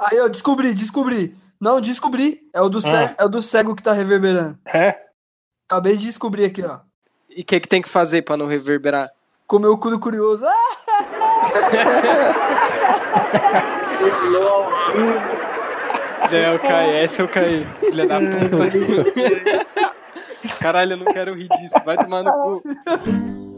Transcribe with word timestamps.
Aí 0.00 0.16
eu 0.16 0.28
descobri, 0.30 0.72
descobri. 0.72 1.36
Não, 1.60 1.78
descobri. 1.78 2.40
É 2.54 2.62
o 2.62 2.70
do, 2.70 2.80
cego, 2.80 3.14
é 3.18 3.24
o 3.24 3.28
do 3.28 3.42
cego 3.42 3.76
que 3.76 3.82
tá 3.82 3.92
reverberando. 3.92 4.58
É? 4.64 4.98
Acabei 5.68 5.94
de 5.94 6.06
descobrir 6.06 6.46
aqui, 6.46 6.62
ó. 6.62 6.80
E 7.28 7.42
o 7.42 7.44
que, 7.44 7.60
que 7.60 7.68
tem 7.68 7.82
que 7.82 7.88
fazer 7.88 8.22
pra 8.22 8.36
não 8.36 8.46
reverberar? 8.46 9.10
Comer 9.46 9.68
o 9.68 9.76
cu 9.76 9.90
do 9.90 10.00
curioso. 10.00 10.44
É, 16.32 16.54
eu 16.54 16.60
caí, 16.60 16.96
essa 16.96 17.22
eu 17.22 17.28
caí. 17.28 17.66
Filha 17.80 18.06
da 18.06 18.20
puta. 18.20 18.70
Caralho, 20.60 20.92
eu 20.92 20.96
não 20.98 21.12
quero 21.12 21.34
rir 21.34 21.48
disso. 21.48 21.74
Vai 21.84 21.96
tomar 21.96 22.22
no 22.22 22.32
cu. 22.32 22.62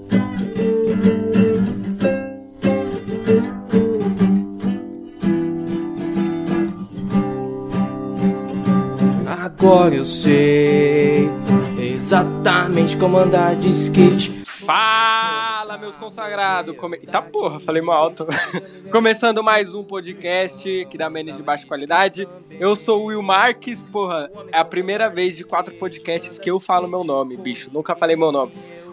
Agora 9.62 9.94
eu 9.94 10.02
sei 10.02 11.30
exatamente 11.79 12.96
como 12.96 13.16
andar 13.16 13.54
de 13.54 13.71
skate. 13.71 14.43
Fala, 14.44 15.79
meus 15.79 15.96
consagrados! 15.96 16.76
Come... 16.76 16.98
Tá 16.98 17.22
porra, 17.22 17.61
falei 17.61 17.80
mal 17.80 17.94
alto. 17.94 18.26
Começando 18.90 19.40
mais 19.40 19.72
um 19.72 19.85
podcast 19.85 20.68
aqui 20.80 20.98
da 20.98 21.08
Menes 21.08 21.36
de 21.36 21.44
Baixa 21.44 21.64
Qualidade. 21.64 22.29
Eu 22.50 22.75
sou 22.75 23.02
o 23.02 23.07
Will 23.07 23.22
Marques, 23.22 23.85
porra. 23.85 24.29
É 24.50 24.58
a 24.58 24.64
primeira 24.64 25.08
vez 25.08 25.36
de 25.36 25.44
quatro 25.44 25.72
podcasts 25.76 26.40
que 26.40 26.50
eu 26.50 26.58
falo 26.58 26.88
meu 26.88 27.04
nome, 27.04 27.36
bicho. 27.36 27.71
Nunca 27.72 27.94
falei 27.94 28.16
meu 28.16 28.32
nome. 28.32 28.52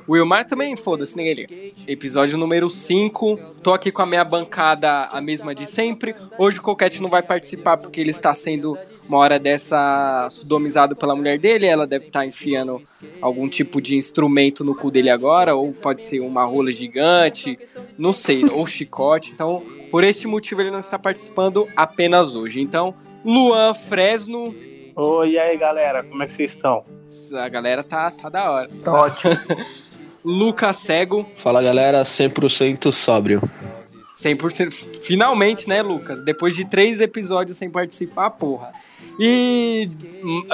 O 0.09 0.13
Wilmar 0.13 0.45
também, 0.45 0.75
foda-se, 0.75 1.17
ninguém 1.17 1.33
liga. 1.33 1.55
Episódio 1.87 2.37
número 2.37 2.69
5. 2.69 3.39
Tô 3.63 3.73
aqui 3.73 3.91
com 3.91 4.03
a 4.03 4.05
minha 4.05 4.23
bancada, 4.23 5.05
a 5.05 5.19
mesma 5.19 5.55
de 5.55 5.65
sempre. 5.65 6.15
Hoje 6.37 6.59
o 6.59 6.61
Coquete 6.61 7.01
não 7.01 7.09
vai 7.09 7.23
participar 7.23 7.77
porque 7.77 8.01
ele 8.01 8.11
está 8.11 8.33
sendo 8.35 8.77
uma 9.09 9.17
hora 9.17 9.39
dessa 9.39 10.27
sodomizado 10.29 10.95
pela 10.95 11.15
mulher 11.15 11.37
dele. 11.39 11.65
Ela 11.65 11.85
deve 11.85 12.05
estar 12.05 12.25
enfiando 12.25 12.81
algum 13.19 13.49
tipo 13.49 13.81
de 13.81 13.95
instrumento 13.95 14.63
no 14.63 14.75
cu 14.75 14.91
dele 14.91 15.09
agora, 15.09 15.55
ou 15.55 15.71
pode 15.73 16.03
ser 16.03 16.19
uma 16.19 16.45
rola 16.45 16.71
gigante, 16.71 17.57
não 17.97 18.13
sei, 18.13 18.45
ou 18.45 18.65
chicote. 18.65 19.31
Então, 19.33 19.63
por 19.89 20.03
este 20.03 20.27
motivo, 20.27 20.61
ele 20.61 20.71
não 20.71 20.79
está 20.79 20.99
participando 20.99 21.67
apenas 21.75 22.35
hoje. 22.35 22.61
Então, 22.61 22.93
Luan 23.25 23.73
Fresno. 23.73 24.55
Oi, 24.95 25.31
e 25.31 25.39
aí 25.39 25.57
galera, 25.57 26.03
como 26.03 26.21
é 26.21 26.25
que 26.25 26.33
vocês 26.33 26.51
estão? 26.51 26.83
A 27.33 27.49
galera 27.49 27.83
tá, 27.83 28.11
tá 28.11 28.29
da 28.29 28.51
hora. 28.51 28.69
Tá 28.83 28.93
ótimo. 28.93 29.33
Lucas 30.23 30.77
Cego. 30.77 31.25
Fala 31.37 31.63
galera, 31.63 32.03
100% 32.03 32.91
sóbrio. 32.91 33.41
100%. 34.19 34.97
Finalmente, 35.01 35.67
né, 35.69 35.81
Lucas? 35.81 36.21
Depois 36.21 36.55
de 36.55 36.65
três 36.65 36.99
episódios 36.99 37.57
sem 37.57 37.69
participar, 37.69 38.29
porra. 38.31 38.73
E 39.19 39.89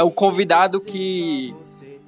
o 0.03 0.09
convidado 0.09 0.81
que, 0.81 1.53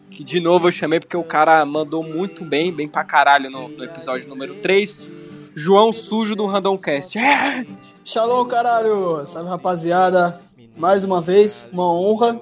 que 0.09 0.23
de 0.23 0.39
novo 0.39 0.67
eu 0.67 0.71
chamei 0.71 0.99
porque 0.99 1.15
o 1.15 1.23
cara 1.23 1.63
mandou 1.63 2.01
muito 2.01 2.43
bem, 2.43 2.73
bem 2.73 2.87
pra 2.87 3.03
caralho 3.03 3.51
no, 3.51 3.67
no 3.67 3.83
episódio 3.83 4.27
número 4.27 4.55
3. 4.55 5.51
João 5.53 5.93
Sujo 5.93 6.35
do 6.35 6.47
Randomcast. 6.47 7.19
É! 7.19 7.63
Shalom, 8.03 8.45
caralho! 8.45 9.25
Salve, 9.27 9.49
rapaziada. 9.49 10.41
Mais 10.75 11.03
uma 11.03 11.21
vez, 11.21 11.69
uma 11.71 11.91
honra 11.91 12.41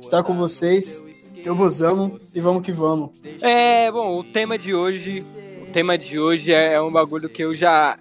estar 0.00 0.22
com 0.22 0.36
vocês. 0.36 1.04
Eu 1.44 1.54
vos 1.54 1.82
amo 1.82 2.18
e 2.34 2.40
vamos 2.40 2.62
que 2.62 2.70
vamos. 2.70 3.10
É, 3.40 3.90
bom, 3.90 4.18
o 4.18 4.24
tema 4.24 4.56
de 4.56 4.74
hoje. 4.74 5.24
O 5.62 5.72
tema 5.72 5.96
de 5.96 6.18
hoje 6.18 6.52
é, 6.52 6.74
é 6.74 6.82
um 6.82 6.90
bagulho 6.90 7.28
que 7.28 7.42
eu 7.42 7.54
já. 7.54 7.98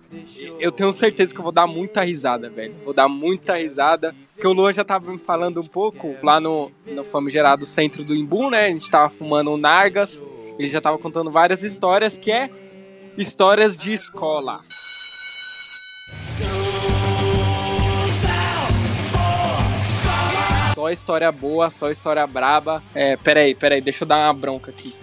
Eu 0.60 0.72
tenho 0.72 0.92
certeza 0.92 1.34
que 1.34 1.40
eu 1.40 1.44
vou 1.44 1.52
dar 1.52 1.68
muita 1.68 2.02
risada, 2.02 2.50
velho. 2.50 2.76
Vou 2.84 2.94
dar 2.94 3.08
muita 3.08 3.56
risada. 3.56 4.16
Porque 4.36 4.48
o 4.48 4.52
Luan 4.52 4.74
já 4.74 4.84
tava 4.84 5.10
me 5.10 5.18
falando 5.18 5.62
um 5.62 5.68
pouco 5.68 6.14
lá 6.22 6.42
no, 6.42 6.70
no 6.86 7.06
famigerado 7.06 7.66
centro 7.66 8.04
do 8.04 8.14
Imbu, 8.14 8.50
né? 8.50 8.66
A 8.66 8.70
gente 8.70 8.92
tava 8.92 9.10
fumando 9.10 9.50
um 9.50 9.58
Nargas. 9.58 10.22
Ele 10.60 10.68
já 10.68 10.82
tava 10.82 10.98
contando 10.98 11.32
várias 11.32 11.64
histórias 11.64 12.18
que 12.18 12.34
é 12.34 12.50
histórias 13.18 13.78
de 13.78 13.94
escola. 13.94 14.60
Só 20.76 20.90
história 20.90 21.32
boa, 21.32 21.70
só 21.70 21.90
história 21.90 22.28
braba. 22.28 22.84
É, 22.94 23.16
peraí, 23.16 23.56
peraí, 23.56 23.80
deixa 23.80 24.04
eu 24.04 24.08
dar 24.08 24.28
uma 24.28 24.34
bronca 24.34 24.70
aqui. 24.70 24.94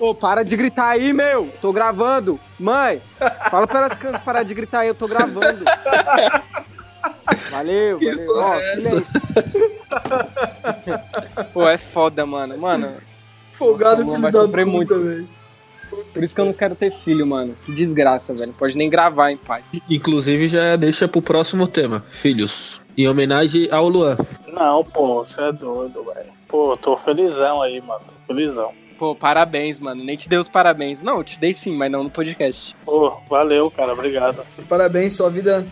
Ô, 0.00 0.14
para 0.14 0.42
de 0.42 0.56
gritar 0.56 0.88
aí, 0.88 1.12
meu! 1.12 1.52
Tô 1.60 1.70
gravando! 1.70 2.40
Mãe, 2.58 3.02
fala 3.50 3.66
para 3.66 3.86
as 3.86 3.94
crianças 3.94 4.22
parar 4.22 4.42
de 4.42 4.54
gritar 4.54 4.80
aí, 4.80 4.88
eu 4.88 4.94
tô 4.94 5.06
gravando. 5.06 5.64
Valeu, 7.50 7.98
Que 7.98 8.10
valeu. 8.14 8.36
Ó, 8.36 8.54
é 8.54 8.74
silêncio. 8.80 9.20
Pô, 11.52 11.68
é 11.68 11.76
foda, 11.76 12.24
mano. 12.26 12.56
Mano, 12.58 12.92
Folgado, 13.52 14.04
Nossa, 14.04 14.10
filho 14.10 14.22
vai 14.22 14.32
da 14.32 14.38
sofrer 14.40 14.64
puta, 14.64 14.76
muito. 14.76 15.00
velho. 15.00 15.28
por 16.14 16.22
isso 16.22 16.34
que 16.34 16.40
eu 16.40 16.44
não 16.44 16.52
quero 16.52 16.74
ter 16.74 16.90
filho, 16.92 17.26
mano. 17.26 17.56
Que 17.62 17.72
desgraça, 17.72 18.32
velho. 18.34 18.52
Pode 18.52 18.76
nem 18.76 18.88
gravar 18.88 19.30
em 19.32 19.36
paz. 19.36 19.72
Inclusive 19.90 20.46
já 20.48 20.76
deixa 20.76 21.08
pro 21.08 21.20
próximo 21.20 21.66
tema, 21.66 22.00
filhos. 22.00 22.80
Em 22.96 23.08
homenagem 23.08 23.68
ao 23.70 23.88
Luan. 23.88 24.16
Não, 24.46 24.82
pô, 24.84 25.24
você 25.24 25.40
é 25.42 25.52
doido, 25.52 26.04
velho. 26.04 26.30
Pô, 26.48 26.76
tô 26.76 26.96
felizão 26.96 27.62
aí, 27.62 27.80
mano. 27.80 28.00
Tô 28.26 28.34
felizão. 28.34 28.72
Pô, 28.98 29.14
parabéns, 29.14 29.78
mano. 29.78 30.02
Nem 30.02 30.16
te 30.16 30.28
dei 30.28 30.38
os 30.38 30.48
parabéns. 30.48 31.02
Não, 31.02 31.18
eu 31.18 31.24
te 31.24 31.38
dei 31.38 31.52
sim, 31.52 31.76
mas 31.76 31.90
não 31.90 32.02
no 32.04 32.10
podcast. 32.10 32.74
Pô, 32.84 33.16
valeu, 33.28 33.70
cara, 33.70 33.92
obrigado. 33.92 34.44
Parabéns, 34.68 35.12
sua 35.14 35.30
vida 35.30 35.64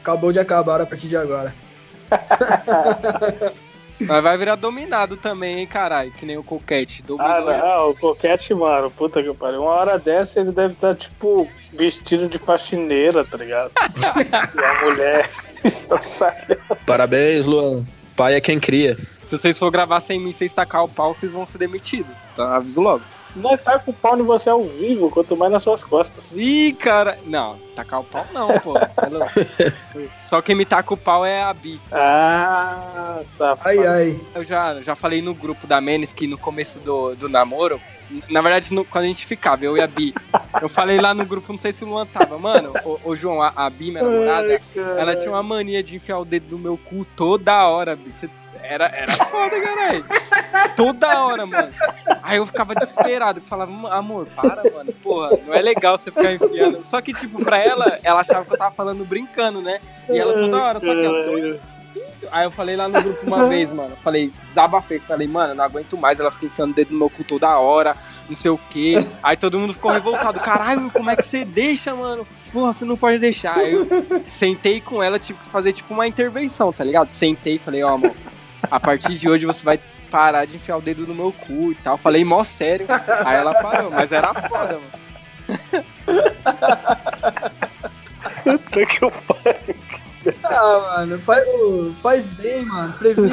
acabou 0.00 0.32
de 0.32 0.38
acabar 0.38 0.80
a 0.80 0.86
partir 0.86 1.08
de 1.08 1.16
agora. 1.16 1.54
Mas 4.00 4.22
vai 4.22 4.36
virar 4.38 4.54
dominado 4.54 5.16
também, 5.16 5.58
hein, 5.58 5.66
caralho. 5.66 6.12
Que 6.12 6.24
nem 6.24 6.36
o 6.36 6.42
Coquete. 6.44 7.02
Ah, 7.02 7.06
Dominou 7.40 7.52
já- 7.52 7.58
não, 7.58 7.90
o 7.90 7.96
Coquete, 7.96 8.54
mano, 8.54 8.90
puta 8.92 9.20
que 9.22 9.34
pariu. 9.34 9.62
Uma 9.62 9.72
hora 9.72 9.98
dessa 9.98 10.38
ele 10.40 10.52
deve 10.52 10.74
estar, 10.74 10.94
tipo, 10.94 11.48
vestido 11.72 12.28
de 12.28 12.38
faxineira, 12.38 13.24
tá 13.24 13.36
ligado? 13.36 13.72
e 14.56 14.64
a 14.64 14.84
mulher 14.84 15.28
estraçalhada. 15.64 16.60
Parabéns, 16.86 17.44
Luan. 17.44 17.84
Pai 18.14 18.34
é 18.34 18.40
quem 18.40 18.58
cria. 18.60 18.96
Se 19.24 19.36
vocês 19.36 19.58
for 19.58 19.70
gravar 19.70 20.00
sem 20.00 20.20
mim, 20.20 20.32
vocês 20.32 20.54
tacar 20.54 20.84
o 20.84 20.88
pau, 20.88 21.12
vocês 21.12 21.32
vão 21.32 21.44
ser 21.46 21.58
demitidos. 21.58 22.28
Tá? 22.30 22.56
Aviso 22.56 22.80
logo. 22.80 23.02
Nós 23.36 23.60
tá 23.62 23.78
com 23.78 23.90
o 23.90 23.94
pau 23.94 24.18
em 24.18 24.22
você 24.22 24.50
ao 24.50 24.64
vivo, 24.64 25.10
quanto 25.10 25.36
mais 25.36 25.52
nas 25.52 25.62
suas 25.62 25.84
costas. 25.84 26.32
Ih, 26.36 26.72
cara. 26.72 27.18
Não, 27.26 27.56
tacar 27.76 28.00
o 28.00 28.04
pau 28.04 28.26
não, 28.32 28.48
pô. 28.60 28.76
É. 28.78 28.88
Só 30.20 30.40
quem 30.42 30.54
me 30.54 30.64
taca 30.64 30.92
o 30.92 30.96
pau 30.96 31.24
é 31.24 31.42
a 31.42 31.52
Bi. 31.54 31.80
Ah, 31.92 33.20
safado. 33.24 33.68
Ai, 33.68 33.86
ai. 33.86 34.20
Eu 34.34 34.44
já, 34.44 34.80
já 34.80 34.94
falei 34.94 35.22
no 35.22 35.34
grupo 35.34 35.66
da 35.66 35.80
Menes 35.80 36.12
que 36.12 36.26
no 36.26 36.38
começo 36.38 36.80
do, 36.80 37.14
do 37.14 37.28
namoro, 37.28 37.80
na 38.28 38.40
verdade, 38.40 38.72
no- 38.72 38.84
quando 38.84 39.04
a 39.04 39.08
gente 39.08 39.26
ficava, 39.26 39.64
eu 39.64 39.76
e 39.76 39.80
a 39.82 39.86
Bi, 39.86 40.14
eu 40.62 40.68
falei 40.68 40.98
lá 41.00 41.12
no 41.12 41.26
grupo, 41.26 41.52
não 41.52 41.58
sei 41.58 41.72
se 41.72 41.84
o 41.84 41.88
Luan 41.88 42.06
tava, 42.06 42.38
mano, 42.38 42.72
ô, 42.84 42.98
ô, 43.04 43.14
João, 43.14 43.42
a, 43.42 43.52
a 43.54 43.68
Bi, 43.68 43.90
minha 43.90 44.02
namorada, 44.02 44.60
Ai, 44.76 45.00
ela 45.00 45.14
tinha 45.14 45.30
uma 45.30 45.42
mania 45.42 45.82
de 45.82 45.96
enfiar 45.96 46.18
o 46.18 46.24
dedo 46.24 46.52
no 46.56 46.58
meu 46.58 46.78
cu 46.78 47.04
toda 47.04 47.68
hora, 47.68 47.94
Bi. 47.94 48.10
Cê- 48.10 48.30
era, 48.62 48.86
era 48.86 49.12
foda, 49.12 49.60
caralho. 49.60 50.04
Toda 50.76 51.24
hora, 51.24 51.46
mano. 51.46 51.72
Aí 52.22 52.38
eu 52.38 52.46
ficava 52.46 52.74
desesperado, 52.74 53.40
eu 53.40 53.44
falava, 53.44 53.72
amor, 53.94 54.26
para, 54.34 54.62
mano, 54.70 54.92
porra, 55.02 55.38
não 55.46 55.54
é 55.54 55.60
legal 55.60 55.96
você 55.96 56.10
ficar 56.10 56.32
enfiando. 56.32 56.82
Só 56.82 57.00
que, 57.00 57.12
tipo, 57.12 57.44
pra 57.44 57.58
ela, 57.58 57.98
ela 58.02 58.20
achava 58.20 58.44
que 58.44 58.52
eu 58.52 58.58
tava 58.58 58.74
falando 58.74 59.04
brincando, 59.04 59.60
né? 59.60 59.80
E 60.08 60.18
ela 60.18 60.34
toda 60.34 60.62
hora, 60.62 60.80
só 60.80 60.94
que. 60.94 61.60
Aí 62.30 62.44
eu 62.44 62.50
falei 62.50 62.76
lá 62.76 62.88
no 62.88 63.00
grupo 63.00 63.26
uma 63.26 63.48
vez, 63.48 63.72
mano. 63.72 63.96
Falei, 64.02 64.30
desabafei. 64.46 64.98
Falei, 64.98 65.28
mano, 65.28 65.54
não 65.54 65.64
aguento 65.64 65.96
mais. 65.96 66.20
Ela 66.20 66.30
fica 66.30 66.46
enfiando 66.46 66.72
o 66.72 66.74
dedo 66.74 66.92
no 66.92 66.98
meu 66.98 67.10
cu 67.10 67.24
toda 67.24 67.58
hora, 67.58 67.96
não 68.26 68.34
sei 68.34 68.50
o 68.50 68.58
quê. 68.70 69.04
Aí 69.22 69.36
todo 69.36 69.58
mundo 69.58 69.72
ficou 69.72 69.90
revoltado. 69.90 70.38
Caralho, 70.40 70.90
como 70.90 71.10
é 71.10 71.16
que 71.16 71.24
você 71.24 71.44
deixa, 71.44 71.94
mano? 71.94 72.26
Porra, 72.52 72.72
você 72.72 72.84
não 72.84 72.96
pode 72.96 73.18
deixar. 73.18 73.56
Aí 73.58 73.72
eu 73.72 73.86
sentei 74.26 74.80
com 74.80 75.02
ela, 75.02 75.18
que 75.18 75.32
fazer 75.32 75.72
tipo 75.72 75.94
uma 75.94 76.06
intervenção, 76.06 76.72
tá 76.72 76.82
ligado? 76.82 77.10
Sentei 77.10 77.54
e 77.54 77.58
falei, 77.58 77.82
ó, 77.82 77.94
amor, 77.94 78.12
a 78.70 78.80
partir 78.80 79.14
de 79.16 79.28
hoje 79.28 79.46
você 79.46 79.64
vai 79.64 79.78
parar 80.10 80.44
de 80.46 80.56
enfiar 80.56 80.76
o 80.76 80.80
dedo 80.80 81.06
no 81.06 81.14
meu 81.14 81.32
cu 81.32 81.72
e 81.72 81.74
tal. 81.76 81.96
Falei, 81.98 82.24
mó 82.24 82.42
sério. 82.44 82.86
Aí 83.24 83.36
ela 83.36 83.54
parou, 83.54 83.90
mas 83.90 84.10
era 84.12 84.32
foda, 84.34 84.78
mano. 84.78 85.84
Puta 88.44 88.86
que 88.86 89.04
eu 89.04 89.12
Ah, 90.44 90.96
mano, 90.98 91.18
faz, 91.20 91.44
faz 92.02 92.26
bem, 92.26 92.64
mano. 92.64 92.92
Previne 92.94 93.30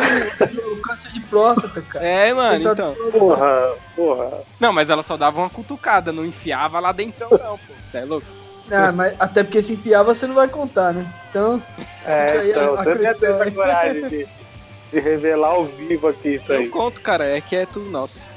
o, 0.71 0.81
câncer 0.81 1.11
de 1.11 1.19
próstata, 1.21 1.81
cara. 1.81 2.05
É, 2.05 2.33
mano, 2.33 2.55
Exato. 2.55 2.81
então. 2.81 3.11
Porra, 3.11 3.73
porra. 3.95 4.37
Não, 4.59 4.71
mas 4.73 4.89
ela 4.89 5.03
só 5.03 5.17
dava 5.17 5.39
uma 5.41 5.49
cutucada, 5.49 6.11
não 6.11 6.25
enfiava 6.25 6.79
lá 6.79 6.91
dentro, 6.91 7.27
não, 7.31 7.57
pô. 7.57 7.73
Você 7.83 7.97
é 7.99 8.05
louco? 8.05 8.27
Ah, 8.71 8.91
mas 8.91 9.15
até 9.19 9.43
porque 9.43 9.61
se 9.61 9.73
enfiar 9.73 10.01
você 10.03 10.25
não 10.25 10.33
vai 10.35 10.47
contar, 10.47 10.91
né? 10.93 11.05
Então, 11.29 11.61
É, 12.05 12.49
então, 12.49 12.75
a- 12.75 12.79
a 12.81 12.83
você 12.83 12.95
deve 12.95 12.99
ter 12.99 13.07
questão, 13.27 13.41
essa 13.41 13.51
coragem 13.51 14.07
de, 14.07 14.27
de 14.95 15.01
revelar 15.01 15.49
ao 15.49 15.65
vivo 15.65 16.07
aqui 16.07 16.35
isso 16.35 16.53
aí. 16.53 16.65
Eu 16.65 16.71
conto, 16.71 17.01
cara, 17.01 17.25
é 17.25 17.41
que 17.41 17.53
é 17.53 17.65
tudo 17.65 17.89
nosso. 17.89 18.29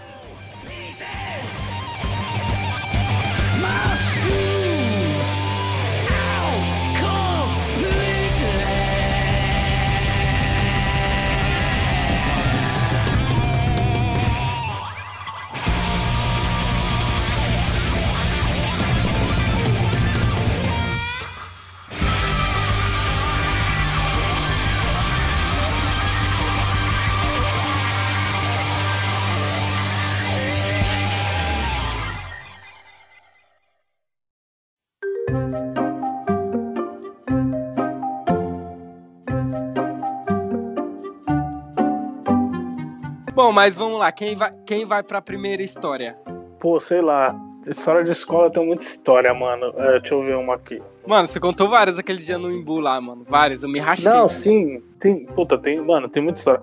Bom, 43.38 43.52
mas 43.52 43.76
vamos 43.76 44.00
lá. 44.00 44.10
Quem 44.10 44.34
vai, 44.34 44.50
quem 44.66 44.84
vai 44.84 45.00
pra 45.00 45.22
primeira 45.22 45.62
história? 45.62 46.18
Pô, 46.58 46.80
sei 46.80 47.00
lá. 47.00 47.32
História 47.68 48.02
de 48.02 48.10
escola 48.10 48.50
tem 48.50 48.66
muita 48.66 48.82
história, 48.82 49.32
mano. 49.32 49.72
É, 49.76 50.00
deixa 50.00 50.12
eu 50.16 50.24
ver 50.24 50.34
uma 50.36 50.56
aqui. 50.56 50.82
Mano, 51.06 51.28
você 51.28 51.38
contou 51.38 51.68
várias 51.68 52.00
aquele 52.00 52.18
dia 52.18 52.36
no 52.36 52.50
Imbu 52.50 52.80
lá, 52.80 53.00
mano. 53.00 53.24
Várias, 53.28 53.62
eu 53.62 53.68
me 53.68 53.78
rachei. 53.78 54.10
Não, 54.10 54.26
sim. 54.26 54.82
Tem, 54.98 55.24
puta, 55.26 55.56
tem, 55.56 55.80
mano, 55.80 56.08
tem 56.08 56.20
muita 56.20 56.40
história. 56.40 56.60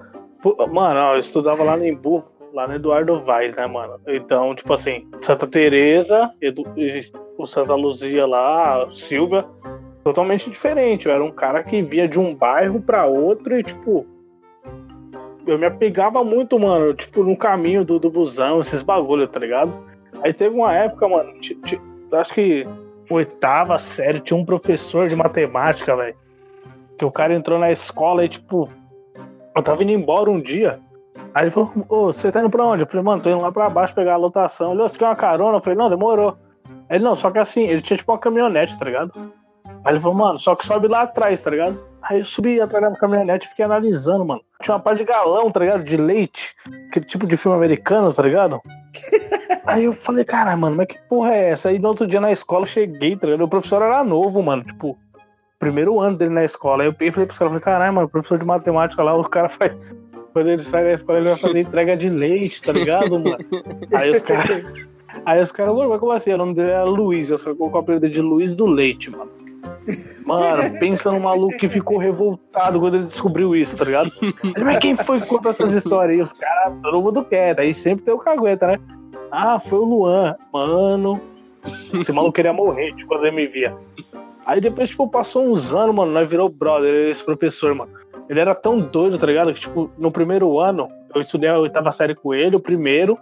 Mano, 0.69 0.99
ó, 0.99 1.13
eu 1.13 1.19
estudava 1.19 1.63
lá 1.63 1.77
no 1.77 1.87
Imbu, 1.87 2.25
lá 2.53 2.67
no 2.67 2.75
Eduardo 2.75 3.21
Vaz, 3.21 3.55
né, 3.55 3.65
mano? 3.65 3.97
Então, 4.05 4.53
tipo 4.53 4.73
assim, 4.73 5.07
Santa 5.21 5.47
Teresa, 5.47 6.29
Edu, 6.41 6.63
o 7.37 7.47
Santa 7.47 7.73
Luzia 7.73 8.25
lá, 8.25 8.85
Silvia, 8.91 9.45
totalmente 10.03 10.49
diferente. 10.49 11.07
Eu 11.07 11.13
era 11.13 11.23
um 11.23 11.31
cara 11.31 11.63
que 11.63 11.81
via 11.81 12.05
de 12.05 12.19
um 12.19 12.35
bairro 12.35 12.81
pra 12.81 13.05
outro 13.05 13.57
e, 13.57 13.63
tipo, 13.63 14.05
eu 15.45 15.57
me 15.57 15.65
apegava 15.65 16.23
muito, 16.23 16.59
mano, 16.59 16.93
tipo, 16.93 17.23
no 17.23 17.35
caminho 17.37 17.83
do, 17.85 17.99
do 17.99 18.09
busão, 18.09 18.59
esses 18.59 18.81
bagulho, 18.83 19.27
tá 19.27 19.39
ligado? 19.39 19.71
Aí 20.23 20.33
teve 20.33 20.55
uma 20.55 20.73
época, 20.73 21.07
mano, 21.07 21.33
acho 22.11 22.33
que 22.33 22.67
oitava 23.09 23.77
série, 23.77 24.19
tinha 24.19 24.37
um 24.37 24.45
professor 24.45 25.07
de 25.07 25.15
matemática, 25.15 25.95
velho. 25.95 26.15
Que 26.97 27.05
o 27.05 27.11
cara 27.11 27.33
entrou 27.33 27.59
na 27.59 27.71
escola 27.71 28.25
e, 28.25 28.29
tipo, 28.29 28.69
eu 29.55 29.61
tava 29.61 29.83
indo 29.83 29.91
embora 29.91 30.29
um 30.29 30.39
dia. 30.39 30.79
Aí 31.33 31.43
ele 31.43 31.51
falou, 31.51 31.71
ô, 31.89 32.05
você 32.07 32.31
tá 32.31 32.39
indo 32.39 32.49
pra 32.49 32.65
onde? 32.65 32.83
Eu 32.83 32.87
falei, 32.87 33.03
mano, 33.03 33.21
tô 33.21 33.29
indo 33.29 33.41
lá 33.41 33.51
pra 33.51 33.69
baixo 33.69 33.93
pegar 33.93 34.13
a 34.13 34.17
lotação. 34.17 34.71
Ele, 34.71 34.81
"Ô, 34.81 34.89
você 34.89 34.97
quer 34.97 35.05
uma 35.05 35.15
carona? 35.15 35.57
Eu 35.57 35.61
falei, 35.61 35.77
não, 35.77 35.89
demorou. 35.89 36.37
Ele, 36.89 37.03
não, 37.03 37.15
só 37.15 37.29
que 37.31 37.37
assim, 37.39 37.63
ele 37.63 37.81
tinha 37.81 37.97
tipo 37.97 38.11
uma 38.11 38.17
caminhonete, 38.17 38.77
tá 38.77 38.85
ligado? 38.85 39.11
Aí 39.83 39.93
ele 39.93 39.99
falou, 39.99 40.17
mano, 40.17 40.37
só 40.37 40.55
que 40.55 40.65
sobe 40.65 40.87
lá 40.87 41.01
atrás, 41.01 41.43
tá 41.43 41.51
ligado? 41.51 41.79
Aí 42.07 42.19
eu 42.19 42.25
subi 42.25 42.61
atrás 42.61 42.83
da 42.83 42.97
caminhonete 42.97 43.47
e 43.47 43.49
fiquei 43.49 43.65
analisando, 43.65 44.23
mano. 44.23 44.41
Tinha 44.61 44.75
uma 44.75 44.81
parte 44.81 44.99
de 44.99 45.05
galão, 45.05 45.49
tá 45.49 45.59
ligado? 45.59 45.83
De 45.83 45.97
leite. 45.97 46.55
Aquele 46.87 47.05
tipo 47.05 47.25
de 47.25 47.35
filme 47.35 47.57
americano, 47.57 48.13
tá 48.13 48.21
ligado? 48.21 48.61
Aí 49.65 49.85
eu 49.85 49.93
falei, 49.93 50.23
caralho, 50.23 50.59
mano, 50.59 50.75
mas 50.75 50.87
que 50.87 50.99
porra 51.09 51.33
é 51.33 51.49
essa? 51.49 51.69
Aí 51.69 51.79
no 51.79 51.87
outro 51.87 52.05
dia 52.05 52.21
na 52.21 52.31
escola 52.31 52.61
eu 52.61 52.67
cheguei, 52.67 53.17
tá 53.17 53.25
ligado? 53.25 53.45
O 53.45 53.49
professor 53.49 53.81
era 53.81 54.03
novo, 54.03 54.43
mano, 54.43 54.63
tipo, 54.63 54.95
primeiro 55.57 55.99
ano 55.99 56.15
dele 56.15 56.31
na 56.31 56.45
escola. 56.45 56.83
Aí 56.83 56.89
eu 56.89 56.93
peguei 56.93 57.07
e 57.07 57.11
falei 57.11 57.25
pros 57.25 57.39
caras, 57.39 57.51
falei, 57.53 57.63
caralho, 57.63 57.93
mano, 57.93 58.07
professor 58.09 58.37
de 58.37 58.45
matemática 58.45 59.01
lá, 59.01 59.15
o 59.15 59.27
cara 59.27 59.49
faz. 59.49 59.75
Quando 60.31 60.49
ele 60.49 60.61
sai 60.61 60.83
da 60.83 60.91
escola, 60.91 61.17
ele 61.17 61.29
vai 61.29 61.37
fazer 61.39 61.59
entrega 61.61 61.97
de 61.97 62.09
leite, 62.09 62.61
tá 62.61 62.71
ligado, 62.71 63.17
mano? 63.17 63.37
Aí 63.95 64.11
os 64.11 64.21
caras. 64.21 64.63
Aí 65.25 65.41
os 65.41 65.51
caras, 65.51 65.73
mano, 65.73 65.89
mas 65.89 65.99
como 65.99 66.11
assim? 66.11 66.33
O 66.33 66.37
nome 66.37 66.53
dele 66.53 66.69
era 66.69 66.83
Luiz, 66.83 67.31
eu 67.31 67.37
só 67.39 67.55
colocou 67.55 67.79
o 67.79 67.83
apelido 67.83 68.07
de 68.07 68.21
Luiz 68.21 68.53
do 68.53 68.67
Leite, 68.67 69.09
mano. 69.09 69.31
Mano, 70.25 70.79
pensa 70.79 71.11
num 71.11 71.19
maluco 71.19 71.57
que 71.57 71.69
ficou 71.69 71.97
revoltado 71.97 72.79
quando 72.79 72.95
ele 72.95 73.05
descobriu 73.05 73.55
isso, 73.55 73.77
tá 73.77 73.85
ligado? 73.85 74.11
Mas 74.63 74.79
quem 74.79 74.95
foi 74.95 75.19
que 75.19 75.27
contou 75.27 75.51
essas 75.51 75.71
histórias 75.71 76.15
aí? 76.15 76.21
Os 76.21 76.33
caras, 76.33 76.73
todo 76.81 77.01
mundo 77.01 77.23
quer, 77.23 77.59
aí 77.59 77.73
sempre 77.73 78.05
tem 78.05 78.13
o 78.13 78.17
cagueta, 78.17 78.67
né? 78.67 78.79
Ah, 79.31 79.59
foi 79.59 79.79
o 79.79 79.83
Luan. 79.85 80.35
Mano, 80.51 81.21
esse 81.93 82.11
maluco 82.11 82.33
queria 82.33 82.53
morrer 82.53 82.93
quando 83.07 83.25
ele 83.25 83.35
me 83.35 83.47
via. 83.47 83.75
Aí 84.45 84.61
depois, 84.61 84.89
tipo, 84.89 85.07
passou 85.07 85.45
uns 85.45 85.73
anos, 85.73 85.95
mano, 85.95 86.11
nós 86.11 86.29
virou 86.29 86.49
brother, 86.49 87.09
esse 87.09 87.23
professor, 87.23 87.73
mano. 87.73 87.91
Ele 88.29 88.39
era 88.39 88.55
tão 88.55 88.79
doido, 88.79 89.17
tá 89.17 89.27
ligado? 89.27 89.53
Que, 89.53 89.59
tipo, 89.59 89.89
no 89.97 90.11
primeiro 90.11 90.59
ano, 90.59 90.87
eu 91.13 91.21
estudei 91.21 91.49
a 91.49 91.59
oitava 91.59 91.91
série 91.91 92.15
com 92.15 92.33
ele, 92.33 92.55
o 92.55 92.59
primeiro, 92.59 93.17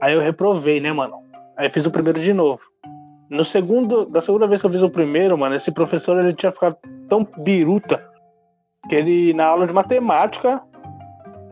aí 0.00 0.14
eu 0.14 0.20
reprovei, 0.20 0.80
né, 0.80 0.92
mano? 0.92 1.22
Aí 1.56 1.70
fiz 1.70 1.86
o 1.86 1.90
primeiro 1.90 2.20
de 2.20 2.32
novo. 2.32 2.73
No 3.30 3.42
segundo, 3.42 4.04
da 4.06 4.20
segunda 4.20 4.46
vez 4.46 4.60
que 4.60 4.66
eu 4.66 4.70
fiz 4.70 4.82
o 4.82 4.90
primeiro, 4.90 5.36
mano, 5.36 5.54
esse 5.54 5.72
professor, 5.72 6.18
ele 6.18 6.34
tinha 6.34 6.52
ficado 6.52 6.76
tão 7.08 7.26
biruta 7.38 8.04
que 8.88 8.94
ele, 8.94 9.32
na 9.32 9.46
aula 9.46 9.66
de 9.66 9.72
matemática, 9.72 10.60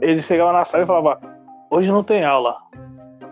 ele 0.01 0.21
chegava 0.21 0.53
na 0.53 0.65
sala 0.65 0.85
e 0.85 0.87
falava, 0.87 1.21
hoje 1.71 1.91
não 1.91 2.05
tem 2.05 2.25
aula. 2.25 2.57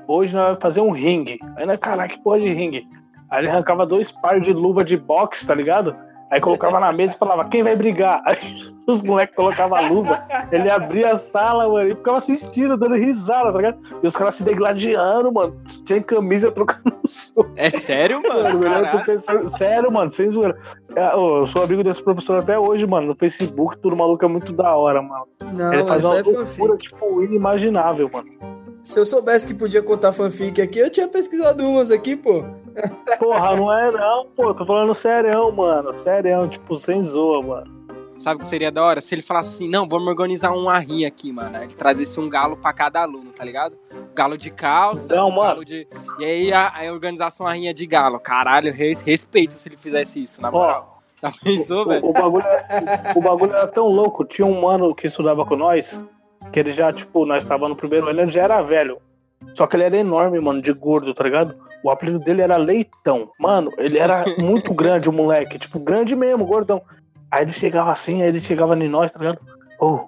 Hoje 0.06 0.34
nós 0.34 0.46
vamos 0.46 0.62
fazer 0.62 0.80
um 0.80 0.90
ringue. 0.90 1.38
Aí, 1.56 1.66
né, 1.66 1.76
caraca, 1.76 2.14
que 2.14 2.22
porra 2.22 2.40
de 2.40 2.52
ringue? 2.52 2.88
Aí 3.30 3.40
ele 3.40 3.48
arrancava 3.48 3.86
dois 3.86 4.10
pares 4.10 4.42
de 4.42 4.52
luva 4.52 4.82
de 4.82 4.96
boxe, 4.96 5.46
tá 5.46 5.54
ligado? 5.54 5.94
Aí 6.30 6.40
colocava 6.40 6.78
na 6.78 6.92
mesa 6.92 7.14
e 7.14 7.18
falava, 7.18 7.44
quem 7.48 7.62
vai 7.62 7.74
brigar? 7.74 8.22
Aí 8.26 8.38
os 8.86 9.00
moleques 9.02 9.34
colocavam 9.36 9.76
a 9.78 9.80
luva, 9.82 10.20
ele 10.50 10.68
abria 10.70 11.12
a 11.12 11.16
sala, 11.16 11.68
mano, 11.68 11.88
e 11.90 11.94
ficava 11.94 12.18
assistindo, 12.18 12.76
dando 12.76 12.94
risada, 12.96 13.50
tá 13.52 13.56
ligado? 13.58 13.78
E 14.02 14.06
os 14.06 14.16
caras 14.16 14.34
se 14.36 14.42
degladiando, 14.44 15.30
mano. 15.32 15.56
Tinha 15.84 16.02
camisa 16.02 16.50
trocando 16.50 16.96
soco. 17.06 17.50
É 17.56 17.70
sério, 17.70 18.20
mano? 18.22 18.58
Mano, 18.60 18.88
professor- 18.90 19.48
Sério, 19.50 19.92
mano, 19.92 20.10
sem 20.10 20.28
zoeira. 20.28 20.56
É, 20.96 21.12
Eu 21.14 21.46
sou 21.46 21.62
amigo 21.62 21.84
desse 21.84 22.02
professor 22.02 22.38
até 22.38 22.58
hoje, 22.58 22.86
mano. 22.86 23.08
No 23.08 23.14
Facebook, 23.14 23.78
tudo 23.78 23.94
maluco 23.96 24.24
é 24.24 24.28
muito 24.28 24.52
da 24.52 24.74
hora, 24.74 25.00
mano. 25.02 25.26
Não, 25.52 25.72
Ele 25.72 25.84
faz 25.84 26.04
uma 26.04 26.18
é 26.18 26.22
loucura, 26.22 26.46
fanfic. 26.46 26.78
tipo, 26.78 27.22
inimaginável, 27.22 28.10
mano. 28.12 28.28
Se 28.82 28.98
eu 28.98 29.04
soubesse 29.04 29.46
que 29.46 29.54
podia 29.54 29.82
contar 29.82 30.10
fanfic 30.10 30.60
aqui, 30.60 30.78
eu 30.78 30.90
tinha 30.90 31.06
pesquisado 31.06 31.62
umas 31.68 31.90
aqui, 31.90 32.16
pô. 32.16 32.42
Porra, 33.18 33.56
não 33.56 33.72
é 33.72 33.90
não, 33.90 34.26
pô. 34.34 34.54
Tô 34.54 34.64
falando 34.64 34.94
sério, 34.94 35.50
mano. 35.52 35.92
Sério, 35.94 36.48
tipo, 36.48 36.76
sem 36.76 37.02
zoa, 37.02 37.42
mano. 37.42 37.80
Sabe 38.16 38.36
o 38.36 38.40
que 38.42 38.46
seria 38.48 38.70
da 38.70 38.84
hora? 38.84 39.00
Se 39.00 39.14
ele 39.14 39.22
falasse 39.22 39.54
assim, 39.54 39.68
não, 39.68 39.88
vamos 39.88 40.06
organizar 40.08 40.50
uma 40.52 40.78
rinha 40.78 41.08
aqui, 41.08 41.32
mano. 41.32 41.56
Ele 41.56 41.68
trazesse 41.68 42.20
um 42.20 42.28
galo 42.28 42.54
pra 42.56 42.70
cada 42.72 43.00
aluno, 43.00 43.32
tá 43.32 43.42
ligado? 43.44 43.74
Galo 44.14 44.36
de 44.36 44.50
calça, 44.50 45.14
Não, 45.14 45.28
um 45.28 45.30
mano. 45.36 45.42
galo 45.54 45.64
de... 45.64 45.88
E 46.18 46.24
aí, 46.24 46.52
a- 46.52 46.70
aí 46.74 46.90
organizasse 46.90 47.40
uma 47.40 47.52
rinha 47.54 47.72
de 47.72 47.86
galo. 47.86 48.20
Caralho, 48.20 48.72
res- 48.74 49.00
respeito 49.00 49.54
se 49.54 49.68
ele 49.70 49.78
fizesse 49.78 50.22
isso, 50.22 50.42
na 50.42 50.50
moral. 50.50 51.00
Ó, 51.22 51.28
Já 51.28 51.32
pensou, 51.42 51.86
velho? 51.86 52.04
o, 52.04 52.10
o 52.10 52.12
bagulho, 52.12 52.44
o, 53.14 53.18
o 53.18 53.22
bagulho 53.22 53.52
era 53.54 53.66
tão 53.66 53.86
louco. 53.88 54.22
Tinha 54.26 54.46
um 54.46 54.60
mano 54.60 54.94
que 54.94 55.06
estudava 55.06 55.42
com 55.46 55.56
nós, 55.56 56.02
que 56.52 56.60
ele 56.60 56.72
já, 56.74 56.92
tipo, 56.92 57.24
nós 57.24 57.42
tava 57.42 57.70
no 57.70 57.76
primeiro 57.76 58.06
ano, 58.08 58.20
ele 58.20 58.30
já 58.30 58.42
era 58.42 58.60
velho. 58.60 58.98
Só 59.54 59.66
que 59.66 59.76
ele 59.76 59.84
era 59.84 59.96
enorme, 59.96 60.38
mano, 60.40 60.60
de 60.60 60.74
gordo, 60.74 61.14
tá 61.14 61.24
ligado? 61.24 61.56
O 61.82 61.90
apelido 61.90 62.18
dele 62.18 62.42
era 62.42 62.56
Leitão. 62.56 63.30
Mano, 63.38 63.72
ele 63.78 63.98
era 63.98 64.24
muito 64.38 64.74
grande, 64.74 65.08
o 65.08 65.12
moleque. 65.12 65.58
Tipo, 65.58 65.78
grande 65.78 66.14
mesmo, 66.14 66.46
gordão. 66.46 66.82
Aí 67.30 67.44
ele 67.44 67.52
chegava 67.52 67.92
assim, 67.92 68.22
aí 68.22 68.28
ele 68.28 68.40
chegava 68.40 68.76
em 68.76 68.88
nós, 68.88 69.12
tá 69.12 69.18
ligado? 69.20 69.38
Ô, 69.78 70.00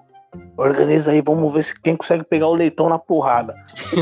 organiza 0.57 1.11
aí, 1.11 1.21
vamos 1.21 1.53
ver 1.53 1.63
se 1.63 1.79
quem 1.79 1.95
consegue 1.95 2.23
pegar 2.23 2.47
o 2.47 2.53
leitão 2.53 2.89
na 2.89 2.99
porrada. 2.99 3.55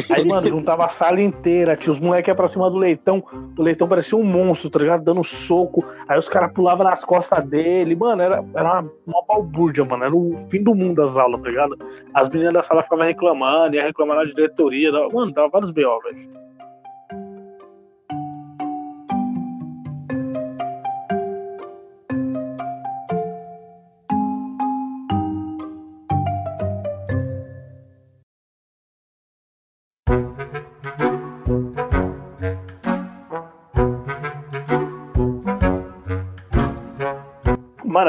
Aí, 0.09 0.25
mano, 0.25 0.49
juntava 0.49 0.85
a 0.85 0.87
sala 0.87 1.21
inteira, 1.21 1.75
tinha 1.75 1.91
os 1.91 1.99
moleques 1.99 2.33
pra 2.33 2.47
cima 2.47 2.69
do 2.69 2.77
leitão. 2.77 3.23
O 3.57 3.61
leitão 3.61 3.87
parecia 3.87 4.17
um 4.17 4.23
monstro, 4.23 4.69
tá 4.69 4.79
ligado? 4.79 5.03
Dando 5.03 5.23
soco. 5.23 5.85
Aí 6.07 6.17
os 6.17 6.27
caras 6.27 6.51
pulavam 6.51 6.83
nas 6.83 7.05
costas 7.05 7.45
dele. 7.45 7.95
Mano, 7.95 8.21
era, 8.21 8.43
era 8.55 8.81
uma, 8.81 8.91
uma 9.05 9.25
balbúrdia, 9.27 9.85
mano. 9.85 10.03
Era 10.03 10.15
o 10.15 10.35
fim 10.49 10.63
do 10.63 10.73
mundo 10.73 10.95
das 10.95 11.17
aulas, 11.17 11.41
tá 11.41 11.49
ligado? 11.49 11.77
As 12.13 12.29
meninas 12.29 12.53
da 12.53 12.63
sala 12.63 12.83
ficavam 12.83 13.05
reclamando, 13.05 13.75
ia 13.75 13.83
reclamar 13.83 14.17
na 14.17 14.25
diretoria. 14.25 14.91
Mano, 15.13 15.31
dava 15.31 15.49
vários 15.49 15.71
B.O., 15.71 15.99
velho. 16.01 16.41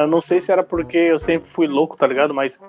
Eu 0.03 0.09
não 0.09 0.21
sei 0.21 0.41
se 0.41 0.53
era 0.53 0.63
porque 0.63 0.97
eu 0.97 1.19
sempre 1.19 1.49
fui 1.49 1.67
louco, 1.67 1.97
tá 1.97 2.07
ligado? 2.07 2.35
Mas 2.35 2.61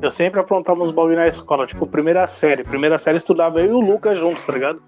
eu 0.00 0.10
sempre 0.10 0.40
aprontava 0.40 0.82
uns 0.82 0.90
bagulho 0.90 1.16
na 1.16 1.28
escola. 1.28 1.66
Tipo, 1.66 1.86
primeira 1.86 2.26
série. 2.26 2.62
Primeira 2.62 2.98
série 2.98 3.18
estudava 3.18 3.60
eu 3.60 3.66
e 3.66 3.74
o 3.74 3.80
Lucas 3.80 4.18
juntos, 4.18 4.44
tá 4.44 4.52
ligado? 4.52 4.82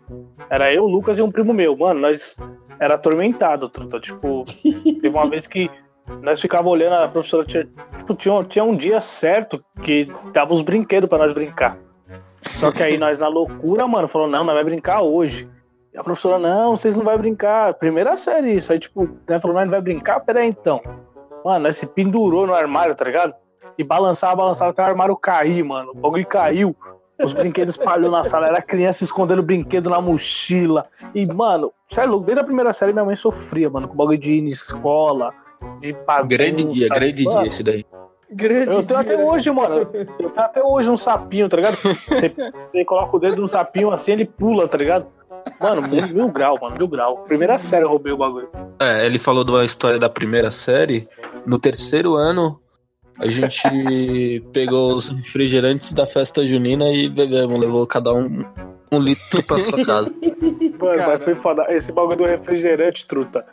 Era 0.48 0.72
eu, 0.72 0.84
o 0.84 0.88
Lucas 0.88 1.18
e 1.18 1.22
um 1.22 1.30
primo 1.30 1.52
meu. 1.52 1.76
Mano, 1.76 2.00
nós 2.00 2.38
era 2.78 2.94
atormentado, 2.94 3.68
truta. 3.68 4.00
Tipo, 4.00 4.44
teve 5.00 5.08
uma 5.08 5.28
vez 5.28 5.46
que 5.46 5.70
nós 6.22 6.40
ficava 6.40 6.68
olhando, 6.68 6.94
a 6.94 7.08
professora 7.08 7.44
tinha, 7.44 7.64
tipo, 7.98 8.14
tinha, 8.14 8.42
tinha 8.44 8.64
um 8.64 8.76
dia 8.76 9.00
certo 9.00 9.62
que 9.82 10.10
dava 10.32 10.54
os 10.54 10.62
brinquedos 10.62 11.08
pra 11.08 11.18
nós 11.18 11.32
brincar. 11.32 11.78
Só 12.42 12.70
que 12.70 12.82
aí 12.82 12.96
nós, 12.96 13.18
na 13.18 13.28
loucura, 13.28 13.86
mano, 13.86 14.06
falou, 14.06 14.28
não, 14.28 14.44
nós 14.44 14.54
vai 14.54 14.64
brincar 14.64 15.02
hoje. 15.02 15.48
E 15.92 15.98
a 15.98 16.04
professora, 16.04 16.38
não, 16.38 16.76
vocês 16.76 16.94
não 16.94 17.04
vai 17.04 17.18
brincar. 17.18 17.74
Primeira 17.74 18.16
série 18.16 18.52
isso. 18.52 18.72
Aí, 18.72 18.78
tipo, 18.78 19.08
né, 19.28 19.40
falou, 19.40 19.56
nós 19.56 19.64
não 19.64 19.70
vai 19.70 19.80
brincar? 19.80 20.20
Pera 20.20 20.40
aí, 20.40 20.48
então. 20.48 20.80
Mano, 21.46 21.60
nós 21.60 21.76
se 21.76 21.86
pendurou 21.86 22.44
no 22.44 22.52
armário, 22.52 22.92
tá 22.92 23.04
ligado? 23.04 23.32
E 23.78 23.84
balançava, 23.84 24.34
balançava 24.34 24.72
até 24.72 24.82
o 24.82 24.86
armário 24.86 25.16
cair, 25.16 25.62
mano. 25.62 25.92
O 25.92 25.94
bagulho 25.94 26.26
caiu. 26.26 26.76
Os 27.22 27.32
brinquedos 27.32 27.76
espalhou 27.78 28.10
na 28.10 28.24
sala. 28.24 28.48
Era 28.48 28.60
criança 28.60 29.04
escondendo 29.04 29.44
brinquedo 29.44 29.88
na 29.88 30.00
mochila. 30.00 30.84
E, 31.14 31.24
mano, 31.24 31.72
sério, 31.88 32.10
louco, 32.10 32.26
desde 32.26 32.40
a 32.40 32.44
primeira 32.44 32.72
série 32.72 32.92
minha 32.92 33.04
mãe 33.04 33.14
sofria, 33.14 33.70
mano, 33.70 33.86
com 33.86 33.94
o 33.94 33.96
bagulho 33.96 34.18
de 34.18 34.32
ir 34.32 34.42
na 34.42 34.48
escola, 34.48 35.32
de 35.78 35.92
bagunça. 35.92 36.26
Grande 36.26 36.64
dia, 36.64 36.88
grande 36.88 37.22
mano, 37.22 37.38
dia 37.38 37.48
esse 37.48 37.62
daí. 37.62 37.86
Grande 38.28 38.74
Eu 38.74 38.84
tenho 38.84 38.98
até 38.98 39.16
dia. 39.16 39.24
hoje, 39.24 39.50
mano. 39.52 39.76
Eu 40.18 40.30
tenho 40.30 40.46
até 40.46 40.64
hoje 40.64 40.90
um 40.90 40.96
sapinho, 40.96 41.48
tá 41.48 41.56
ligado? 41.58 41.76
Você, 41.76 42.28
você 42.72 42.84
coloca 42.84 43.16
o 43.16 43.20
dedo 43.20 43.40
no 43.40 43.48
sapinho 43.48 43.92
assim, 43.92 44.12
ele 44.12 44.24
pula, 44.24 44.66
tá 44.66 44.76
ligado? 44.76 45.06
Mano, 45.60 45.82
mil, 45.88 46.06
mil 46.08 46.28
grau, 46.28 46.54
mano, 46.60 46.76
mil 46.76 46.88
grau. 46.88 47.22
Primeira 47.24 47.58
série 47.58 47.84
eu 47.84 47.88
roubei 47.88 48.12
o 48.12 48.16
bagulho. 48.16 48.48
É, 48.78 49.06
ele 49.06 49.18
falou 49.18 49.42
de 49.44 49.50
uma 49.50 49.64
história 49.64 49.98
da 49.98 50.08
primeira 50.08 50.50
série. 50.50 51.08
No 51.46 51.58
terceiro 51.58 52.14
ano, 52.14 52.60
A 53.18 53.26
gente 53.26 54.42
pegou 54.52 54.92
os 54.92 55.08
refrigerantes 55.08 55.92
da 55.92 56.06
festa 56.06 56.46
junina 56.46 56.90
e 56.90 57.08
bebemos. 57.08 57.58
Levou 57.58 57.86
cada 57.86 58.12
um 58.12 58.44
um 58.92 59.00
litro 59.00 59.42
pra 59.42 59.56
sua 59.56 59.84
casa. 59.84 60.10
Mano, 60.78 61.02
mas 61.06 61.24
foi 61.24 61.34
foda. 61.34 61.66
Esse 61.68 61.90
bagulho 61.92 62.18
do 62.18 62.24
refrigerante, 62.24 63.06
truta. 63.06 63.44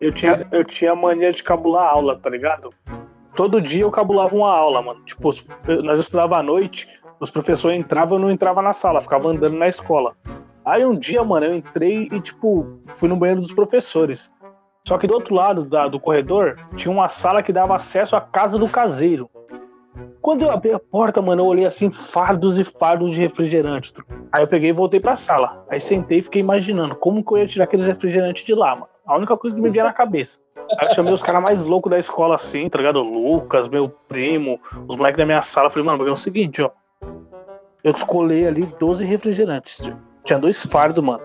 Eu 0.00 0.12
tinha, 0.12 0.46
eu 0.52 0.62
tinha 0.64 0.94
mania 0.94 1.32
de 1.32 1.42
cabular 1.42 1.88
aula, 1.92 2.18
tá 2.18 2.28
ligado? 2.30 2.70
Todo 3.34 3.60
dia 3.60 3.82
eu 3.82 3.90
cabulava 3.90 4.34
uma 4.34 4.50
aula, 4.50 4.80
mano. 4.82 5.00
Tipo, 5.04 5.30
nós 5.82 5.98
estudava 5.98 6.36
à 6.38 6.42
noite, 6.42 6.86
os 7.18 7.30
professores 7.30 7.76
entravam, 7.76 8.18
eu 8.18 8.22
não 8.22 8.30
entrava 8.30 8.62
na 8.62 8.72
sala, 8.72 9.00
ficava 9.00 9.28
andando 9.30 9.56
na 9.56 9.68
escola. 9.68 10.14
Aí 10.66 10.84
um 10.84 10.96
dia, 10.98 11.22
mano, 11.22 11.46
eu 11.46 11.54
entrei 11.54 12.08
e, 12.12 12.20
tipo, 12.20 12.66
fui 12.86 13.08
no 13.08 13.16
banheiro 13.16 13.40
dos 13.40 13.54
professores. 13.54 14.32
Só 14.86 14.98
que 14.98 15.06
do 15.06 15.14
outro 15.14 15.34
lado 15.34 15.64
da- 15.64 15.86
do 15.88 15.98
corredor 16.00 16.56
tinha 16.74 16.92
uma 16.92 17.08
sala 17.08 17.42
que 17.42 17.52
dava 17.52 17.74
acesso 17.76 18.16
à 18.16 18.20
casa 18.20 18.58
do 18.58 18.68
caseiro. 18.68 19.30
Quando 20.20 20.42
eu 20.42 20.50
abri 20.50 20.72
a 20.72 20.78
porta, 20.78 21.22
mano, 21.22 21.42
eu 21.42 21.46
olhei 21.46 21.64
assim, 21.64 21.90
fardos 21.90 22.58
e 22.58 22.64
fardos 22.64 23.12
de 23.12 23.20
refrigerante. 23.20 23.92
Aí 24.32 24.42
eu 24.42 24.48
peguei 24.48 24.70
e 24.70 24.72
voltei 24.72 24.98
pra 24.98 25.14
sala. 25.14 25.64
Aí 25.70 25.78
sentei 25.78 26.18
e 26.18 26.22
fiquei 26.22 26.40
imaginando 26.40 26.96
como 26.96 27.24
que 27.24 27.32
eu 27.32 27.38
ia 27.38 27.46
tirar 27.46 27.64
aqueles 27.64 27.86
refrigerantes 27.86 28.44
de 28.44 28.52
lá, 28.54 28.74
mano. 28.74 28.88
A 29.06 29.16
única 29.16 29.36
coisa 29.36 29.54
que 29.54 29.62
me 29.62 29.70
vinha 29.70 29.84
na 29.84 29.92
cabeça. 29.92 30.40
Aí 30.80 30.88
eu 30.88 30.94
chamei 30.94 31.12
os 31.12 31.22
caras 31.22 31.40
mais 31.40 31.64
loucos 31.64 31.90
da 31.90 31.98
escola 31.98 32.34
assim, 32.34 32.68
tá 32.68 32.76
ligado? 32.78 32.96
O 32.98 33.02
Lucas, 33.34 33.68
meu 33.68 33.88
primo, 33.88 34.58
os 34.88 34.96
moleques 34.96 35.18
da 35.18 35.24
minha 35.24 35.42
sala. 35.42 35.70
Falei, 35.70 35.86
mano, 35.86 36.06
é 36.08 36.10
o 36.12 36.16
seguinte, 36.16 36.60
ó. 36.60 36.70
Eu 37.84 37.92
descolei 37.92 38.48
ali 38.48 38.66
12 38.80 39.04
refrigerantes. 39.04 39.78
tio. 39.78 39.96
Tinha 40.26 40.40
dois 40.40 40.60
fardos, 40.66 41.02
mano. 41.02 41.22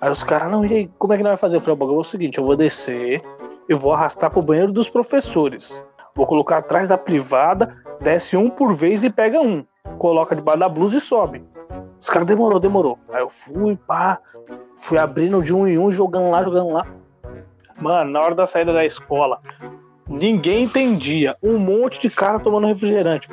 Aí 0.00 0.10
os 0.10 0.24
caras, 0.24 0.50
não, 0.50 0.64
e 0.64 0.72
aí, 0.72 0.90
como 0.98 1.12
é 1.12 1.18
que 1.18 1.22
nós 1.22 1.32
vai 1.32 1.36
fazer? 1.36 1.56
Eu 1.56 1.60
falei, 1.60 1.74
o 1.74 1.76
bagulho 1.76 1.98
é 1.98 2.00
o 2.00 2.04
seguinte, 2.04 2.38
eu 2.38 2.44
vou 2.44 2.56
descer, 2.56 3.20
eu 3.68 3.76
vou 3.76 3.92
arrastar 3.92 4.30
pro 4.30 4.40
banheiro 4.40 4.72
dos 4.72 4.88
professores. 4.88 5.84
Vou 6.14 6.26
colocar 6.26 6.56
atrás 6.56 6.88
da 6.88 6.96
privada, 6.96 7.68
desce 8.00 8.36
um 8.36 8.48
por 8.48 8.74
vez 8.74 9.04
e 9.04 9.10
pega 9.10 9.40
um. 9.40 9.64
Coloca 9.98 10.34
debaixo 10.34 10.60
da 10.60 10.68
blusa 10.68 10.96
e 10.96 11.00
sobe. 11.00 11.44
Os 12.00 12.08
caras 12.08 12.26
demorou, 12.26 12.58
demorou. 12.58 12.98
Aí 13.12 13.20
eu 13.20 13.28
fui, 13.28 13.76
pá, 13.76 14.18
fui 14.76 14.96
abrindo 14.96 15.42
de 15.42 15.54
um 15.54 15.66
em 15.66 15.78
um, 15.78 15.90
jogando 15.90 16.30
lá, 16.30 16.42
jogando 16.42 16.70
lá. 16.70 16.86
Mano, 17.80 18.10
na 18.10 18.20
hora 18.20 18.34
da 18.34 18.46
saída 18.46 18.72
da 18.72 18.84
escola, 18.84 19.40
ninguém 20.08 20.64
entendia. 20.64 21.36
Um 21.42 21.58
monte 21.58 22.00
de 22.00 22.08
cara 22.08 22.40
tomando 22.40 22.66
refrigerante. 22.66 23.28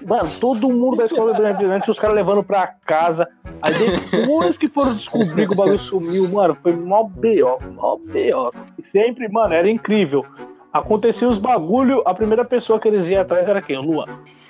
Mano, 0.00 0.28
todo 0.40 0.68
mundo 0.70 0.96
da 0.96 1.04
escola 1.04 1.32
bebendo 1.32 1.48
refrigerante, 1.48 1.90
os 1.90 1.98
caras 1.98 2.16
levando 2.16 2.42
pra 2.42 2.66
casa. 2.84 3.28
Aí 3.60 3.74
depois 3.74 4.56
que 4.56 4.68
foram 4.68 4.94
descobrir 4.94 5.46
que 5.46 5.52
o 5.52 5.56
bagulho 5.56 5.78
sumiu, 5.78 6.28
mano, 6.28 6.56
foi 6.62 6.72
mó 6.72 7.04
B.O., 7.04 7.58
mó 7.74 7.96
B.O. 7.98 8.50
E 8.78 8.82
sempre, 8.82 9.28
mano, 9.28 9.54
era 9.54 9.70
incrível. 9.70 10.24
Acontecia 10.72 11.28
os 11.28 11.38
bagulho, 11.38 12.02
a 12.06 12.14
primeira 12.14 12.44
pessoa 12.44 12.80
que 12.80 12.88
eles 12.88 13.06
iam 13.08 13.20
atrás 13.20 13.46
era 13.46 13.60
quem? 13.60 13.76
O 13.76 13.82
Luan. 13.82 14.04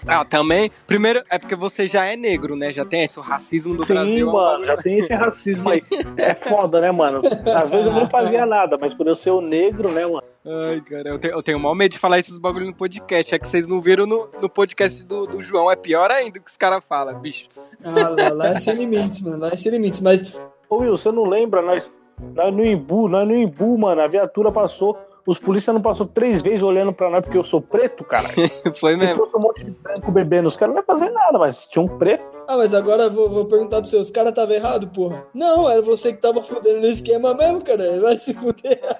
Ah, 0.06 0.24
também. 0.24 0.70
Primeiro, 0.86 1.22
é 1.28 1.38
porque 1.38 1.54
você 1.54 1.86
já 1.86 2.04
é 2.04 2.16
negro, 2.16 2.54
né? 2.54 2.70
Já 2.70 2.84
tem 2.84 3.02
esse 3.02 3.20
racismo 3.20 3.74
do 3.74 3.84
Sim, 3.84 3.94
Brasil. 3.94 4.28
um 4.28 4.32
mano, 4.32 4.64
já 4.64 4.76
tem 4.76 4.98
esse 4.98 5.12
racismo 5.12 5.68
aí. 5.70 5.82
É 6.16 6.34
foda, 6.34 6.80
né, 6.80 6.92
mano? 6.92 7.22
Às 7.54 7.70
vezes 7.70 7.86
eu 7.86 7.92
não 7.92 8.08
fazia 8.08 8.46
nada, 8.46 8.76
mas 8.80 8.94
por 8.94 9.06
eu 9.06 9.16
ser 9.16 9.30
o 9.30 9.40
negro, 9.40 9.90
né, 9.90 10.04
mano? 10.04 10.22
Ai, 10.44 10.80
cara, 10.80 11.08
eu 11.08 11.18
tenho, 11.18 11.34
eu 11.34 11.42
tenho 11.42 11.58
mal 11.58 11.74
medo 11.74 11.92
de 11.92 11.98
falar 11.98 12.18
esses 12.18 12.38
bagulho 12.38 12.66
no 12.66 12.74
podcast. 12.74 13.34
É 13.34 13.38
que 13.38 13.48
vocês 13.48 13.66
não 13.66 13.80
viram 13.80 14.06
no, 14.06 14.28
no 14.40 14.48
podcast 14.48 15.04
do, 15.04 15.26
do 15.26 15.40
João. 15.42 15.70
É 15.70 15.76
pior 15.76 16.10
ainda 16.10 16.38
o 16.38 16.42
que 16.42 16.50
os 16.50 16.56
caras 16.56 16.84
falam, 16.84 17.18
bicho. 17.18 17.48
Ah, 17.84 18.08
lá, 18.08 18.28
lá 18.32 18.48
é 18.48 18.58
sem 18.58 18.74
limites, 18.74 19.22
mano. 19.22 19.38
Lá 19.38 19.48
é 19.48 19.56
sem 19.56 19.70
limites. 19.72 20.00
Mas 20.00 20.36
Ô 20.72 20.76
Will, 20.78 20.96
você 20.96 21.12
não 21.12 21.24
lembra? 21.24 21.60
Nós, 21.60 21.92
nós 22.34 22.54
no 22.54 22.64
Imbu, 22.64 23.06
nós 23.06 23.28
no 23.28 23.36
Imbu, 23.36 23.76
mano, 23.76 24.00
a 24.00 24.06
viatura 24.06 24.50
passou, 24.50 24.98
os 25.26 25.38
policiais 25.38 25.74
não 25.74 25.82
passou 25.82 26.06
três 26.06 26.42
vezes 26.42 26.62
olhando 26.62 26.92
pra 26.92 27.08
nós 27.10 27.22
porque 27.22 27.38
eu 27.38 27.44
sou 27.44 27.60
preto, 27.60 28.04
cara. 28.04 28.28
Foi 28.74 28.98
Se 28.98 29.04
mesmo. 29.04 29.16
fosse 29.16 29.36
um 29.36 29.40
monte 29.40 29.64
de 29.64 29.70
branco 29.70 30.10
bebendo, 30.10 30.48
os 30.48 30.56
caras 30.56 30.74
não 30.74 30.82
iam 30.82 30.86
fazer 30.86 31.10
nada, 31.10 31.38
mas 31.38 31.66
tinha 31.66 31.82
um 31.82 31.88
preto. 31.98 32.24
Ah, 32.48 32.56
mas 32.56 32.74
agora 32.74 33.04
eu 33.04 33.10
vou, 33.10 33.30
vou 33.30 33.44
perguntar 33.44 33.76
pra 33.80 33.86
você, 33.86 33.96
os 33.96 34.10
caras 34.10 34.34
tava 34.34 34.52
errado, 34.52 34.88
porra? 34.88 35.24
Não, 35.32 35.68
era 35.70 35.80
você 35.80 36.12
que 36.12 36.20
tava 36.20 36.42
fudendo 36.42 36.80
no 36.80 36.86
esquema 36.86 37.34
mesmo, 37.34 37.64
cara. 37.64 38.00
Vai 38.00 38.16
se 38.16 38.34
fuder. 38.34 38.80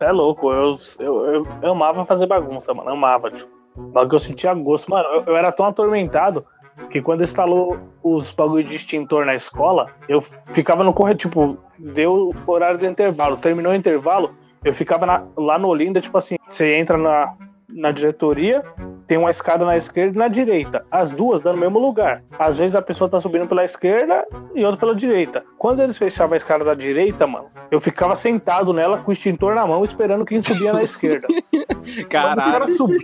É 0.00 0.10
louco, 0.10 0.50
eu, 0.50 0.78
eu, 0.98 1.26
eu, 1.26 1.42
eu 1.62 1.70
amava 1.72 2.04
fazer 2.04 2.26
bagunça, 2.26 2.72
mano, 2.72 2.88
eu 2.90 2.94
amava, 2.94 3.28
tipo. 3.30 3.50
Mas 3.92 4.08
que 4.08 4.14
eu 4.14 4.18
sentia 4.18 4.54
gosto. 4.54 4.90
Mano, 4.90 5.06
eu, 5.10 5.24
eu 5.26 5.36
era 5.36 5.52
tão 5.52 5.66
atormentado 5.66 6.44
que 6.90 7.02
quando 7.02 7.22
instalou 7.22 7.78
os 8.02 8.32
bagulho 8.32 8.64
de 8.64 8.74
extintor 8.74 9.24
na 9.26 9.34
escola, 9.34 9.90
eu 10.08 10.20
ficava 10.52 10.82
no 10.82 10.92
correio, 10.92 11.16
tipo, 11.16 11.56
deu 11.78 12.30
o 12.46 12.50
horário 12.50 12.78
do 12.78 12.86
intervalo, 12.86 13.36
terminou 13.36 13.72
o 13.72 13.76
intervalo, 13.76 14.34
eu 14.64 14.72
ficava 14.72 15.04
na- 15.06 15.22
lá 15.36 15.58
no 15.58 15.68
Olinda, 15.68 16.00
tipo 16.00 16.16
assim, 16.18 16.36
você 16.48 16.74
entra 16.76 16.96
na, 16.96 17.34
na 17.72 17.90
diretoria, 17.92 18.62
tem 19.06 19.18
uma 19.18 19.30
escada 19.30 19.64
na 19.66 19.76
esquerda 19.76 20.14
e 20.14 20.18
na 20.18 20.28
direita. 20.28 20.84
As 20.90 21.12
duas 21.12 21.40
dando 21.40 21.56
no 21.56 21.60
mesmo 21.60 21.78
lugar. 21.78 22.22
Às 22.38 22.58
vezes 22.58 22.74
a 22.74 22.80
pessoa 22.80 23.08
tá 23.10 23.20
subindo 23.20 23.46
pela 23.46 23.62
esquerda 23.64 24.26
e 24.54 24.64
outra 24.64 24.80
pela 24.80 24.94
direita. 24.94 25.44
Quando 25.58 25.82
eles 25.82 25.98
fechavam 25.98 26.32
a 26.34 26.36
escada 26.36 26.64
da 26.64 26.74
direita, 26.74 27.26
mano, 27.26 27.46
eu 27.70 27.78
ficava 27.80 28.16
sentado 28.16 28.72
nela 28.72 28.98
com 28.98 29.10
o 29.10 29.12
extintor 29.12 29.54
na 29.54 29.66
mão, 29.66 29.84
esperando 29.84 30.24
quem 30.24 30.40
subia 30.40 30.72
na 30.72 30.82
esquerda. 30.82 31.26
Quando 31.64 31.82
os 31.84 32.04
Caralho. 32.04 32.40
caras 32.52 32.76
subiam, 32.76 32.98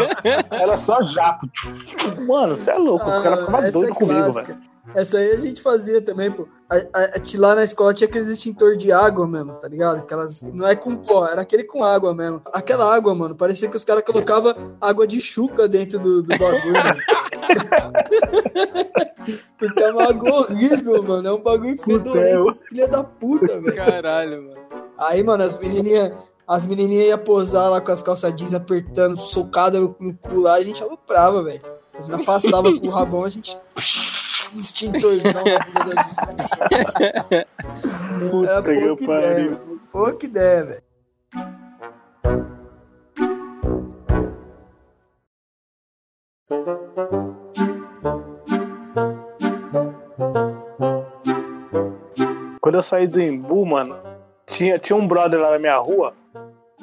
era 0.50 0.76
só 0.76 1.02
jato. 1.02 1.46
Mano, 2.26 2.54
você 2.56 2.70
é 2.70 2.76
louco, 2.78 3.06
os 3.08 3.18
caras 3.18 3.40
ficavam 3.40 3.60
Ah, 3.60 3.68
essa 3.68 3.78
doidos 3.78 3.96
é 3.96 3.98
comigo, 3.98 4.32
velho. 4.32 4.58
Essa 4.94 5.18
aí 5.18 5.32
a 5.32 5.36
gente 5.38 5.60
fazia 5.60 6.00
também, 6.00 6.30
pô. 6.30 6.46
A, 6.70 6.76
a- 6.76 7.04
a- 7.16 7.20
lá 7.38 7.54
na 7.54 7.64
escola 7.64 7.92
tinha 7.94 8.08
aqueles 8.08 8.28
extintor 8.28 8.76
de 8.76 8.92
água 8.92 9.26
mesmo, 9.26 9.52
tá 9.54 9.68
ligado? 9.68 9.98
Aquelas. 9.98 10.42
Não 10.42 10.66
é 10.66 10.74
com 10.76 10.96
pó, 10.96 11.26
era 11.26 11.42
aquele 11.42 11.64
com 11.64 11.84
água 11.84 12.14
mesmo. 12.14 12.40
Aquela 12.52 12.94
água, 12.94 13.14
mano, 13.14 13.34
parecia 13.34 13.68
que 13.68 13.76
os 13.76 13.84
caras 13.84 14.02
colocavam 14.04 14.76
água 14.80 15.06
de 15.06 15.20
chuca 15.20 15.66
dentro 15.68 15.98
do, 15.98 16.22
do 16.22 16.38
bagulho, 16.38 16.72
mano. 16.72 17.00
Porque 19.58 19.82
é 19.82 19.92
uma 19.92 20.08
água 20.08 20.30
horrível, 20.40 21.02
mano. 21.02 21.28
É 21.28 21.32
um 21.32 21.42
bagulho 21.42 21.76
fedorento, 21.82 22.54
filha 22.68 22.88
da 22.88 23.02
puta, 23.04 23.60
velho. 23.60 23.76
Caralho, 23.76 24.42
mano. 24.42 24.60
Aí, 24.98 25.22
mano, 25.22 25.42
as 25.42 25.58
menininhas. 25.58 26.12
As 26.46 26.64
menininhas 26.64 27.08
iam 27.08 27.18
posar 27.18 27.68
lá 27.70 27.78
com 27.78 27.92
as 27.92 28.00
calças 28.00 28.34
jeans 28.34 28.54
apertando, 28.54 29.18
socada 29.18 29.78
no, 29.78 29.94
no 30.00 30.14
cu 30.16 30.40
lá, 30.40 30.54
a 30.54 30.62
gente 30.64 30.82
aloprava, 30.82 31.42
velho. 31.42 31.60
As 31.98 32.06
meninas 32.08 32.24
passavam 32.24 32.78
com 32.78 32.86
o 32.86 32.90
rabão, 32.90 33.24
a 33.24 33.28
gente. 33.28 33.54
Extintorzão 34.56 35.44
na 35.44 35.58
bunda 35.58 35.94
das 35.94 36.06
Puta 38.30 38.52
É 38.52 38.62
que 38.62 38.70
ideia, 38.72 38.96
pariu. 39.06 39.80
Pouca 39.90 40.26
ideia, 40.26 40.64
velho. 40.64 40.82
Quando 52.60 52.74
eu 52.74 52.82
saí 52.82 53.06
do 53.06 53.20
Imbu, 53.20 53.64
mano, 53.64 53.96
tinha, 54.46 54.78
tinha 54.78 54.96
um 54.96 55.06
brother 55.06 55.40
lá 55.40 55.52
na 55.52 55.58
minha 55.58 55.76
rua 55.78 56.14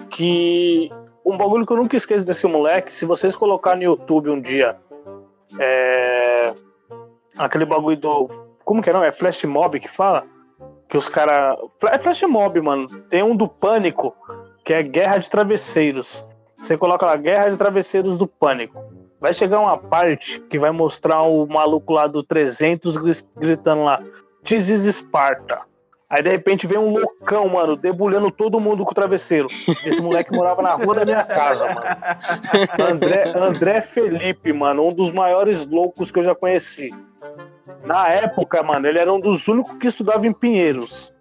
que. 0.10 0.92
Um 1.26 1.38
bagulho 1.38 1.66
que 1.66 1.74
eu 1.74 1.78
nunca 1.78 1.96
esqueço 1.96 2.24
desse 2.24 2.46
moleque, 2.46 2.94
se 2.94 3.04
vocês 3.04 3.36
colocar 3.36 3.76
no 3.76 3.84
YouTube 3.84 4.30
um 4.30 4.40
dia. 4.40 4.78
É. 5.60 6.15
Aquele 7.38 7.66
bagulho 7.66 7.98
do. 7.98 8.28
Como 8.64 8.82
que 8.82 8.90
é 8.90 8.94
não? 8.94 9.04
É 9.04 9.12
Flash 9.12 9.44
Mob 9.44 9.80
que 9.80 9.88
fala? 9.90 10.24
Que 10.90 10.98
os 10.98 11.10
caras. 11.10 11.58
É 11.86 11.98
Flash 11.98 12.24
Mob, 12.24 12.60
mano. 12.62 12.88
Tem 13.10 13.24
um 13.24 13.36
do 13.36 13.48
Pânico, 13.48 14.16
que 14.64 14.74
é 14.74 14.82
Guerra 14.84 15.18
de 15.18 15.30
Travesseiros. 15.30 16.26
Você 16.60 16.78
coloca 16.78 17.06
lá 17.06 17.16
Guerra 17.16 17.50
de 17.50 17.58
Travesseiros 17.58 18.18
do 18.18 18.28
Pânico. 18.28 18.82
Vai 19.20 19.34
chegar 19.34 19.60
uma 19.60 19.78
parte 19.78 20.40
que 20.42 20.60
vai 20.60 20.72
mostrar 20.72 21.22
o 21.24 21.46
maluco 21.48 21.94
lá 21.94 22.08
do 22.08 22.22
300 22.24 22.98
gris- 22.98 23.28
gritando 23.36 23.84
lá: 23.84 24.02
This 24.44 24.70
is 24.70 24.96
Sparta. 24.96 25.62
Aí 26.08 26.22
de 26.22 26.30
repente 26.30 26.68
vem 26.68 26.78
um 26.78 26.92
loucão, 26.92 27.50
mano, 27.50 27.76
debulhando 27.76 28.30
todo 28.30 28.60
mundo 28.60 28.86
com 28.86 28.92
o 28.92 28.96
travesseiro. 28.96 29.48
Esse 29.48 30.00
moleque 30.02 30.32
morava 30.32 30.62
na 30.62 30.76
rua 30.76 30.96
da 30.96 31.06
minha 31.06 31.24
casa, 31.24 31.66
mano. 31.66 32.92
André, 32.92 33.34
André 33.36 33.82
Felipe, 33.82 34.54
mano, 34.54 34.88
um 34.88 34.94
dos 34.94 35.12
maiores 35.12 35.66
loucos 35.66 36.12
que 36.12 36.20
eu 36.20 36.24
já 36.24 36.36
conheci. 36.36 36.92
Na 37.84 38.08
época, 38.10 38.62
mano, 38.62 38.88
ele 38.88 39.00
era 39.00 39.12
um 39.12 39.20
dos 39.20 39.48
únicos 39.48 39.78
que 39.78 39.88
estudava 39.88 40.28
em 40.28 40.34
Pinheiros. 40.34 41.12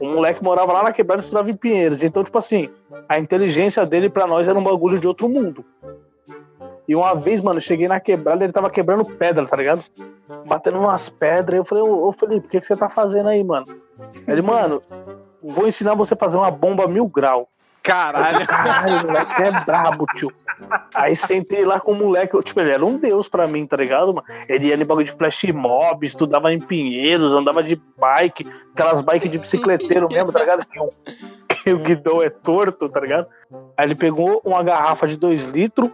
O 0.00 0.06
moleque 0.06 0.44
morava 0.44 0.72
lá 0.72 0.82
na 0.82 0.92
quebrada 0.92 1.22
e 1.22 1.24
estudava 1.24 1.50
em 1.50 1.56
Pinheiros. 1.56 2.02
Então, 2.02 2.22
tipo 2.22 2.36
assim, 2.36 2.68
a 3.08 3.18
inteligência 3.18 3.86
dele 3.86 4.10
pra 4.10 4.26
nós 4.26 4.46
era 4.46 4.58
um 4.58 4.62
bagulho 4.62 4.98
de 4.98 5.08
outro 5.08 5.28
mundo. 5.28 5.64
E 6.86 6.94
uma 6.94 7.14
vez, 7.14 7.40
mano, 7.40 7.56
eu 7.56 7.62
cheguei 7.62 7.88
na 7.88 7.98
quebrada 7.98 8.44
ele 8.44 8.52
tava 8.52 8.70
quebrando 8.70 9.04
pedra, 9.04 9.46
tá 9.46 9.56
ligado? 9.56 9.82
Batendo 10.46 10.78
umas 10.78 11.08
pedras. 11.08 11.58
Eu 11.58 11.64
falei, 11.64 11.82
ô, 11.82 12.06
ô 12.06 12.12
Felipe, 12.12 12.46
o 12.46 12.48
que, 12.48 12.60
que 12.60 12.66
você 12.66 12.76
tá 12.76 12.88
fazendo 12.88 13.28
aí, 13.28 13.42
mano? 13.42 13.66
Ele, 14.26 14.42
mano, 14.42 14.82
vou 15.42 15.66
ensinar 15.66 15.94
você 15.94 16.14
a 16.14 16.16
fazer 16.16 16.36
uma 16.36 16.50
bomba 16.50 16.86
mil 16.86 17.06
grau. 17.06 17.48
Caralho. 17.86 18.44
Caralho, 18.46 19.06
moleque 19.06 19.42
é 19.42 19.64
brabo, 19.64 20.06
tio. 20.06 20.32
Aí 20.92 21.14
sentei 21.14 21.64
lá 21.64 21.78
com 21.78 21.92
o 21.92 21.94
moleque, 21.94 22.34
eu, 22.34 22.42
tipo, 22.42 22.58
ele 22.58 22.72
era 22.72 22.84
um 22.84 22.98
deus 22.98 23.28
pra 23.28 23.46
mim, 23.46 23.64
tá 23.64 23.76
ligado, 23.76 24.12
mano? 24.12 24.26
Ele 24.48 24.66
ia 24.66 24.74
em 24.74 24.84
bagulho 24.84 25.06
de 25.06 25.12
flash 25.12 25.44
mob, 25.54 26.04
estudava 26.04 26.52
em 26.52 26.60
Pinheiros, 26.60 27.32
andava 27.32 27.62
de 27.62 27.80
bike, 27.96 28.46
aquelas 28.72 29.02
bikes 29.02 29.30
de 29.30 29.38
bicicleteiro 29.38 30.08
mesmo, 30.08 30.32
tá 30.32 30.40
ligado? 30.40 30.66
Que 30.66 30.80
o, 30.80 30.88
que 31.48 31.72
o 31.72 31.78
guidão 31.78 32.20
é 32.20 32.28
torto, 32.28 32.90
tá 32.90 33.00
ligado? 33.00 33.28
Aí 33.76 33.86
ele 33.86 33.94
pegou 33.94 34.42
uma 34.44 34.64
garrafa 34.64 35.06
de 35.06 35.16
2 35.16 35.50
litros, 35.50 35.90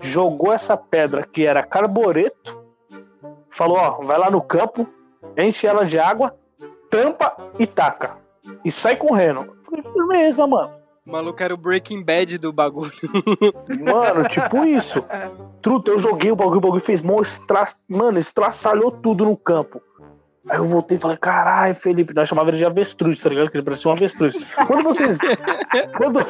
jogou 0.00 0.52
essa 0.52 0.76
pedra 0.76 1.24
que 1.24 1.44
era 1.44 1.64
carbureto, 1.64 2.62
falou: 3.50 3.78
Ó, 3.78 4.04
vai 4.04 4.18
lá 4.18 4.30
no 4.30 4.40
campo, 4.40 4.86
enche 5.36 5.66
ela 5.66 5.84
de 5.84 5.98
água, 5.98 6.32
tampa 6.96 7.36
e 7.58 7.66
taca. 7.66 8.16
E 8.64 8.70
sai 8.70 8.96
correndo. 8.96 9.54
Falei, 9.64 9.82
firmeza, 9.82 10.46
mano. 10.46 10.72
O 11.06 11.12
maluco 11.12 11.40
era 11.42 11.52
o 11.52 11.56
Breaking 11.56 12.02
Bad 12.02 12.38
do 12.38 12.52
bagulho. 12.52 12.90
Mano, 13.84 14.26
tipo 14.28 14.64
isso. 14.64 15.04
Truta, 15.62 15.92
eu 15.92 15.98
joguei 16.00 16.32
o 16.32 16.36
bagulho, 16.36 16.58
o 16.58 16.60
bagulho 16.60 16.80
fez 16.80 17.00
mó 17.00 17.20
estra... 17.20 17.64
Mano, 17.88 18.18
estraçalhou 18.18 18.90
tudo 18.90 19.24
no 19.24 19.36
campo. 19.36 19.80
Aí 20.48 20.58
eu 20.58 20.64
voltei 20.64 20.96
e 20.96 21.00
falei, 21.00 21.16
caralho, 21.16 21.74
Felipe, 21.76 22.14
nós 22.14 22.28
chamava 22.28 22.50
ele 22.50 22.56
de 22.56 22.64
avestruz, 22.64 23.20
tá 23.20 23.28
ligado? 23.28 23.50
Que 23.50 23.56
ele 23.56 23.64
parecia 23.64 23.88
um 23.88 23.94
avestruz. 23.94 24.36
Quando 24.66 24.82
vocês. 24.82 25.18
quando, 25.96 26.20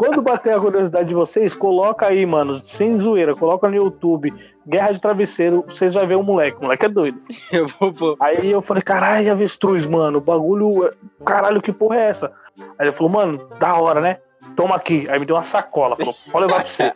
quando 0.00 0.22
bater 0.22 0.54
a 0.54 0.58
curiosidade 0.58 1.10
de 1.10 1.14
vocês, 1.14 1.54
coloca 1.54 2.06
aí, 2.06 2.24
mano, 2.24 2.56
sem 2.56 2.96
zoeira, 2.96 3.36
coloca 3.36 3.68
no 3.68 3.76
YouTube, 3.76 4.32
Guerra 4.66 4.92
de 4.92 4.98
Travesseiro, 4.98 5.62
vocês 5.68 5.92
vão 5.92 6.06
ver 6.06 6.14
o 6.14 6.22
moleque. 6.22 6.56
O 6.56 6.62
moleque 6.62 6.86
é 6.86 6.88
doido. 6.88 7.20
Eu 7.52 7.66
vou 7.66 7.92
pôr. 7.92 8.16
Aí 8.18 8.50
eu 8.50 8.62
falei, 8.62 8.82
caralho, 8.82 9.30
avestruz, 9.30 9.84
mano, 9.84 10.16
o 10.16 10.20
bagulho. 10.22 10.86
é- 10.86 10.92
Caralho, 11.22 11.60
que 11.60 11.70
porra 11.70 11.96
é 11.96 12.08
essa? 12.08 12.32
Aí 12.78 12.86
ele 12.86 12.92
falou, 12.92 13.12
mano, 13.12 13.46
da 13.58 13.74
hora, 13.74 14.00
né? 14.00 14.16
Toma 14.56 14.74
aqui. 14.74 15.06
Aí 15.10 15.20
me 15.20 15.26
deu 15.26 15.36
uma 15.36 15.42
sacola, 15.42 15.94
falou, 15.94 16.14
pode 16.32 16.46
levar 16.46 16.60
pra 16.60 16.64
você. 16.70 16.92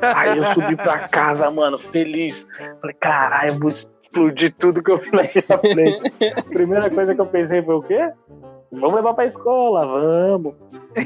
Aí 0.00 0.38
eu 0.38 0.44
subi 0.44 0.74
pra 0.74 1.00
casa, 1.08 1.50
mano, 1.50 1.76
feliz. 1.76 2.48
Falei, 2.80 2.96
caralho, 2.98 3.58
vou 3.60 3.68
explodir 3.68 4.54
tudo 4.58 4.82
que 4.82 4.90
eu 4.90 4.96
vi 4.96 5.10
na 5.12 5.22
frente. 5.24 6.10
Primeira 6.48 6.88
coisa 6.90 7.14
que 7.14 7.20
eu 7.20 7.26
pensei 7.26 7.60
foi 7.60 7.74
o 7.74 7.82
quê? 7.82 8.10
Vamos 8.72 8.94
levar 8.94 9.12
pra 9.12 9.24
escola, 9.24 9.86
vamos. 9.86 10.54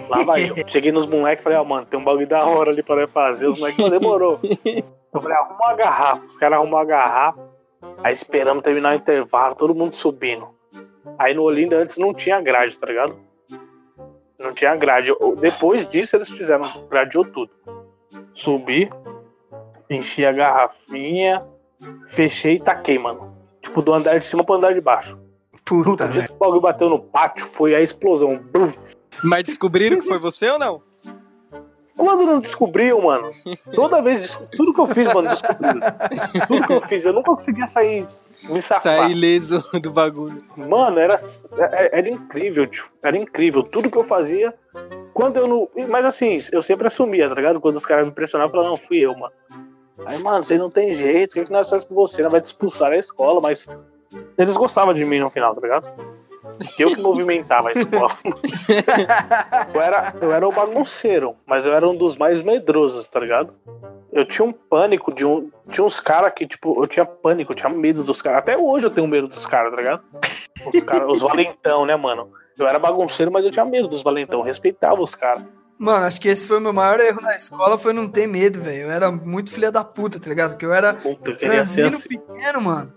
Lá 0.08 0.24
vai 0.24 0.48
eu. 0.48 0.54
Cheguei 0.68 0.92
nos 0.92 1.06
moleques 1.06 1.40
e 1.40 1.44
falei, 1.44 1.58
ó, 1.58 1.64
mano, 1.64 1.84
tem 1.84 1.98
um 1.98 2.04
bagulho 2.04 2.26
da 2.26 2.44
hora 2.44 2.70
ali 2.70 2.82
pra 2.82 3.08
fazer. 3.08 3.48
Os 3.48 3.58
moleques, 3.58 3.90
demorou. 3.90 4.38
Eu 5.12 5.22
falei, 5.22 5.36
arruma 5.36 5.56
uma 5.56 5.74
garrafa. 5.74 6.26
Os 6.26 6.36
caras 6.36 6.58
arrumaram 6.58 6.84
a 6.84 6.88
garrafa. 6.88 7.40
Aí 8.04 8.12
esperamos 8.12 8.62
terminar 8.62 8.92
o 8.92 8.96
intervalo, 8.96 9.54
todo 9.54 9.74
mundo 9.74 9.94
subindo. 9.94 10.48
Aí 11.18 11.32
no 11.34 11.42
Olinda 11.42 11.76
antes 11.76 11.96
não 11.96 12.12
tinha 12.12 12.40
grade, 12.40 12.78
tá 12.78 12.86
ligado? 12.86 13.16
Não 14.38 14.52
tinha 14.52 14.76
grade. 14.76 15.12
Depois 15.40 15.88
disso 15.88 16.16
eles 16.16 16.28
fizeram, 16.28 16.64
gradeou 16.90 17.24
tudo. 17.24 17.50
Subi, 18.34 18.90
enchi 19.88 20.26
a 20.26 20.32
garrafinha, 20.32 21.46
fechei 22.06 22.56
e 22.56 22.60
taquei, 22.60 22.98
mano. 22.98 23.34
Tipo, 23.62 23.80
do 23.80 23.94
andar 23.94 24.18
de 24.18 24.24
cima 24.24 24.44
pro 24.44 24.56
andar 24.56 24.74
de 24.74 24.80
baixo. 24.80 25.18
Puta, 25.66 25.90
Puta, 25.90 26.04
o 26.04 26.08
velho. 26.08 26.26
que 26.28 26.32
o 26.32 26.36
bagulho 26.36 26.60
bateu 26.60 26.88
no 26.88 26.98
pátio 27.00 27.44
foi 27.44 27.74
a 27.74 27.80
explosão. 27.82 28.40
Mas 29.22 29.44
descobriram 29.44 30.00
que 30.00 30.06
foi 30.06 30.16
você 30.18 30.48
ou 30.48 30.58
não? 30.58 30.80
Quando 31.96 32.26
não 32.26 32.40
descobriu, 32.40 33.00
mano, 33.00 33.30
toda 33.74 34.02
vez, 34.02 34.38
tudo 34.54 34.72
que 34.74 34.80
eu 34.80 34.86
fiz, 34.86 35.08
mano, 35.08 35.28
descobriram. 35.30 35.80
Tudo 36.46 36.66
que 36.66 36.72
eu 36.74 36.80
fiz, 36.82 37.04
eu 37.06 37.12
nunca 37.14 37.30
conseguia 37.32 37.66
sair, 37.66 38.02
me 38.50 38.60
safar. 38.60 38.82
Sair 38.82 39.12
ileso 39.12 39.64
do 39.82 39.90
bagulho. 39.90 40.36
Mano, 40.58 40.98
era, 40.98 41.14
é- 41.58 41.98
era 41.98 42.08
incrível, 42.08 42.66
tio. 42.66 42.84
Era 43.02 43.16
incrível. 43.16 43.62
Tudo 43.62 43.90
que 43.90 43.96
eu 43.96 44.04
fazia, 44.04 44.54
quando 45.14 45.38
eu 45.38 45.48
não. 45.48 45.68
Mas 45.88 46.04
assim, 46.04 46.38
eu 46.52 46.60
sempre 46.60 46.86
assumia, 46.86 47.28
tá 47.30 47.34
ligado? 47.34 47.60
Quando 47.62 47.76
os 47.76 47.86
caras 47.86 48.04
me 48.04 48.10
impressionavam, 48.10 48.50
eu 48.50 48.52
falava, 48.52 48.68
não, 48.70 48.76
fui 48.76 48.98
eu, 48.98 49.16
mano. 49.16 49.32
Aí, 50.04 50.18
mano, 50.22 50.44
vocês 50.44 50.60
não 50.60 50.68
tem 50.70 50.92
jeito, 50.92 51.30
o 51.30 51.34
que, 51.34 51.44
que 51.44 51.50
nós 51.50 51.68
fazemos 51.70 51.88
com 51.88 51.94
você? 51.94 52.22
Nós 52.22 52.30
vai 52.30 52.42
te 52.42 52.46
expulsar 52.46 52.90
da 52.90 52.98
escola, 52.98 53.40
mas 53.40 53.66
eles 54.36 54.56
gostavam 54.56 54.94
de 54.94 55.04
mim 55.04 55.18
no 55.18 55.30
final, 55.30 55.54
tá 55.54 55.60
ligado? 55.60 55.88
Que 56.74 56.84
eu 56.84 56.94
que 56.94 57.02
movimentava 57.02 57.68
a 57.68 57.72
escola. 57.72 58.16
eu, 59.74 59.80
era, 59.80 60.14
eu 60.20 60.32
era 60.32 60.48
o 60.48 60.52
bagunceiro, 60.52 61.34
mas 61.44 61.66
eu 61.66 61.72
era 61.72 61.86
um 61.86 61.96
dos 61.96 62.16
mais 62.16 62.40
medrosos, 62.40 63.08
tá 63.08 63.20
ligado? 63.20 63.52
Eu 64.12 64.24
tinha 64.24 64.46
um 64.46 64.52
pânico 64.52 65.12
de 65.12 65.26
um. 65.26 65.50
Tinha 65.68 65.84
uns 65.84 66.00
caras 66.00 66.32
que, 66.34 66.46
tipo, 66.46 66.82
eu 66.82 66.86
tinha 66.86 67.04
pânico, 67.04 67.52
eu 67.52 67.56
tinha 67.56 67.68
medo 67.68 68.02
dos 68.02 68.22
caras. 68.22 68.40
Até 68.40 68.56
hoje 68.56 68.86
eu 68.86 68.90
tenho 68.90 69.06
medo 69.06 69.28
dos 69.28 69.44
caras, 69.44 69.70
tá 69.70 69.76
ligado? 69.76 70.02
Os, 70.72 70.82
cara, 70.84 71.06
os 71.06 71.20
valentão, 71.20 71.84
né, 71.84 71.94
mano? 71.96 72.30
Eu 72.58 72.66
era 72.66 72.78
bagunceiro, 72.78 73.30
mas 73.30 73.44
eu 73.44 73.50
tinha 73.50 73.64
medo 73.64 73.88
dos 73.88 74.02
valentão, 74.02 74.40
respeitava 74.40 75.02
os 75.02 75.14
caras. 75.14 75.44
Mano, 75.78 76.06
acho 76.06 76.18
que 76.18 76.28
esse 76.28 76.46
foi 76.46 76.56
o 76.56 76.60
meu 76.60 76.72
maior 76.72 76.98
erro 77.00 77.20
na 77.20 77.36
escola, 77.36 77.76
foi 77.76 77.92
não 77.92 78.08
ter 78.08 78.26
medo, 78.26 78.60
velho. 78.60 78.84
Eu 78.84 78.90
era 78.90 79.12
muito 79.12 79.50
filha 79.50 79.70
da 79.70 79.84
puta, 79.84 80.18
tá 80.18 80.30
ligado? 80.30 80.52
Porque 80.52 80.64
eu 80.64 80.72
era 80.72 80.94
Puta, 80.94 81.30
eu 81.30 81.36
queria 81.36 81.64
ser 81.66 81.88
assim. 81.88 82.08
pequeno, 82.08 82.62
mano. 82.62 82.92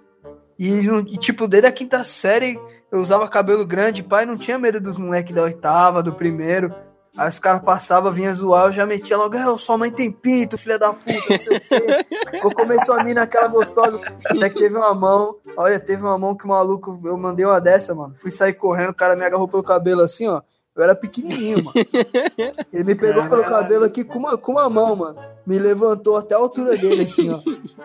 E, 0.60 0.82
e, 1.13 1.17
tipo, 1.17 1.48
desde 1.48 1.67
a 1.67 1.72
quinta 1.72 2.04
série 2.04 2.60
eu 2.91 3.00
usava 3.00 3.30
cabelo 3.30 3.65
grande, 3.65 4.04
pai, 4.04 4.26
não 4.26 4.38
tinha 4.38 4.60
medo 4.60 4.82
dos 4.82 4.98
moleques 4.98 5.34
da 5.34 5.43
oitava, 5.43 6.04
do 6.04 6.13
primeiro. 6.13 6.74
Aí 7.17 7.28
os 7.30 7.39
caras 7.39 7.62
passavam, 7.62 8.12
vinha 8.12 8.34
zoar, 8.34 8.67
eu 8.67 8.72
já 8.72 8.86
metia 8.86 9.17
logo, 9.17 9.36
"É, 9.36 9.58
sua 9.58 9.78
mãe 9.78 9.91
tem 9.91 10.12
pinto, 10.12 10.58
filha 10.58 10.78
da 10.78 10.93
puta, 10.93 11.13
não 11.30 11.38
sei 11.38 11.58
o 11.58 11.62
quê. 11.62 12.39
Vou 12.41 12.54
comer 12.54 12.80
sua 12.86 13.04
mina, 13.04 13.24
aquela 13.24 13.48
gostosa. 13.48 14.00
Até 14.26 14.50
que 14.50 14.60
teve 14.60 14.76
uma 14.78 14.93
mão, 14.93 15.36
olha, 15.58 15.80
teve 15.80 16.02
uma 16.04 16.17
mão 16.17 16.36
que 16.36 16.45
o 16.45 16.48
maluco, 16.48 17.00
eu 17.06 17.17
mandei 17.17 17.45
uma 17.45 17.60
dessa, 17.60 17.93
mano. 17.95 18.15
Fui 18.15 18.32
sair 18.32 18.54
correndo, 18.54 18.89
o 18.89 18.93
cara 18.93 19.15
me 19.15 19.26
agarrou 19.26 19.48
pelo 19.48 19.63
cabelo 19.63 20.02
assim, 20.02 20.28
ó. 20.28 20.41
Eu 20.80 20.84
era 20.84 20.96
pequenininho, 20.96 21.58
mano. 21.58 21.74
Ele 22.72 22.84
me 22.86 22.96
pegou 22.96 23.28
pelo 23.28 23.44
cabelo 23.44 23.84
aqui 23.84 24.02
com 24.06 24.18
uma, 24.18 24.38
com 24.38 24.54
uma 24.54 24.70
mão, 24.70 24.96
mano. 24.96 25.20
Me 25.46 25.60
levantou 25.60 26.15
até 26.15 26.36
a 26.36 26.38
altura 26.38 26.78
dele, 26.78 27.02
assim, 27.02 27.30
ó. 27.30 27.38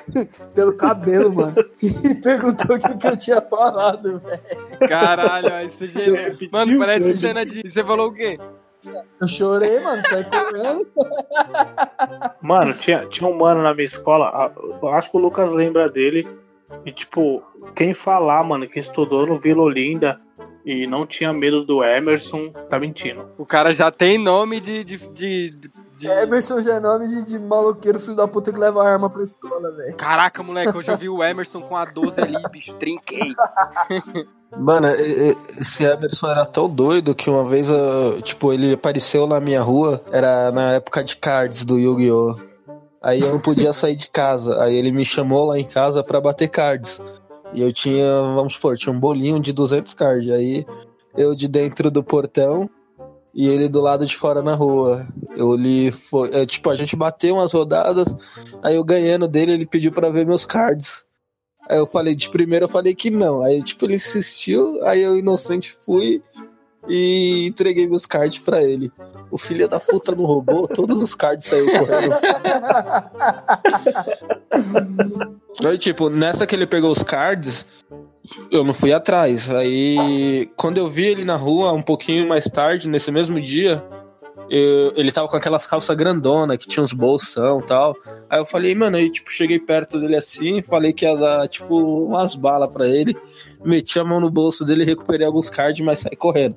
pelo 0.54 0.76
cabelo, 0.76 1.34
mano. 1.34 1.56
E 1.82 2.14
perguntou 2.14 2.76
o 2.76 2.78
que, 2.78 2.96
que 2.96 3.06
eu 3.08 3.16
tinha 3.16 3.42
falado, 3.42 4.20
velho. 4.20 4.88
Caralho, 4.88 5.52
aí 5.54 5.68
você 5.68 5.88
gênio. 5.88 6.38
Mano, 6.52 6.78
parece 6.78 7.18
cena 7.18 7.44
de. 7.44 7.68
Você 7.68 7.82
falou 7.82 8.10
o 8.10 8.14
quê? 8.14 8.38
Eu 9.20 9.26
chorei, 9.26 9.80
mano, 9.80 10.00
saí 10.08 10.24
correndo. 10.24 10.86
Mano, 12.40 12.74
tinha, 12.74 13.06
tinha 13.06 13.28
um 13.28 13.34
mano 13.34 13.62
na 13.62 13.72
minha 13.72 13.86
escola, 13.86 14.52
acho 14.92 15.10
que 15.10 15.16
o 15.16 15.20
Lucas 15.20 15.52
lembra 15.52 15.88
dele. 15.88 16.28
E, 16.84 16.92
tipo, 16.92 17.42
quem 17.74 17.94
falar, 17.94 18.44
mano, 18.44 18.68
que 18.68 18.78
estudou 18.78 19.26
no 19.26 19.40
Vila 19.40 19.62
Olinda 19.62 20.20
e 20.64 20.86
não 20.86 21.06
tinha 21.06 21.32
medo 21.32 21.64
do 21.64 21.82
Emerson, 21.84 22.50
tá 22.70 22.78
mentindo. 22.78 23.28
O 23.38 23.44
cara 23.44 23.72
já 23.72 23.90
tem 23.90 24.16
nome 24.18 24.60
de. 24.60 24.82
de, 24.84 24.96
de, 25.12 25.50
de- 25.50 26.08
Emerson 26.08 26.60
já 26.60 26.74
é 26.74 26.80
nome 26.80 27.06
de, 27.06 27.24
de 27.26 27.38
maloqueiro, 27.38 28.00
filho 28.00 28.16
da 28.16 28.26
puta 28.26 28.52
que 28.52 28.58
leva 28.58 28.82
arma 28.86 29.08
pra 29.10 29.22
escola, 29.22 29.70
velho. 29.72 29.96
Caraca, 29.96 30.42
moleque, 30.42 30.76
hoje 30.76 30.90
eu 30.90 30.96
vi 30.96 31.08
o 31.08 31.22
Emerson 31.22 31.60
com 31.62 31.76
a 31.76 31.84
12 31.84 32.20
ali, 32.20 32.34
bicho. 32.50 32.74
Trinquei. 32.76 33.32
Mano, 34.56 34.86
esse 35.58 35.82
Emerson 35.84 36.28
era 36.28 36.46
tão 36.46 36.68
doido 36.68 37.12
que 37.14 37.28
uma 37.28 37.44
vez, 37.44 37.68
eu, 37.68 38.22
tipo, 38.22 38.52
ele 38.52 38.74
apareceu 38.74 39.26
na 39.26 39.40
minha 39.40 39.60
rua, 39.60 40.00
era 40.12 40.52
na 40.52 40.72
época 40.74 41.02
de 41.02 41.16
cards 41.16 41.64
do 41.64 41.76
Yu-Gi-Oh! 41.78 42.36
Aí 43.02 43.20
eu 43.20 43.32
não 43.32 43.40
podia 43.40 43.72
sair 43.72 43.96
de 43.96 44.08
casa, 44.08 44.62
aí 44.62 44.74
ele 44.76 44.90
me 44.90 45.04
chamou 45.04 45.44
lá 45.44 45.58
em 45.58 45.64
casa 45.64 46.02
pra 46.02 46.20
bater 46.20 46.48
cards. 46.48 47.02
E 47.54 47.62
eu 47.62 47.72
tinha, 47.72 48.04
vamos 48.34 48.54
supor, 48.54 48.76
tinha 48.76 48.92
um 48.92 49.00
bolinho 49.00 49.40
de 49.40 49.52
200 49.52 49.94
cards. 49.94 50.30
Aí 50.30 50.66
eu 51.16 51.34
de 51.34 51.48
dentro 51.48 51.90
do 51.90 52.02
portão 52.02 52.68
e 53.34 53.48
ele 53.48 53.68
do 53.68 53.80
lado 53.80 54.06
de 54.06 54.16
fora 54.16 54.42
na 54.42 54.54
rua. 54.54 55.06
Eu 55.36 55.54
li, 55.54 55.90
foi, 55.90 56.30
é, 56.32 56.46
tipo, 56.46 56.70
a 56.70 56.76
gente 56.76 56.94
bateu 56.94 57.34
umas 57.36 57.52
rodadas, 57.52 58.06
aí 58.62 58.76
eu 58.76 58.84
ganhando 58.84 59.26
dele, 59.26 59.52
ele 59.52 59.66
pediu 59.66 59.90
pra 59.90 60.10
ver 60.10 60.26
meus 60.26 60.46
cards. 60.46 61.04
Aí 61.68 61.78
eu 61.78 61.86
falei, 61.86 62.14
de 62.14 62.28
primeiro 62.28 62.66
eu 62.66 62.68
falei 62.68 62.94
que 62.94 63.10
não. 63.10 63.42
Aí, 63.42 63.62
tipo, 63.62 63.86
ele 63.86 63.94
insistiu, 63.94 64.84
aí 64.84 65.00
eu, 65.00 65.16
inocente, 65.16 65.76
fui 65.80 66.22
e 66.88 67.46
entreguei 67.46 67.86
meus 67.86 68.06
cards 68.06 68.38
pra 68.38 68.62
ele. 68.62 68.90
O 69.30 69.38
filho 69.38 69.68
da 69.68 69.80
puta 69.80 70.14
não 70.14 70.24
roubou, 70.24 70.68
todos 70.68 71.02
os 71.02 71.14
cards 71.14 71.46
saiu 71.46 71.66
correndo. 71.66 72.14
Aí, 75.66 75.78
tipo, 75.78 76.10
nessa 76.10 76.46
que 76.46 76.54
ele 76.54 76.66
pegou 76.66 76.90
os 76.90 77.02
cards, 77.02 77.64
eu 78.50 78.64
não 78.64 78.74
fui 78.74 78.92
atrás. 78.92 79.48
Aí, 79.50 80.50
quando 80.56 80.78
eu 80.78 80.88
vi 80.88 81.06
ele 81.06 81.24
na 81.24 81.36
rua, 81.36 81.72
um 81.72 81.82
pouquinho 81.82 82.28
mais 82.28 82.44
tarde, 82.44 82.88
nesse 82.88 83.10
mesmo 83.10 83.40
dia, 83.40 83.82
eu- 84.48 84.92
ele 84.96 85.10
tava 85.12 85.28
com 85.28 85.36
aquelas 85.36 85.66
calças 85.66 85.96
grandona 85.96 86.56
que 86.56 86.66
tinha 86.66 86.82
uns 86.82 86.92
bolsão 86.92 87.60
e 87.60 87.66
tal. 87.66 87.96
Aí 88.28 88.40
eu 88.40 88.44
falei, 88.44 88.74
mano, 88.74 88.96
aí, 88.96 89.10
tipo, 89.10 89.30
cheguei 89.30 89.58
perto 89.58 89.98
dele 90.00 90.16
assim, 90.16 90.62
falei 90.62 90.92
que 90.92 91.04
ia 91.04 91.16
dar, 91.16 91.48
tipo, 91.48 91.76
umas 92.06 92.34
balas 92.36 92.72
pra 92.72 92.86
ele. 92.86 93.16
Meti 93.64 93.98
a 93.98 94.04
mão 94.04 94.20
no 94.20 94.28
bolso 94.30 94.62
dele, 94.62 94.84
recuperei 94.84 95.26
alguns 95.26 95.48
cards, 95.48 95.80
mas 95.84 96.00
saí 96.00 96.14
correndo. 96.14 96.54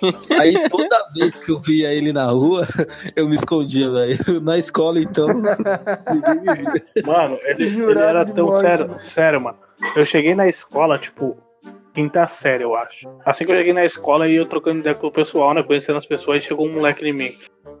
Aí 0.38 0.68
toda 0.68 0.96
vez 1.12 1.34
que 1.34 1.50
eu 1.50 1.58
via 1.58 1.92
ele 1.92 2.12
na 2.12 2.26
rua, 2.26 2.64
eu 3.16 3.28
me 3.28 3.34
escondia, 3.34 3.90
velho. 3.90 4.40
Na 4.40 4.56
escola, 4.56 5.00
então, 5.00 5.26
ninguém 5.26 6.40
me 6.40 6.54
via. 6.70 6.82
Mano, 7.04 7.36
ele, 7.42 7.64
ele 7.64 7.98
era 7.98 8.24
tão 8.24 8.46
morte, 8.46 8.60
sério, 8.62 8.88
mano. 8.88 9.00
sério, 9.00 9.40
mano. 9.40 9.58
Eu 9.96 10.04
cheguei 10.04 10.34
na 10.36 10.46
escola, 10.46 10.98
tipo, 10.98 11.36
quinta 11.96 12.26
série, 12.26 12.62
eu 12.62 12.76
acho. 12.76 13.08
Assim 13.24 13.46
que 13.46 13.50
eu 13.50 13.56
cheguei 13.56 13.72
na 13.72 13.86
escola 13.86 14.28
e 14.28 14.34
eu 14.34 14.44
trocando 14.44 14.80
ideia 14.80 14.94
com 14.94 15.06
o 15.06 15.10
pessoal, 15.10 15.54
né? 15.54 15.62
Conhecendo 15.62 15.96
as 15.96 16.04
pessoas, 16.04 16.44
chegou 16.44 16.66
um 16.66 16.74
moleque 16.74 17.08
em 17.08 17.12
mim. 17.14 17.32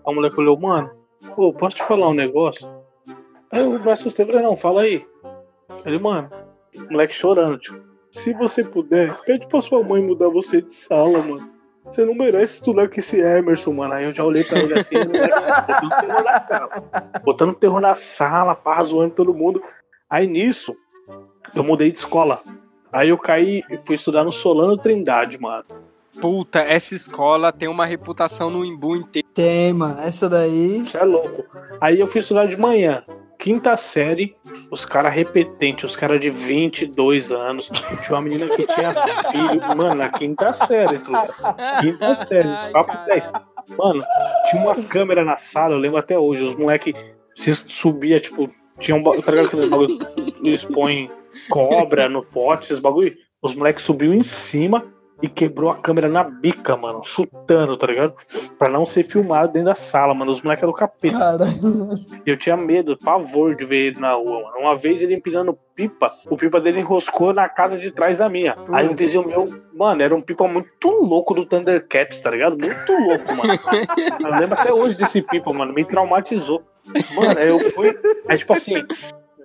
O 0.02 0.14
moleque 0.14 0.40
olhou, 0.40 0.58
mano, 0.58 0.90
pô, 1.34 1.52
posso 1.52 1.76
te 1.76 1.82
falar 1.82 2.08
um 2.08 2.14
negócio? 2.14 2.66
Eu 3.52 3.78
me 3.78 3.90
assustei 3.90 4.24
falei, 4.24 4.40
não, 4.40 4.56
fala 4.56 4.82
aí. 4.82 5.04
Ele, 5.84 5.98
mano, 5.98 6.30
moleque 6.90 7.14
chorando, 7.14 7.58
tipo, 7.58 7.78
se 8.10 8.32
você 8.32 8.64
puder, 8.64 9.14
pede 9.26 9.46
pra 9.48 9.60
sua 9.60 9.82
mãe 9.82 10.02
mudar 10.02 10.30
você 10.30 10.62
de 10.62 10.72
sala, 10.72 11.18
mano. 11.18 11.50
você 11.84 12.02
não 12.02 12.14
merece 12.14 12.54
estudar 12.54 12.88
com 12.88 12.98
esse 12.98 13.20
Emerson, 13.20 13.74
mano. 13.74 13.92
Aí 13.92 14.06
eu 14.06 14.14
já 14.14 14.24
olhei 14.24 14.44
pra 14.44 14.60
ele 14.60 14.78
assim, 14.78 14.96
botando 14.96 16.00
terror 16.00 16.24
na 16.24 16.40
sala. 16.40 16.70
Botando 17.22 17.54
terror 17.54 17.80
na 17.82 17.94
sala, 17.94 18.54
pá, 18.54 18.82
zoando 18.82 19.14
todo 19.14 19.34
mundo. 19.34 19.62
Aí 20.08 20.26
nisso, 20.26 20.74
eu 21.54 21.62
mudei 21.62 21.92
de 21.92 21.98
escola. 21.98 22.40
Aí 22.92 23.08
eu 23.08 23.18
caí 23.18 23.62
e 23.70 23.78
fui 23.84 23.96
estudar 23.96 24.24
no 24.24 24.32
Solano 24.32 24.76
Trindade, 24.76 25.38
mano. 25.38 25.64
Puta, 26.20 26.60
essa 26.60 26.94
escola 26.94 27.52
tem 27.52 27.68
uma 27.68 27.84
reputação 27.84 28.50
no 28.50 28.64
Imbu 28.64 28.96
inteiro. 28.96 29.28
Tem, 29.34 29.72
mano. 29.72 30.00
Essa 30.00 30.28
daí. 30.28 30.80
Isso 30.80 30.96
é 30.96 31.04
louco. 31.04 31.44
Aí 31.80 32.00
eu 32.00 32.06
fui 32.06 32.20
estudar 32.20 32.46
de 32.46 32.56
manhã. 32.56 33.02
Quinta 33.38 33.76
série, 33.76 34.34
os 34.70 34.86
caras 34.86 35.12
repetentes, 35.12 35.84
os 35.84 35.96
caras 35.96 36.18
de 36.18 36.30
22 36.30 37.30
anos. 37.30 37.68
Tinha 38.02 38.16
uma 38.16 38.22
menina 38.22 38.46
que 38.48 38.66
tinha 38.66 38.94
filho. 39.30 39.76
Mano, 39.76 39.94
na 39.94 40.08
quinta 40.08 40.52
série, 40.54 40.98
tá? 40.98 41.78
Quinta 41.80 42.16
série, 42.24 42.48
papo 42.72 42.96
10. 43.06 43.30
Mano, 43.76 44.02
tinha 44.48 44.62
uma 44.62 44.74
câmera 44.74 45.22
na 45.22 45.36
sala, 45.36 45.74
eu 45.74 45.78
lembro 45.78 45.98
até 45.98 46.18
hoje. 46.18 46.44
Os 46.44 46.56
moleques 46.56 46.94
se 47.36 47.54
subia, 47.54 48.18
tipo, 48.18 48.50
tinha 48.80 48.96
um 48.96 49.02
tá 49.02 49.30
ligado 49.30 49.50
que 50.40 50.48
expõe 50.48 51.10
cobra 51.48 52.08
no 52.08 52.24
pote, 52.24 52.64
esses 52.64 52.78
bagulho. 52.78 53.14
Os 53.42 53.54
moleques 53.54 53.84
subiu 53.84 54.12
em 54.12 54.22
cima 54.22 54.84
e 55.22 55.28
quebrou 55.28 55.70
a 55.70 55.76
câmera 55.76 56.08
na 56.08 56.22
bica, 56.22 56.76
mano, 56.76 57.02
chutando, 57.02 57.74
tá 57.76 57.86
ligado? 57.86 58.14
Pra 58.58 58.68
não 58.68 58.84
ser 58.84 59.02
filmado 59.02 59.52
dentro 59.52 59.68
da 59.68 59.74
sala, 59.74 60.12
mano. 60.12 60.30
Os 60.30 60.42
moleques 60.42 60.62
eram 60.62 60.74
capeta. 60.74 61.18
Caralho. 61.18 61.90
E 62.26 62.30
eu 62.30 62.36
tinha 62.36 62.56
medo, 62.56 62.98
pavor 62.98 63.54
de 63.54 63.64
ver 63.64 63.86
ele 63.86 64.00
na 64.00 64.12
rua, 64.12 64.42
mano. 64.42 64.58
Uma 64.58 64.76
vez 64.76 65.00
ele 65.00 65.14
empinando 65.14 65.58
pipa, 65.74 66.10
o 66.28 66.36
pipa 66.36 66.60
dele 66.60 66.80
enroscou 66.80 67.32
na 67.32 67.48
casa 67.48 67.78
de 67.78 67.90
trás 67.90 68.18
da 68.18 68.28
minha. 68.28 68.56
Aí 68.72 68.86
um 68.86 68.94
vizinho 68.94 69.26
meu, 69.26 69.54
mano, 69.74 70.02
era 70.02 70.14
um 70.14 70.20
pipa 70.20 70.46
muito 70.46 70.88
louco 70.88 71.32
do 71.32 71.46
Thundercats, 71.46 72.20
tá 72.20 72.30
ligado? 72.30 72.58
Muito 72.58 72.92
louco, 73.06 73.34
mano. 73.36 73.58
Eu 74.20 74.40
lembro 74.40 74.58
até 74.58 74.72
hoje 74.72 74.96
desse 74.96 75.22
pipa, 75.22 75.50
mano. 75.52 75.72
Me 75.72 75.84
traumatizou. 75.84 76.62
Mano, 77.16 77.38
aí 77.38 77.48
eu 77.48 77.58
fui. 77.72 77.94
Aí, 78.28 78.38
tipo 78.38 78.52
assim, 78.52 78.74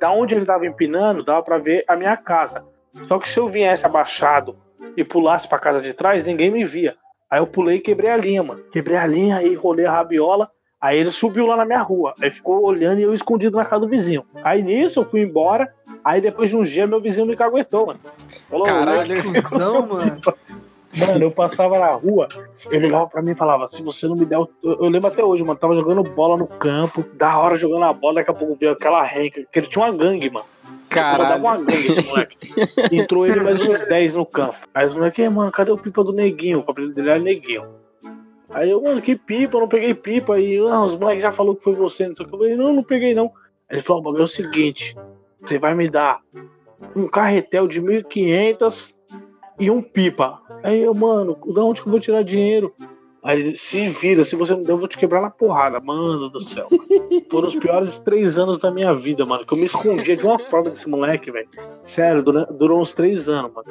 da 0.02 0.12
onde 0.12 0.34
ele 0.34 0.48
tava 0.48 0.66
empinando, 0.66 1.24
dava 1.24 1.44
pra 1.44 1.60
ver 1.60 1.86
a 1.88 1.96
minha 1.96 2.18
casa. 2.18 2.66
Só 3.04 3.20
que 3.20 3.30
se 3.30 3.38
eu 3.40 3.48
viesse 3.48 3.86
abaixado 3.86 4.58
e 4.98 5.04
pulasse 5.04 5.48
pra 5.48 5.60
casa 5.60 5.80
de 5.80 5.94
trás, 5.94 6.24
ninguém 6.24 6.50
me 6.50 6.66
via. 6.66 6.96
Aí 7.30 7.40
eu 7.40 7.46
pulei 7.46 7.78
e 7.78 7.80
quebrei 7.80 8.10
a 8.10 8.18
linha, 8.18 8.42
mano. 8.42 8.64
Quebrei 8.72 8.98
a 8.98 9.06
linha, 9.06 9.38
aí 9.38 9.54
rolei 9.54 9.86
a 9.86 9.92
rabiola. 9.92 10.50
Aí 10.82 10.98
ele 10.98 11.12
subiu 11.12 11.46
lá 11.46 11.56
na 11.56 11.66
minha 11.66 11.82
rua. 11.84 12.16
Aí 12.20 12.32
ficou 12.32 12.66
olhando 12.66 13.00
e 13.00 13.04
eu 13.04 13.14
escondido 13.14 13.56
na 13.56 13.64
casa 13.64 13.82
do 13.82 13.88
vizinho. 13.88 14.26
Aí 14.44 14.64
nisso 14.64 15.00
eu 15.00 15.06
fui 15.06 15.22
embora. 15.22 15.72
Aí 16.04 16.20
depois 16.20 16.50
de 16.50 16.58
um 16.58 16.64
dia 16.64 16.88
meu 16.88 17.00
vizinho 17.00 17.28
me 17.28 17.36
caguetou, 17.36 17.86
mano. 17.86 18.00
Falou, 18.50 18.66
Caralho. 18.66 19.24
Cusão, 19.24 19.86
mano. 19.86 20.18
Mano, 20.98 21.24
eu 21.24 21.32
passava 21.32 21.80
na 21.80 21.92
rua, 21.92 22.28
ele 22.70 22.88
olhava 22.88 23.08
pra 23.08 23.22
mim 23.22 23.32
e 23.32 23.36
falava: 23.36 23.68
se 23.68 23.82
você 23.82 24.08
não 24.08 24.16
me 24.16 24.26
der. 24.26 24.38
o- 24.40 24.50
Eu, 24.62 24.72
eu 24.84 24.90
lembro 24.90 25.08
até 25.08 25.24
hoje, 25.24 25.44
mano. 25.44 25.58
Tava 25.58 25.76
jogando 25.76 26.04
bola 26.04 26.36
no 26.38 26.46
campo, 26.48 27.04
da 27.14 27.38
hora 27.38 27.56
jogando 27.56 27.84
a 27.86 27.94
bola, 27.94 28.16
daqui 28.16 28.32
a 28.32 28.34
pouco 28.34 28.56
veio 28.60 28.74
aquela 28.74 29.02
renca, 29.04 29.42
que 29.52 29.60
ele 29.60 29.68
tinha 29.68 29.86
uma 29.86 29.96
gangue, 29.96 30.30
mano. 30.30 30.46
Caralho. 30.90 31.42
uma 31.42 31.56
gangue 31.58 31.72
esse 31.72 32.10
moleque. 32.10 32.38
Entrou 32.92 33.26
ele 33.26 33.42
mais 33.42 33.58
uns 33.60 33.88
10 33.88 34.14
no 34.16 34.26
campo. 34.26 34.56
Aí 34.74 34.86
os 34.86 34.94
moleques, 34.94 35.20
"Ei, 35.24 35.30
mano, 35.30 35.50
cadê 35.52 35.72
o 35.72 35.78
pipa 35.78 36.04
do 36.04 36.12
neguinho? 36.12 36.64
O 36.68 36.70
apelido 36.72 36.94
dele 36.94 37.10
era 37.10 37.20
neguinho. 37.20 37.64
Aí 38.50 38.70
eu, 38.70 38.82
mano, 38.82 39.02
que 39.02 39.16
pipa, 39.16 39.56
eu 39.56 39.62
não 39.62 39.68
peguei 39.70 39.94
pipa. 39.94 40.36
Aí, 40.36 40.58
ah, 40.58 40.82
os 40.84 40.98
moleques 40.98 41.24
já 41.24 41.32
falou 41.32 41.56
que 41.56 41.64
foi 41.64 41.74
você, 41.74 42.06
não 42.10 42.16
sei 42.18 42.26
o 42.26 42.28
que. 42.30 42.36
Eu 42.36 42.40
falei, 42.40 42.56
não, 42.56 42.74
não 42.74 42.84
peguei 42.84 43.14
não. 43.16 43.28
Aí 43.70 43.78
ele 43.78 43.82
falou, 43.82 44.02
o 44.02 44.04
bagulho 44.04 44.24
é 44.24 44.26
o 44.26 44.28
seguinte: 44.28 44.94
você 45.40 45.58
vai 45.58 45.74
me 45.74 45.90
dar 45.90 46.20
um 46.94 47.08
carretel 47.08 47.66
de 47.66 47.82
1.500 47.82 48.94
e 49.58 49.72
um 49.72 49.82
pipa. 49.82 50.42
Aí 50.64 50.82
eu, 50.82 50.94
mano, 50.94 51.38
da 51.54 51.64
onde 51.64 51.82
que 51.82 51.88
eu 51.88 51.92
vou 51.92 52.00
tirar 52.00 52.24
dinheiro? 52.24 52.74
Aí 53.24 53.56
se 53.56 53.88
vira, 53.90 54.24
se 54.24 54.36
você 54.36 54.54
não 54.54 54.64
der, 54.64 54.72
eu 54.72 54.78
vou 54.78 54.88
te 54.88 54.98
quebrar 54.98 55.22
na 55.22 55.30
porrada. 55.30 55.80
Mano 55.80 56.30
do 56.30 56.42
céu. 56.42 56.68
Foram 57.30 57.50
os 57.50 57.60
piores 57.60 58.00
três 58.00 58.38
anos 58.38 58.58
da 58.58 58.72
minha 58.72 58.94
vida, 58.96 59.26
mano. 59.26 59.46
Que 59.46 59.54
eu 59.54 59.58
me 59.58 59.66
escondia 59.66 60.16
de 60.18 60.26
uma 60.26 60.40
forma 60.40 60.72
desse 60.72 60.90
moleque, 60.90 61.32
velho. 61.32 61.48
Sério, 61.86 62.24
dura- 62.24 62.46
durou 62.52 62.82
uns 62.82 62.94
três 62.94 63.30
anos, 63.30 63.52
mano. 63.54 63.70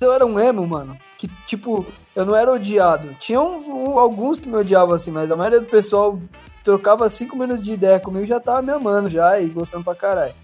Eu 0.00 0.12
era 0.12 0.24
um 0.24 0.38
emo, 0.38 0.66
mano. 0.66 0.96
Que, 1.18 1.28
tipo, 1.46 1.84
eu 2.14 2.24
não 2.24 2.34
era 2.34 2.52
odiado. 2.52 3.14
Tinha 3.18 3.40
um- 3.42 3.98
alguns 3.98 4.38
que 4.38 4.48
me 4.48 4.56
odiavam 4.56 4.94
assim, 4.94 5.10
mas 5.10 5.30
a 5.30 5.36
maioria 5.36 5.60
do 5.60 5.66
pessoal 5.66 6.18
trocava 6.62 7.10
cinco 7.10 7.36
minutos 7.36 7.64
de 7.64 7.72
ideia 7.72 7.98
comigo 7.98 8.24
e 8.24 8.28
já 8.28 8.38
tava 8.38 8.62
me 8.62 8.70
amando 8.72 9.08
já 9.08 9.38
e 9.40 9.46
gostando 9.48 9.84
pra 9.84 9.94
caralho. 9.96 10.34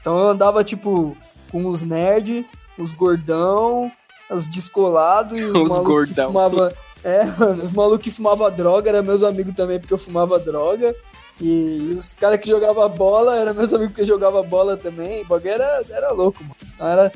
Então 0.00 0.18
eu 0.18 0.28
andava, 0.30 0.64
tipo, 0.64 1.16
com 1.50 1.66
os 1.66 1.82
nerd, 1.82 2.44
os 2.76 2.92
gordão, 2.92 3.90
os 4.30 4.48
descolados 4.48 5.38
e 5.38 5.44
os, 5.44 5.54
Os 5.62 5.68
malucos 5.70 6.08
que 6.10 6.14
fumava. 6.22 6.74
É, 7.04 7.24
mano, 7.24 7.62
os 7.62 7.72
malucos 7.72 8.02
que 8.04 8.10
fumavam 8.10 8.50
droga 8.50 8.90
eram 8.90 9.02
meus 9.04 9.22
amigos 9.22 9.54
também, 9.54 9.78
porque 9.78 9.94
eu 9.94 9.98
fumava 9.98 10.38
droga. 10.38 10.94
E 11.40 11.94
os 11.98 12.14
caras 12.14 12.38
que 12.40 12.48
jogavam 12.48 12.88
bola 12.88 13.36
eram 13.36 13.54
meus 13.54 13.72
amigos 13.72 13.94
que 13.94 14.04
jogavam 14.04 14.42
bola 14.44 14.76
também. 14.76 15.22
O 15.22 15.26
bagulho 15.26 15.50
era, 15.52 15.82
era 15.90 16.10
louco, 16.12 16.42
mano. 16.42 16.56
Então 16.74 16.86
era 16.88 17.12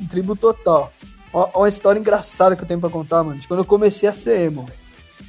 um 0.00 0.06
tribo 0.06 0.34
total. 0.36 0.90
Ó, 1.32 1.48
ó 1.52 1.60
uma 1.60 1.68
história 1.68 1.98
engraçada 1.98 2.56
que 2.56 2.62
eu 2.62 2.66
tenho 2.66 2.80
pra 2.80 2.90
contar, 2.90 3.22
mano. 3.22 3.38
De 3.38 3.46
quando 3.48 3.60
eu 3.60 3.64
comecei 3.64 4.08
a 4.08 4.12
ser 4.12 4.40
emo. 4.40 4.68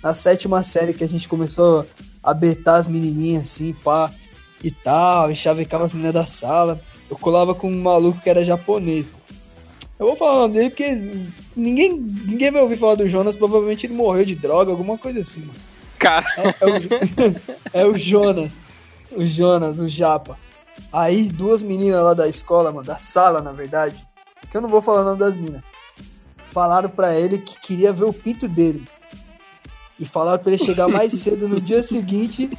Na 0.04 0.14
sétima 0.14 0.64
série 0.64 0.94
que 0.94 1.04
a 1.04 1.08
gente 1.08 1.28
começou 1.28 1.86
a 2.22 2.34
betar 2.34 2.76
as 2.76 2.88
menininhas 2.88 3.44
assim, 3.44 3.74
pá, 3.74 4.12
e 4.64 4.70
tal, 4.72 5.32
e 5.32 5.36
chavecava 5.36 5.86
as 5.86 5.94
meninas 5.94 6.14
da 6.14 6.26
sala. 6.26 6.80
Eu 7.10 7.18
colava 7.18 7.56
com 7.56 7.70
um 7.70 7.82
maluco 7.82 8.22
que 8.22 8.30
era 8.30 8.44
japonês. 8.44 9.06
Eu 10.00 10.08
vou 10.08 10.16
falar 10.16 10.34
o 10.34 10.40
nome 10.42 10.54
dele 10.54 10.70
porque 10.70 10.90
ninguém, 11.56 11.94
ninguém 11.94 12.52
vai 12.52 12.62
ouvir 12.62 12.78
falar 12.78 12.96
do 12.96 13.10
Jonas. 13.10 13.36
Provavelmente 13.36 13.88
ele 13.88 13.94
morreu 13.94 14.26
de 14.26 14.36
droga, 14.36 14.72
alguma 14.72 14.98
coisa 14.98 15.22
assim, 15.22 15.42
mano. 15.42 15.60
Cara, 15.98 16.26
É 16.62 16.66
o, 16.66 17.82
é 17.82 17.86
o 17.86 17.98
Jonas. 17.98 18.60
O 19.12 19.24
Jonas, 19.24 19.80
o 19.80 19.88
Japa. 19.88 20.38
Aí, 20.92 21.30
duas 21.30 21.64
meninas 21.64 22.04
lá 22.04 22.14
da 22.14 22.28
escola, 22.28 22.72
mano, 22.72 22.86
da 22.86 22.98
sala, 22.98 23.42
na 23.42 23.52
verdade, 23.52 23.96
que 24.50 24.56
eu 24.56 24.62
não 24.62 24.70
vou 24.70 24.82
falar 24.82 25.02
o 25.02 25.06
nome 25.06 25.20
das 25.20 25.36
minas, 25.36 25.62
falaram 26.48 26.90
pra 26.90 27.16
ele 27.16 27.38
que 27.40 27.60
queria 27.60 27.94
ver 27.94 28.06
o 28.06 28.14
pinto 28.14 28.48
dele. 28.48 28.88
E 30.00 30.06
falaram 30.06 30.40
pra 30.40 30.52
ele 30.52 30.64
chegar 30.64 30.88
mais 30.88 31.14
cedo 31.20 31.48
no 31.48 31.60
dia 31.60 31.82
seguinte. 31.82 32.50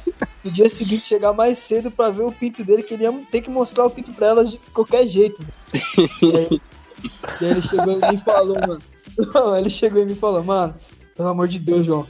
No 0.43 0.51
dia 0.51 0.69
seguinte, 0.69 1.05
chegar 1.05 1.33
mais 1.33 1.57
cedo 1.57 1.89
pra 1.89 2.09
ver 2.09 2.23
o 2.23 2.31
pinto 2.31 2.63
dele, 2.63 2.83
que 2.83 2.93
ele 2.93 3.03
ia 3.03 3.11
ter 3.31 3.41
que 3.41 3.49
mostrar 3.49 3.85
o 3.85 3.89
pinto 3.89 4.13
pra 4.13 4.27
elas 4.27 4.51
de 4.51 4.57
qualquer 4.73 5.07
jeito. 5.07 5.45
E 6.21 6.37
aí, 6.37 6.61
e 7.41 7.45
aí 7.45 7.51
ele 7.51 7.61
chegou 7.61 7.99
e 8.13 8.17
falou, 8.17 8.55
mano. 8.55 8.81
Não, 9.33 9.57
ele 9.57 9.69
chegou 9.69 10.01
e 10.01 10.15
falou, 10.15 10.43
mano, 10.43 10.75
pelo 11.15 11.29
amor 11.29 11.47
de 11.47 11.59
Deus, 11.59 11.85
João. 11.85 12.07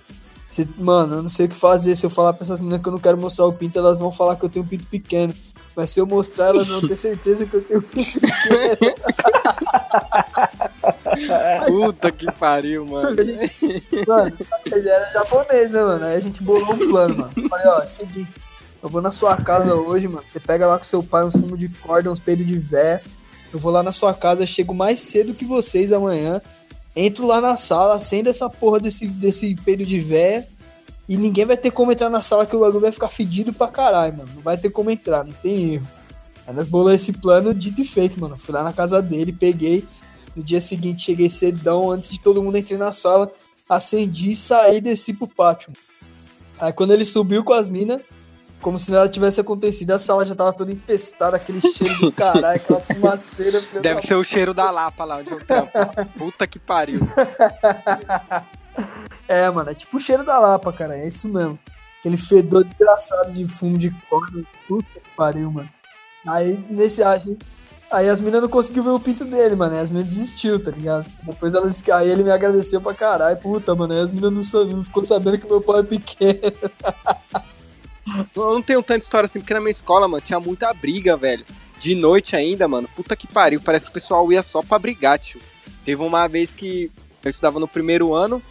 Você, 0.48 0.68
mano, 0.78 1.18
eu 1.18 1.22
não 1.22 1.30
sei 1.30 1.46
o 1.46 1.50
que 1.50 1.56
fazer. 1.56 1.96
Se 1.96 2.06
eu 2.06 2.10
falar 2.10 2.34
pra 2.34 2.44
essas 2.44 2.60
meninas 2.60 2.82
que 2.82 2.88
eu 2.88 2.92
não 2.92 3.00
quero 3.00 3.18
mostrar 3.18 3.46
o 3.46 3.54
pinto, 3.54 3.78
elas 3.78 4.00
vão 4.00 4.12
falar 4.12 4.36
que 4.36 4.46
eu 4.46 4.50
tenho 4.50 4.66
um 4.66 4.68
pinto 4.68 4.86
pequeno. 4.88 5.34
Mas 5.76 5.92
se 5.92 6.00
eu 6.00 6.06
mostrar, 6.06 6.48
elas 6.48 6.68
vão 6.68 6.82
ter 6.82 6.98
certeza 6.98 7.46
que 7.46 7.56
eu 7.56 7.62
tenho 7.62 7.82
puta 11.68 12.12
que 12.12 12.32
pariu, 12.34 12.86
mano. 12.86 13.20
A 13.20 13.24
gente- 13.24 14.06
mano, 14.08 14.38
ele 14.66 14.90
era 14.90 15.12
japonês, 15.12 15.72
né, 15.72 15.82
mano? 15.84 16.06
Aí 16.06 16.16
a 16.16 16.20
gente 16.20 16.44
bolou 16.44 16.74
um 16.74 16.90
plano, 16.90 17.16
mano. 17.18 17.32
Falei, 17.50 17.68
ó, 17.68 17.86
seguinte, 17.86 18.30
eu 18.82 18.90
vou 18.90 19.02
na 19.02 19.12
sua 19.12 19.38
casa 19.38 19.74
hoje, 19.76 20.08
mano. 20.08 20.24
Você 20.26 20.40
pega 20.40 20.68
lá 20.68 20.78
com 20.78 20.84
seu 20.84 21.04
pai 21.04 21.24
uns 21.24 21.34
fumos 21.34 21.60
de 21.60 21.70
corda, 21.70 22.12
uns 22.12 22.20
peidos 22.20 22.46
de 22.46 22.58
vé. 22.58 23.02
Eu 23.52 23.60
vou 23.60 23.72
lá 23.72 23.82
na 23.82 23.92
sua 23.92 24.14
casa, 24.14 24.46
chego 24.46 24.74
mais 24.74 25.00
cedo 25.00 25.34
que 25.34 25.46
vocês 25.46 25.92
amanhã. 25.92 26.42
Entro 26.96 27.26
lá 27.26 27.40
na 27.40 27.56
sala, 27.58 27.96
acendo 27.96 28.30
essa 28.30 28.50
porra 28.50 28.80
desse, 28.80 29.08
desse 29.08 29.56
peido 29.56 29.86
de 29.86 30.00
vé. 30.00 30.48
E 31.10 31.18
ninguém 31.18 31.44
vai 31.44 31.58
ter 31.58 31.72
como 31.72 31.92
entrar 31.92 32.08
na 32.08 32.22
sala 32.22 32.46
que 32.46 32.56
o 32.56 32.60
bagulho 32.60 32.82
vai 32.82 32.92
ficar 32.92 33.10
fedido 33.10 33.52
pra 33.52 33.68
caralho, 33.68 34.16
mano. 34.16 34.30
Não 34.36 34.44
vai 34.44 34.56
ter 34.56 34.70
como 34.70 34.92
entrar, 34.92 35.26
não 35.26 35.34
tem 35.34 35.74
erro. 35.74 35.88
Aí 36.46 36.54
nós 36.54 36.68
bolamos 36.68 37.02
esse 37.02 37.14
plano 37.14 37.52
dito 37.52 37.82
e 37.82 37.84
feito, 37.84 38.22
mano. 38.22 38.38
Fui 38.38 38.54
lá 38.54 38.62
na 38.62 38.72
casa 38.72 39.02
dele, 39.02 39.34
peguei. 39.34 39.84
No 40.36 40.44
dia 40.44 40.62
seguinte 40.62 41.06
cheguei 41.06 41.28
cedão, 41.28 41.90
antes 41.90 42.12
de 42.12 42.20
todo 42.20 42.44
mundo 42.44 42.58
entrar 42.58 42.78
na 42.78 42.92
sala. 42.92 43.32
Acendi, 43.68 44.36
saí 44.36 44.78
e 44.78 44.82
desci 44.82 45.16
pro 45.16 45.26
pátio. 45.26 45.74
Aí 46.60 46.72
quando 46.72 46.94
ele 46.94 47.04
subiu 47.04 47.44
com 47.44 47.54
as 47.54 47.72
minas, 47.72 48.04
como 48.62 48.78
se 48.78 48.92
nada 48.92 49.10
tivesse 49.10 49.42
acontecido, 49.42 49.90
a 49.90 49.98
sala 49.98 50.24
já 50.24 50.36
tava 50.36 50.54
toda 50.54 50.72
infestada, 50.72 51.38
aquele 51.38 51.60
cheiro 51.60 52.02
do 52.02 52.12
caralho, 52.12 52.62
aquela 52.62 52.82
fumaceira. 52.82 53.60
Deve 53.82 54.00
ser 54.02 54.14
o 54.14 54.24
cheiro 54.24 54.54
da 54.54 54.70
Lapa 54.70 55.06
lá 55.06 55.18
onde 55.18 55.32
eu 55.32 55.44
trampo. 55.44 55.72
Puta 56.16 56.46
que 56.46 56.60
pariu. 56.60 57.00
É, 59.30 59.48
mano, 59.48 59.70
é 59.70 59.76
tipo 59.76 59.96
o 59.96 60.00
cheiro 60.00 60.26
da 60.26 60.40
Lapa, 60.40 60.74
cara. 60.74 60.98
É 60.98 61.08
isso 61.08 61.30
mesmo. 61.30 61.60
Aquele 62.00 62.18
fedor 62.18 62.64
desgraçado 62.64 63.32
de 63.32 63.48
fumo 63.48 63.78
de 63.78 63.92
corda. 64.10 64.44
Puta 64.68 65.00
que 65.00 65.10
pariu, 65.16 65.52
mano. 65.52 65.70
Aí, 66.26 66.58
nesse 66.68 67.04
aí, 67.04 67.38
aí 67.92 68.10
as 68.10 68.22
meninas 68.22 68.42
não 68.42 68.50
conseguiu 68.50 68.82
ver 68.82 68.90
o 68.90 69.00
pinto 69.00 69.26
dele, 69.26 69.56
mano. 69.56 69.76
Aí 69.76 69.82
as 69.82 69.92
meninas 69.92 70.16
desistiu, 70.16 70.62
tá 70.62 70.72
ligado? 70.72 71.06
Depois 71.22 71.54
elas. 71.54 71.88
Aí 71.90 72.10
ele 72.10 72.24
me 72.24 72.32
agradeceu 72.32 72.82
pra 72.82 72.96
caralho. 72.96 73.38
Puta, 73.38 73.76
mano. 73.76 73.94
Aí 73.94 74.00
as 74.00 74.12
meninas 74.12 74.52
não, 74.52 74.66
não 74.66 74.84
ficou 74.84 75.04
sabendo 75.04 75.38
que 75.38 75.46
meu 75.46 75.62
pau 75.62 75.78
é 75.78 75.84
pequeno. 75.84 76.40
Eu 78.36 78.54
não 78.56 78.62
tenho 78.64 78.82
tanta 78.82 78.98
história 78.98 79.26
assim, 79.26 79.40
porque 79.40 79.54
na 79.54 79.60
minha 79.60 79.70
escola, 79.70 80.08
mano, 80.08 80.24
tinha 80.24 80.40
muita 80.40 80.74
briga, 80.74 81.16
velho. 81.16 81.46
De 81.80 81.94
noite 81.94 82.36
ainda, 82.36 82.68
mano. 82.68 82.90
Puta 82.96 83.16
que 83.16 83.28
pariu. 83.28 83.62
Parece 83.62 83.86
que 83.86 83.92
o 83.92 83.94
pessoal 83.94 84.32
ia 84.32 84.42
só 84.42 84.64
pra 84.64 84.80
brigar, 84.80 85.20
tio. 85.20 85.40
Teve 85.86 86.02
uma 86.02 86.28
vez 86.28 86.56
que 86.56 86.92
eu 87.24 87.30
estudava 87.30 87.60
no 87.60 87.68
primeiro 87.68 88.16
ano. 88.16 88.42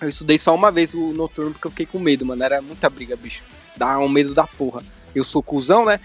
Eu 0.00 0.08
estudei 0.08 0.38
só 0.38 0.54
uma 0.54 0.70
vez 0.70 0.94
o 0.94 1.12
noturno 1.12 1.52
porque 1.52 1.66
eu 1.66 1.70
fiquei 1.70 1.86
com 1.86 1.98
medo, 1.98 2.24
mano. 2.24 2.42
Era 2.42 2.62
muita 2.62 2.88
briga, 2.88 3.16
bicho. 3.16 3.42
Dá 3.76 3.98
um 3.98 4.08
medo 4.08 4.34
da 4.34 4.46
porra. 4.46 4.82
Eu 5.14 5.24
sou 5.24 5.42
cuzão, 5.42 5.84
né? 5.84 6.00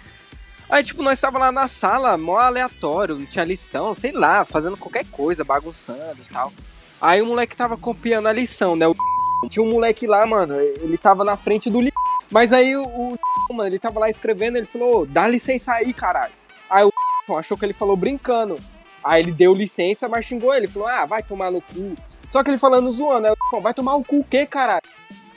Aí, 0.69 0.83
tipo, 0.83 1.03
nós 1.03 1.21
tava 1.21 1.37
lá 1.37 1.51
na 1.51 1.67
sala, 1.67 2.17
mó 2.17 2.37
aleatório, 2.37 3.15
não 3.15 3.25
tinha 3.25 3.45
lição, 3.45 3.93
sei 3.93 4.11
lá, 4.11 4.43
fazendo 4.43 4.75
qualquer 4.75 5.05
coisa, 5.05 5.43
bagunçando 5.43 6.17
e 6.27 6.33
tal. 6.33 6.51
Aí 6.99 7.21
o 7.21 7.27
moleque 7.27 7.55
tava 7.55 7.77
copiando 7.77 8.27
a 8.27 8.31
lição, 8.31 8.75
né? 8.75 8.87
O 8.87 8.95
tinha 9.49 9.63
um 9.63 9.69
moleque 9.69 10.07
lá, 10.07 10.25
mano, 10.25 10.59
ele 10.59 10.97
tava 10.97 11.23
na 11.23 11.37
frente 11.37 11.69
do 11.69 11.79
li... 11.79 11.91
Mas 12.31 12.51
aí 12.51 12.75
o, 12.75 12.83
o 12.83 13.17
mano, 13.53 13.69
ele 13.69 13.77
tava 13.77 13.99
lá 13.99 14.09
escrevendo, 14.09 14.57
ele 14.57 14.65
falou, 14.65 15.05
dá 15.05 15.27
licença 15.27 15.73
aí, 15.73 15.93
caralho. 15.93 16.33
Aí 16.69 16.85
o 16.85 16.91
achou 17.37 17.57
que 17.57 17.65
ele 17.65 17.73
falou 17.73 17.95
brincando. 17.95 18.57
Aí 19.03 19.21
ele 19.21 19.33
deu 19.33 19.53
licença, 19.53 20.07
mas 20.07 20.25
xingou 20.25 20.55
ele. 20.55 20.65
Falou, 20.65 20.87
ah, 20.87 21.05
vai 21.05 21.21
tomar 21.21 21.51
no 21.51 21.61
cu. 21.61 21.93
Só 22.33 22.43
que 22.43 22.49
ele 22.49 22.57
falando 22.57 22.91
zoando. 22.91 23.27
O 23.53 23.61
vai 23.61 23.75
tomar 23.75 23.93
o 23.93 24.03
cu 24.03 24.21
o 24.21 24.23
quê, 24.23 24.43
caralho? 24.43 24.81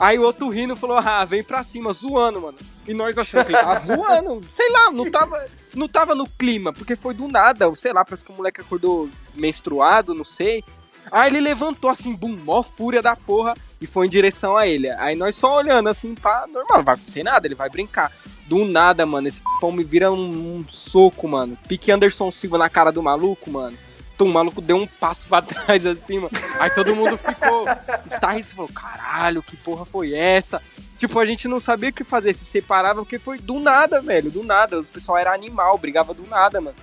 Aí 0.01 0.19
o 0.19 0.23
outro 0.23 0.49
rindo 0.49 0.75
falou, 0.75 0.97
ah, 0.97 1.27
vem 1.27 1.45
pra 1.45 1.63
cima, 1.63 1.93
zoando, 1.93 2.41
mano. 2.41 2.57
E 2.89 2.95
nós 2.95 3.19
achando 3.19 3.45
que 3.45 3.53
ele 3.53 3.61
tava 3.61 3.77
zoando. 3.85 4.41
Sei 4.49 4.71
lá, 4.71 4.91
não 4.91 5.11
tava, 5.11 5.47
não 5.75 5.89
tava 5.89 6.15
no 6.15 6.27
clima, 6.27 6.73
porque 6.73 6.97
foi 6.97 7.13
do 7.13 7.29
nada. 7.29 7.71
Sei 7.75 7.93
lá, 7.93 8.03
parece 8.03 8.25
que 8.25 8.33
o 8.33 8.35
moleque 8.35 8.63
acordou 8.63 9.11
menstruado, 9.35 10.15
não 10.15 10.25
sei. 10.25 10.65
Aí 11.13 11.31
ele 11.31 11.41
levantou 11.41 11.91
assim, 11.91 12.15
bum, 12.15 12.35
mó 12.35 12.63
fúria 12.63 13.03
da 13.03 13.15
porra, 13.15 13.53
e 13.79 13.87
foi 13.87 14.07
em 14.07 14.11
direção 14.11 14.57
a 14.57 14.67
ele. 14.67 14.89
Aí 14.93 15.15
nós 15.15 15.37
só 15.37 15.55
olhando 15.55 15.91
assim, 15.91 16.15
pá, 16.15 16.47
normal, 16.51 16.79
não 16.79 16.85
vai 16.85 16.95
acontecer 16.95 17.23
nada, 17.23 17.47
ele 17.47 17.55
vai 17.55 17.69
brincar. 17.69 18.11
Do 18.47 18.65
nada, 18.65 19.05
mano, 19.05 19.29
esse 19.29 19.43
pão 19.61 19.71
me 19.71 19.85
vira 19.85 20.11
um, 20.11 20.61
um 20.61 20.65
soco, 20.67 21.29
mano. 21.29 21.59
Pique 21.69 21.93
Anderson 21.93 22.31
Silva 22.31 22.57
na 22.57 22.71
cara 22.71 22.91
do 22.91 23.03
maluco, 23.03 23.51
mano. 23.51 23.77
O 24.19 24.25
maluco 24.25 24.61
deu 24.61 24.77
um 24.77 24.87
passo 24.87 25.29
pra 25.29 25.43
trás 25.43 25.85
assim, 25.85 26.19
mano. 26.19 26.31
Aí 26.59 26.71
todo 26.71 26.97
mundo 26.97 27.19
ficou 27.19 27.65
estarriço 28.05 28.55
falou: 28.55 28.71
caralho, 28.73 29.43
que 29.43 29.57
porra 29.57 29.85
foi 29.85 30.15
essa? 30.15 30.63
Tipo, 30.97 31.19
a 31.19 31.27
gente 31.27 31.47
não 31.47 31.61
sabia 31.61 31.91
o 31.91 31.93
que 31.93 32.05
fazer, 32.05 32.33
se 32.33 32.45
separava, 32.45 33.01
porque 33.01 33.19
foi 33.19 33.39
do 33.39 33.61
nada, 33.61 34.01
velho, 34.01 34.31
do 34.31 34.43
nada. 34.43 34.81
O 34.81 34.85
pessoal 34.85 35.19
era 35.19 35.33
animal, 35.33 35.77
brigava 35.77 36.15
do 36.15 36.27
nada, 36.27 36.61
mano. 36.61 36.77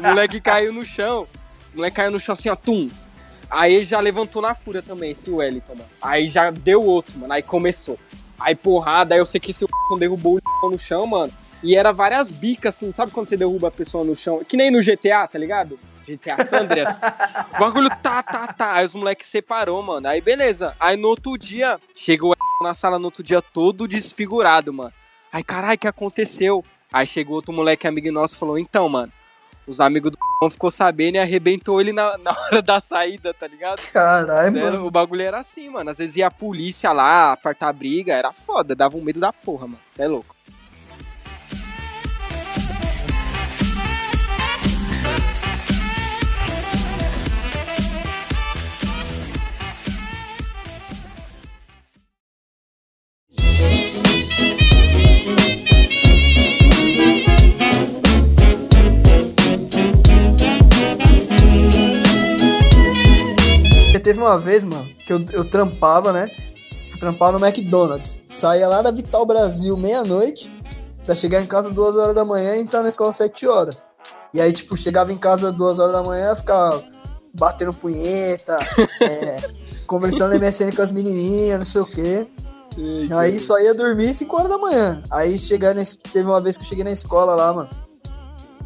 O 0.00 0.02
moleque 0.02 0.40
caiu 0.40 0.72
no 0.72 0.84
chão. 0.84 1.28
O 1.72 1.76
moleque 1.76 1.96
caiu 1.96 2.10
no 2.10 2.18
chão 2.18 2.32
assim, 2.32 2.48
ó, 2.48 2.56
tum. 2.56 2.90
Aí 3.48 3.82
já 3.82 4.00
levantou 4.00 4.42
na 4.42 4.54
fúria 4.54 4.82
também, 4.82 5.12
esse 5.12 5.30
Wellington, 5.30 5.74
mano. 5.74 5.90
Aí 6.02 6.26
já 6.26 6.50
deu 6.50 6.82
outro, 6.82 7.18
mano. 7.18 7.32
Aí 7.32 7.42
começou. 7.42 7.98
Aí 8.38 8.54
porrada, 8.54 9.14
aí 9.14 9.20
eu 9.20 9.26
sei 9.26 9.40
que 9.40 9.52
esse 9.52 9.66
derrubou 9.98 10.40
o 10.62 10.70
no 10.70 10.78
chão, 10.78 11.06
mano. 11.06 11.32
E 11.62 11.76
era 11.76 11.92
várias 11.92 12.30
bicas, 12.30 12.74
assim, 12.74 12.90
sabe 12.90 13.12
quando 13.12 13.26
você 13.26 13.36
derruba 13.36 13.68
a 13.68 13.70
pessoa 13.70 14.02
no 14.02 14.16
chão? 14.16 14.42
Que 14.42 14.56
nem 14.56 14.70
no 14.70 14.82
GTA, 14.82 15.28
tá 15.28 15.38
ligado? 15.38 15.78
GTA 16.16 16.44
Sandras. 16.44 17.00
o 17.54 17.58
bagulho 17.58 17.90
tá, 18.02 18.22
tá, 18.22 18.46
tá. 18.48 18.72
Aí 18.74 18.84
os 18.84 18.94
moleques 18.94 19.28
separou, 19.28 19.82
mano. 19.82 20.08
Aí 20.08 20.20
beleza. 20.20 20.74
Aí 20.78 20.96
no 20.96 21.08
outro 21.08 21.36
dia, 21.36 21.80
chegou 21.94 22.34
na 22.62 22.74
sala 22.74 22.98
no 22.98 23.06
outro 23.06 23.22
dia 23.22 23.40
todo 23.40 23.88
desfigurado, 23.88 24.72
mano. 24.72 24.92
Aí, 25.32 25.44
caralho, 25.44 25.74
o 25.74 25.78
que 25.78 25.88
aconteceu? 25.88 26.64
Aí 26.92 27.06
chegou 27.06 27.36
outro 27.36 27.52
moleque 27.52 27.86
amigo 27.86 28.10
nosso 28.10 28.36
e 28.36 28.38
falou: 28.38 28.58
Então, 28.58 28.88
mano, 28.88 29.12
os 29.66 29.80
amigos 29.80 30.10
do 30.10 30.50
ficou 30.50 30.70
sabendo 30.70 31.16
e 31.16 31.18
arrebentou 31.18 31.80
ele 31.80 31.92
na, 31.92 32.16
na 32.16 32.30
hora 32.30 32.62
da 32.62 32.80
saída, 32.80 33.34
tá 33.34 33.46
ligado? 33.46 33.82
Caralho, 33.92 34.52
mano. 34.52 34.86
O 34.86 34.90
bagulho 34.90 35.22
era 35.22 35.38
assim, 35.38 35.68
mano. 35.68 35.90
Às 35.90 35.98
vezes 35.98 36.16
ia 36.16 36.28
a 36.28 36.30
polícia 36.30 36.92
lá, 36.92 37.32
apartar 37.32 37.72
briga, 37.72 38.14
era 38.14 38.32
foda, 38.32 38.74
dava 38.74 38.96
um 38.96 39.02
medo 39.02 39.20
da 39.20 39.32
porra, 39.32 39.66
mano. 39.66 39.80
Você 39.86 40.02
é 40.02 40.08
louco. 40.08 40.34
Teve 64.10 64.20
uma 64.20 64.36
vez, 64.36 64.64
mano, 64.64 64.84
que 65.06 65.12
eu, 65.12 65.24
eu 65.32 65.44
trampava, 65.44 66.12
né? 66.12 66.28
Eu 66.90 66.98
trampava 66.98 67.38
no 67.38 67.46
McDonald's. 67.46 68.20
Saía 68.26 68.66
lá 68.66 68.82
da 68.82 68.90
Vital 68.90 69.24
Brasil 69.24 69.76
meia-noite 69.76 70.50
pra 71.04 71.14
chegar 71.14 71.40
em 71.40 71.46
casa 71.46 71.70
duas 71.70 71.94
horas 71.94 72.12
da 72.12 72.24
manhã 72.24 72.56
e 72.56 72.60
entrar 72.60 72.82
na 72.82 72.88
escola 72.88 73.12
sete 73.12 73.46
horas. 73.46 73.84
E 74.34 74.40
aí, 74.40 74.52
tipo, 74.52 74.76
chegava 74.76 75.12
em 75.12 75.16
casa 75.16 75.52
duas 75.52 75.78
horas 75.78 75.92
da 75.92 76.02
manhã, 76.02 76.34
ficava 76.34 76.82
batendo 77.32 77.72
punheta, 77.72 78.56
é, 79.00 79.48
conversando 79.86 80.36
MSN 80.36 80.74
com 80.74 80.82
as 80.82 80.90
menininhas, 80.90 81.58
não 81.58 81.64
sei 81.64 81.80
o 81.80 81.86
quê. 81.86 82.26
aí 83.16 83.40
só 83.40 83.60
ia 83.60 83.72
dormir 83.72 84.12
5 84.12 84.36
horas 84.36 84.50
da 84.50 84.58
manhã. 84.58 85.04
Aí 85.12 85.38
chegar 85.38 85.72
nesse, 85.72 85.96
teve 85.98 86.28
uma 86.28 86.40
vez 86.40 86.58
que 86.58 86.64
eu 86.64 86.68
cheguei 86.68 86.82
na 86.82 86.90
escola 86.90 87.36
lá, 87.36 87.52
mano. 87.52 87.70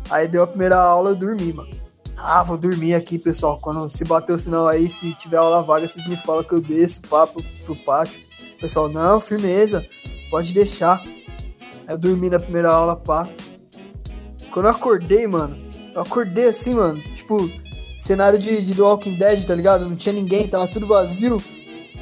Aí 0.08 0.26
deu 0.26 0.42
a 0.42 0.46
primeira 0.46 0.76
aula, 0.76 1.10
eu 1.10 1.14
dormi, 1.14 1.52
mano. 1.52 1.83
Ah, 2.26 2.42
vou 2.42 2.56
dormir 2.56 2.94
aqui, 2.94 3.18
pessoal. 3.18 3.58
Quando 3.60 3.86
se 3.86 4.02
bater 4.02 4.32
o 4.32 4.38
sinal 4.38 4.66
aí, 4.66 4.88
se 4.88 5.12
tiver 5.12 5.36
aula 5.36 5.62
vaga, 5.62 5.86
vocês 5.86 6.08
me 6.08 6.16
falam 6.16 6.42
que 6.42 6.54
eu 6.54 6.60
desço 6.62 7.02
pá, 7.02 7.26
pro, 7.26 7.42
pro 7.66 7.76
pátio. 7.76 8.18
Pessoal, 8.58 8.88
não, 8.88 9.20
firmeza. 9.20 9.86
Pode 10.30 10.54
deixar. 10.54 11.04
Eu 11.86 11.98
dormi 11.98 12.30
na 12.30 12.40
primeira 12.40 12.70
aula, 12.70 12.96
pá. 12.96 13.28
Quando 14.50 14.64
eu 14.64 14.70
acordei, 14.70 15.26
mano, 15.26 15.54
eu 15.94 16.00
acordei 16.00 16.48
assim, 16.48 16.72
mano. 16.72 16.98
Tipo, 17.14 17.46
cenário 17.94 18.38
de, 18.38 18.64
de 18.64 18.74
The 18.74 18.80
Walking 18.80 19.18
Dead, 19.18 19.44
tá 19.44 19.54
ligado? 19.54 19.86
Não 19.86 19.94
tinha 19.94 20.14
ninguém, 20.14 20.48
tava 20.48 20.66
tudo 20.66 20.86
vazio. 20.86 21.44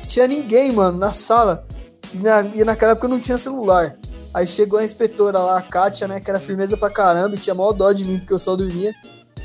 Tinha 0.06 0.28
ninguém, 0.28 0.70
mano, 0.70 0.98
na 0.98 1.10
sala. 1.10 1.66
E, 2.14 2.18
na, 2.18 2.42
e 2.42 2.62
naquela 2.62 2.92
época 2.92 3.08
eu 3.08 3.10
não 3.10 3.18
tinha 3.18 3.38
celular. 3.38 3.98
Aí 4.32 4.46
chegou 4.46 4.78
a 4.78 4.84
inspetora 4.84 5.40
lá, 5.40 5.58
a 5.58 5.62
Kátia, 5.62 6.06
né? 6.06 6.20
Que 6.20 6.30
era 6.30 6.38
firmeza 6.38 6.76
pra 6.76 6.88
caramba 6.88 7.34
e 7.34 7.40
tinha 7.40 7.56
maior 7.56 7.72
dó 7.72 7.90
de 7.90 8.04
mim 8.04 8.20
porque 8.20 8.32
eu 8.32 8.38
só 8.38 8.54
dormia 8.54 8.94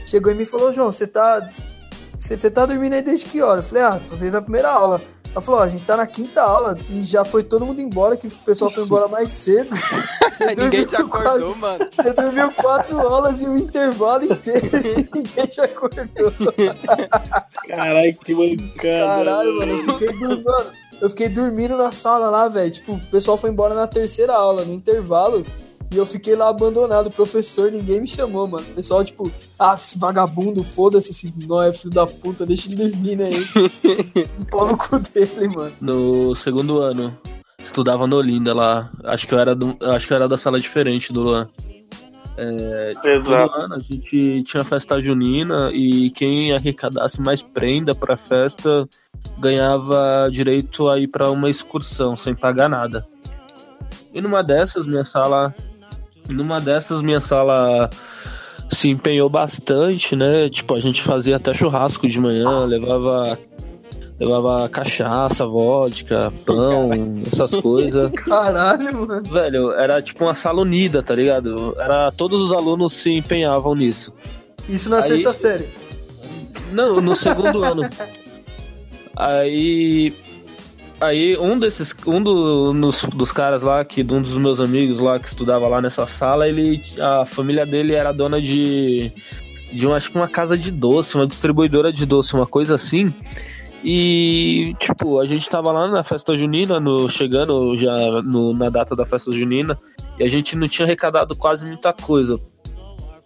chegou 0.07 0.31
em 0.31 0.35
mim 0.35 0.43
e 0.43 0.47
falou, 0.47 0.73
João, 0.73 0.91
você 0.91 1.05
tá. 1.05 1.49
Você 2.17 2.49
tá 2.49 2.65
dormindo 2.65 2.93
aí 2.93 3.03
desde 3.03 3.27
que 3.27 3.43
horas? 3.43 3.65
Eu 3.65 3.69
falei, 3.69 3.83
ah, 3.83 4.01
tô 4.07 4.15
desde 4.15 4.35
a 4.35 4.41
primeira 4.41 4.71
aula. 4.71 4.99
Ela 5.31 5.41
falou, 5.41 5.61
ó, 5.61 5.63
a 5.63 5.69
gente 5.69 5.85
tá 5.85 5.95
na 5.95 6.07
quinta 6.07 6.41
aula 6.41 6.75
e 6.89 7.03
já 7.03 7.23
foi 7.23 7.43
todo 7.43 7.63
mundo 7.63 7.79
embora, 7.79 8.17
que 8.17 8.25
o 8.25 8.31
pessoal 8.31 8.71
foi 8.71 8.83
embora 8.83 9.07
mais 9.07 9.29
cedo. 9.29 9.69
ninguém 10.57 10.83
te 10.83 10.95
acordou, 10.95 11.53
quatro, 11.53 11.57
mano. 11.57 11.85
Você 11.91 12.13
dormiu 12.13 12.51
quatro 12.53 12.99
aulas 12.99 13.41
e 13.43 13.47
um 13.47 13.55
intervalo 13.55 14.23
inteiro 14.23 14.65
e 14.65 15.07
ninguém 15.15 15.45
te 15.45 15.61
acordou. 15.61 16.33
Caralho, 17.67 18.17
que 18.17 18.33
mancada. 18.33 18.79
Caralho, 18.81 19.59
mano, 19.59 19.71
eu 19.73 19.83
fiquei 19.93 20.17
dormindo. 20.17 20.73
Eu 20.99 21.09
fiquei 21.11 21.29
dormindo 21.29 21.77
na 21.77 21.91
sala 21.91 22.31
lá, 22.31 22.49
velho. 22.49 22.71
Tipo, 22.71 22.93
o 22.93 23.11
pessoal 23.11 23.37
foi 23.37 23.51
embora 23.51 23.75
na 23.75 23.85
terceira 23.85 24.33
aula, 24.33 24.65
no 24.65 24.73
intervalo. 24.73 25.45
E 25.89 25.95
eu 25.95 26.05
fiquei 26.05 26.35
lá 26.35 26.49
abandonado, 26.49 27.09
professor, 27.09 27.71
ninguém 27.71 28.01
me 28.01 28.07
chamou, 28.07 28.45
mano. 28.45 28.65
O 28.71 28.73
pessoal, 28.73 29.05
tipo, 29.05 29.31
ah, 29.57 29.75
esse 29.75 29.97
vagabundo, 29.97 30.63
foda-se, 30.63 31.11
esse 31.11 31.33
nóia, 31.47 31.71
filho 31.71 31.93
da 31.93 32.05
puta, 32.05 32.45
deixa 32.45 32.69
ele 32.69 32.89
dormir, 32.89 33.15
né? 33.15 33.29
um 34.37 34.43
pau 34.51 34.67
no 34.67 34.77
cu 34.77 34.99
dele, 34.99 35.47
mano. 35.47 35.73
No 35.79 36.35
segundo 36.35 36.79
ano, 36.79 37.17
estudava 37.63 38.05
no 38.05 38.17
Olinda 38.17 38.53
lá. 38.53 38.91
Acho 39.05 39.25
que 39.25 39.33
eu 39.33 39.39
era, 39.39 39.55
do, 39.55 39.77
acho 39.81 40.07
que 40.07 40.13
eu 40.13 40.17
era 40.17 40.27
da 40.27 40.37
sala 40.37 40.59
diferente 40.59 41.13
do 41.13 41.21
Luan. 41.21 41.49
É, 42.35 42.91
Exato. 43.15 43.61
Ano, 43.61 43.75
a 43.75 43.79
gente 43.79 44.43
tinha 44.43 44.63
festa 44.63 45.01
junina 45.01 45.71
e 45.73 46.11
quem 46.11 46.53
arrecadasse 46.53 47.19
mais 47.19 47.41
prenda 47.41 47.95
pra 47.95 48.15
festa 48.15 48.87
ganhava 49.39 50.29
direito 50.31 50.87
a 50.87 50.99
ir 50.99 51.07
pra 51.07 51.31
uma 51.31 51.49
excursão 51.49 52.15
sem 52.15 52.35
pagar 52.35 52.69
nada. 52.69 53.07
E 54.13 54.21
numa 54.21 54.43
dessas, 54.43 54.85
minha 54.85 55.03
sala 55.03 55.53
numa 56.29 56.59
dessas, 56.59 57.01
minha 57.01 57.19
sala 57.19 57.89
se 58.69 58.89
empenhou 58.89 59.29
bastante, 59.29 60.15
né? 60.15 60.49
Tipo, 60.49 60.75
a 60.75 60.79
gente 60.79 61.01
fazia 61.01 61.37
até 61.37 61.53
churrasco 61.53 62.07
de 62.07 62.19
manhã, 62.19 62.65
levava 62.65 63.37
levava 64.19 64.67
cachaça, 64.67 65.45
vodka, 65.45 66.33
pão, 66.45 66.89
essas 67.31 67.51
coisas. 67.55 68.11
Caralho, 68.23 69.07
mano. 69.07 69.23
Velho, 69.31 69.71
era 69.73 70.01
tipo 70.01 70.23
uma 70.23 70.33
sala 70.33 70.61
unida, 70.61 71.03
tá 71.03 71.13
ligado? 71.13 71.75
Era 71.79 72.11
todos 72.11 72.41
os 72.41 72.51
alunos 72.51 72.93
se 72.93 73.11
empenhavam 73.11 73.75
nisso. 73.75 74.11
Isso 74.67 74.89
na 74.89 74.97
Aí... 74.97 75.03
sexta 75.03 75.33
série. 75.33 75.69
Não, 76.71 76.99
no 76.99 77.15
segundo 77.15 77.63
ano. 77.63 77.89
Aí 79.15 80.13
Aí 80.99 81.37
um 81.37 81.59
desses, 81.59 81.95
um 82.07 82.21
do, 82.21 82.73
nos, 82.73 83.03
dos 83.03 83.31
caras 83.31 83.61
lá, 83.61 83.85
que 83.85 84.01
um 84.01 84.21
dos 84.21 84.35
meus 84.35 84.59
amigos 84.59 84.99
lá 84.99 85.19
que 85.19 85.27
estudava 85.27 85.67
lá 85.67 85.79
nessa 85.79 86.07
sala, 86.07 86.47
ele, 86.47 86.81
a 86.99 87.23
família 87.25 87.65
dele 87.65 87.93
era 87.93 88.11
dona 88.11 88.41
de, 88.41 89.11
de 89.71 89.85
uma, 89.85 89.95
acho 89.95 90.11
que 90.11 90.17
uma 90.17 90.27
casa 90.27 90.57
de 90.57 90.71
doce, 90.71 91.15
uma 91.15 91.27
distribuidora 91.27 91.93
de 91.93 92.05
doce, 92.05 92.33
uma 92.33 92.47
coisa 92.47 92.73
assim. 92.75 93.13
E, 93.83 94.75
tipo, 94.79 95.19
a 95.19 95.25
gente 95.25 95.47
tava 95.47 95.71
lá 95.71 95.87
na 95.87 96.03
festa 96.03 96.35
junina, 96.35 96.79
no, 96.79 97.07
chegando 97.07 97.77
já 97.77 98.21
no, 98.23 98.51
na 98.53 98.69
data 98.69 98.95
da 98.95 99.05
festa 99.05 99.31
junina, 99.31 99.79
e 100.19 100.23
a 100.23 100.27
gente 100.27 100.55
não 100.55 100.67
tinha 100.67 100.85
arrecadado 100.85 101.35
quase 101.35 101.63
muita 101.63 101.93
coisa. 101.93 102.39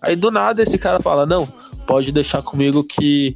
Aí 0.02 0.16
do 0.16 0.30
nada 0.30 0.62
esse 0.62 0.78
cara 0.78 1.00
fala: 1.00 1.26
Não, 1.26 1.48
pode 1.88 2.12
deixar 2.12 2.42
comigo 2.42 2.84
que, 2.84 3.36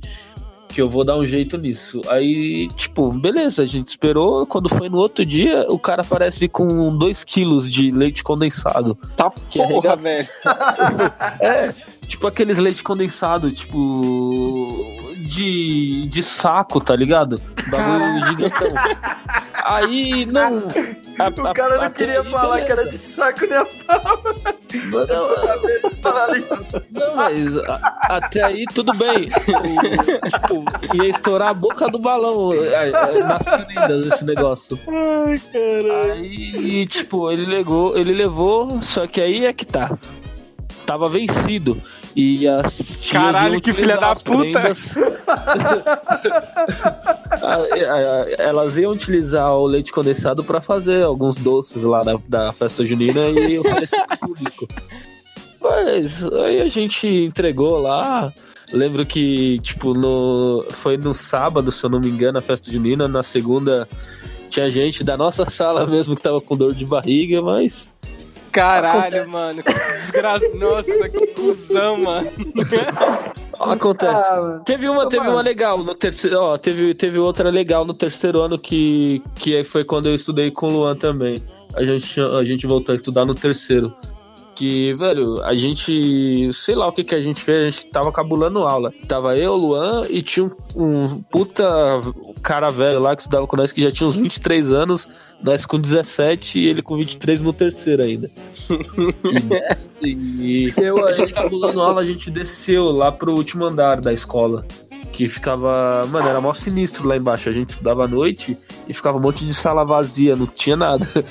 que 0.76 0.82
eu 0.82 0.90
vou 0.90 1.06
dar 1.06 1.16
um 1.18 1.26
jeito 1.26 1.58
nisso. 1.58 2.02
Aí, 2.10 2.68
tipo, 2.76 3.10
beleza, 3.14 3.64
a 3.64 3.66
gente 3.66 3.88
esperou. 3.88 4.46
Quando 4.46 4.68
foi 4.68 4.90
no 4.90 4.98
outro 4.98 5.26
dia, 5.26 5.66
o 5.70 5.80
cara 5.80 6.02
aparece 6.02 6.50
com 6.50 6.98
2 6.98 7.24
quilos 7.24 7.72
de 7.72 7.92
leite 7.92 8.22
condensado. 8.22 8.98
Tá 9.16 9.32
Que 9.50 9.62
é 9.62 9.66
porra, 9.66 9.76
regaço. 9.96 10.04
velho. 10.04 10.28
É, 11.40 11.74
tipo 12.08 12.28
aqueles 12.28 12.58
leite 12.58 12.84
condensado, 12.84 13.50
tipo. 13.52 14.84
De, 15.26 16.02
de 16.08 16.22
saco, 16.22 16.82
tá 16.82 16.94
ligado? 16.96 17.42
Bagulho 17.70 18.28
gigantão. 18.28 18.68
Aí, 19.54 20.26
não. 20.26 20.68
A- 21.20 21.42
O 21.42 21.48
a- 21.48 21.54
cara 21.54 21.78
não 21.84 21.90
queria 21.92 22.24
falar 22.26 22.62
que 22.62 22.72
era 22.72 22.88
de 22.88 22.98
saco 22.98 23.42
nem 23.48 23.58
a 23.58 23.66
pau. 23.66 24.22
Não, 26.92 27.16
mas 27.16 27.58
a- 27.58 27.98
até 28.10 28.44
aí 28.44 28.66
tudo 28.74 28.92
bem. 28.98 29.30
Tipo, 30.26 30.64
ia 30.96 31.10
estourar 31.10 31.50
a 31.50 31.54
boca 31.54 31.88
do 31.90 32.00
balão 32.00 32.50
nas 33.24 33.44
prendas 33.44 34.08
esse 34.08 34.26
negócio. 34.26 34.80
Ai, 34.88 35.36
caralho. 35.52 36.14
Aí, 36.14 36.86
tipo, 36.88 37.32
ele 37.32 37.46
levou, 37.46 37.98
ele 37.98 38.14
levou, 38.14 38.82
só 38.82 39.06
que 39.08 39.22
aí 39.22 39.46
é 39.46 39.54
que 39.54 39.66
tá. 39.66 39.92
Tava 40.86 41.10
vencido. 41.10 41.82
E 42.16 42.48
as 42.48 42.78
tias 42.78 43.12
Caralho, 43.12 43.60
que 43.60 43.74
filha 43.74 43.98
da 43.98 44.16
puta. 44.16 44.60
prendas. 44.62 44.96
Elas 48.38 48.78
iam 48.78 48.94
utilizar 48.94 49.52
o 49.54 49.66
leite 49.66 49.92
condensado 49.92 50.44
pra 50.44 50.62
fazer 50.62 51.04
alguns 51.04 51.36
doces 51.36 51.84
lá 51.84 52.04
da, 52.04 52.18
da 52.28 52.54
festa 52.54 52.86
junina 52.86 53.20
e 53.30 53.60
pro 53.62 54.28
público. 54.28 54.68
Mas 55.62 56.24
aí 56.24 56.62
a 56.62 56.68
gente 56.68 57.08
entregou 57.08 57.80
lá. 57.80 58.32
Lembro 58.72 59.06
que, 59.06 59.60
tipo, 59.60 59.94
no, 59.94 60.66
foi 60.72 60.98
no 60.98 61.14
sábado, 61.14 61.72
se 61.72 61.84
eu 61.84 61.90
não 61.90 62.00
me 62.00 62.10
engano, 62.10 62.38
a 62.38 62.42
festa 62.42 62.72
junina. 62.72 63.08
Na 63.08 63.24
segunda 63.24 63.88
tinha 64.50 64.70
gente 64.70 65.04
da 65.04 65.18
nossa 65.18 65.46
sala 65.46 65.86
mesmo 65.86 66.16
que 66.16 66.22
tava 66.22 66.40
com 66.40 66.56
dor 66.56 66.74
de 66.74 66.86
barriga, 66.86 67.42
mas 67.42 67.92
Caralho, 68.56 68.98
Acontece. 69.00 69.28
mano. 69.30 69.64
Que 69.64 69.74
desgraça. 69.74 70.50
Nossa, 70.56 71.10
que 71.10 71.28
cuzão, 71.28 71.98
mano. 71.98 72.32
acontece. 73.60 74.24
Ah, 74.30 74.42
mano. 74.42 74.64
Teve 74.64 74.88
uma, 74.88 75.04
Ô, 75.04 75.08
teve 75.08 75.24
mano. 75.24 75.36
uma 75.36 75.42
legal 75.42 75.78
no 75.78 75.94
terceiro, 75.94 76.40
ó, 76.40 76.58
teve, 76.58 76.94
teve 76.94 77.20
outra 77.20 77.50
legal 77.50 77.84
no 77.84 77.94
terceiro 77.94 78.42
ano 78.42 78.58
que, 78.58 79.22
que 79.36 79.56
aí 79.56 79.64
foi 79.66 79.84
quando 79.84 80.08
eu 80.08 80.16
estudei 80.16 80.52
com 80.52 80.68
o 80.70 80.72
Luan 80.72 80.96
também. 80.96 81.44
A 81.76 81.84
gente, 81.84 82.20
a 82.22 82.46
gente 82.46 82.66
voltou 82.66 82.94
a 82.94 82.96
estudar 82.96 83.26
no 83.26 83.36
terceiro. 83.36 83.94
Que, 84.56 84.94
velho, 84.94 85.44
a 85.44 85.54
gente. 85.54 86.50
Sei 86.54 86.74
lá 86.76 86.88
o 86.88 86.94
que 86.94 87.04
que 87.04 87.14
a 87.14 87.22
gente 87.22 87.42
fez, 87.42 87.60
a 87.60 87.70
gente 87.70 87.88
tava 87.92 88.10
cabulando 88.10 88.60
aula. 88.60 88.94
Tava 89.06 89.36
eu, 89.36 89.54
Luan, 89.54 90.04
e 90.10 90.22
tinha 90.22 90.46
um, 90.46 90.52
um 90.78 91.22
puta 91.24 91.66
cara 92.46 92.70
velho 92.70 93.00
lá 93.00 93.16
que 93.16 93.24
estudava 93.24 93.48
com 93.48 93.58
nós 93.58 93.74
que 93.74 93.82
já 93.82 93.90
tinha 93.90 94.08
uns 94.08 94.16
23 94.16 94.72
anos, 94.72 95.10
nós 95.42 95.66
com 95.66 95.80
17 95.80 96.60
e 96.60 96.68
ele 96.68 96.84
com 96.84 96.96
23 96.96 97.42
no 97.42 97.52
terceiro 97.52 98.04
ainda. 98.04 98.30
E, 100.00 100.70
e, 100.70 100.74
Eu 100.78 101.04
a 101.04 101.12
gente 101.12 101.34
cabulando 101.34 101.82
aula, 101.82 102.02
a 102.02 102.04
gente 102.04 102.30
desceu 102.30 102.86
lá 102.92 103.12
pro 103.12 103.34
último 103.34 103.66
andar 103.66 104.00
da 104.00 104.14
escola. 104.14 104.64
Que 105.12 105.28
ficava. 105.28 106.06
Mano, 106.12 106.28
era 106.28 106.40
mó 106.42 106.54
sinistro 106.54 107.08
lá 107.08 107.18
embaixo. 107.18 107.50
A 107.50 107.54
gente 107.54 107.72
estudava 107.72 108.04
à 108.04 108.08
noite 108.08 108.58
e 108.88 108.94
ficava 108.94 109.18
um 109.18 109.22
monte 109.22 109.46
de 109.46 109.54
sala 109.54 109.84
vazia, 109.84 110.36
não 110.36 110.46
tinha 110.46 110.76
nada. 110.76 111.08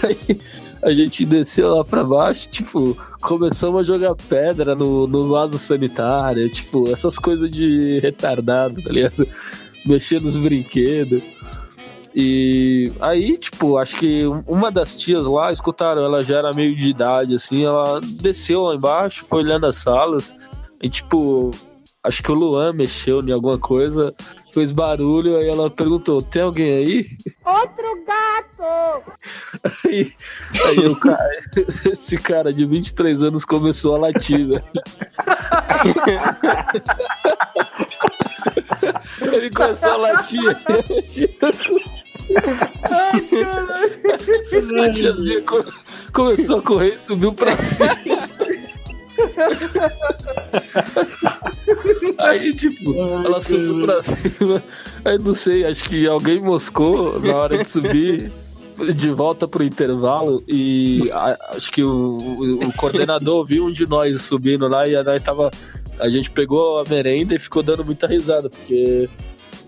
Aí 0.00 0.38
a 0.82 0.94
gente 0.94 1.24
desceu 1.24 1.74
lá 1.74 1.84
pra 1.84 2.04
baixo, 2.04 2.48
tipo, 2.48 2.96
começamos 3.20 3.80
a 3.80 3.82
jogar 3.82 4.14
pedra 4.14 4.74
no, 4.74 5.06
no 5.06 5.28
vaso 5.28 5.58
sanitário, 5.58 6.48
tipo, 6.48 6.90
essas 6.90 7.18
coisas 7.18 7.50
de 7.50 7.98
retardado, 8.00 8.82
tá 8.82 8.92
ligado? 8.92 9.26
Mexer 9.84 10.20
nos 10.20 10.36
brinquedos. 10.36 11.22
E 12.14 12.92
aí, 13.00 13.36
tipo, 13.36 13.76
acho 13.76 13.96
que 13.96 14.24
uma 14.46 14.70
das 14.70 14.96
tias 14.96 15.26
lá, 15.26 15.50
escutaram, 15.50 16.04
ela 16.04 16.22
já 16.22 16.38
era 16.38 16.52
meio 16.52 16.76
de 16.76 16.90
idade, 16.90 17.34
assim, 17.34 17.64
ela 17.64 18.00
desceu 18.00 18.62
lá 18.62 18.76
embaixo, 18.76 19.26
foi 19.26 19.42
olhando 19.42 19.66
as 19.66 19.78
salas, 19.78 20.32
e 20.80 20.88
tipo, 20.88 21.50
acho 22.04 22.22
que 22.22 22.30
o 22.30 22.34
Luan 22.34 22.72
mexeu 22.72 23.20
em 23.20 23.32
alguma 23.32 23.58
coisa, 23.58 24.14
fez 24.52 24.70
barulho, 24.70 25.36
aí 25.36 25.48
ela 25.48 25.68
perguntou, 25.68 26.22
tem 26.22 26.42
alguém 26.42 26.72
aí? 26.72 27.04
Outro 27.44 28.04
gato! 28.06 28.44
Aí, 29.84 30.10
aí 30.66 30.86
o 30.86 30.96
cara, 30.96 31.38
esse 31.92 32.16
cara 32.16 32.50
de 32.52 32.64
23 32.64 33.22
anos 33.22 33.44
começou 33.44 33.94
a 33.94 33.98
latir, 33.98 34.48
velho. 34.48 34.64
Ele 39.32 39.50
começou 39.50 39.90
a 39.90 39.96
latir. 39.96 40.40
A 44.84 44.92
tiazinha 44.92 45.42
co- 45.42 45.64
começou 46.12 46.58
a 46.58 46.62
correr 46.62 46.94
e 46.94 46.98
subiu 46.98 47.32
pra 47.32 47.56
cima. 47.56 47.96
Aí, 52.18 52.54
tipo, 52.54 52.94
ela 53.24 53.40
subiu 53.42 53.84
pra 53.84 54.02
cima. 54.02 54.62
Aí 55.04 55.18
não 55.18 55.34
sei, 55.34 55.64
acho 55.64 55.84
que 55.84 56.06
alguém 56.06 56.40
moscou 56.40 57.20
na 57.20 57.34
hora 57.36 57.58
de 57.58 57.64
subir 57.68 58.30
de 58.96 59.10
volta 59.10 59.46
pro 59.46 59.62
intervalo 59.62 60.42
e 60.48 61.08
acho 61.50 61.70
que 61.70 61.82
o, 61.84 62.16
o- 62.18 62.64
o 62.66 62.72
coordenador 62.72 63.44
viu 63.44 63.66
um 63.66 63.72
de 63.72 63.86
nós 63.86 64.22
subindo 64.22 64.66
lá 64.66 64.86
e 64.88 64.96
a 64.96 65.04
nós 65.04 65.22
tava. 65.22 65.50
A 65.98 66.08
gente 66.08 66.30
pegou 66.30 66.78
a 66.78 66.84
merenda 66.84 67.34
e 67.34 67.38
ficou 67.38 67.62
dando 67.62 67.84
muita 67.84 68.06
risada, 68.06 68.48
porque. 68.50 69.08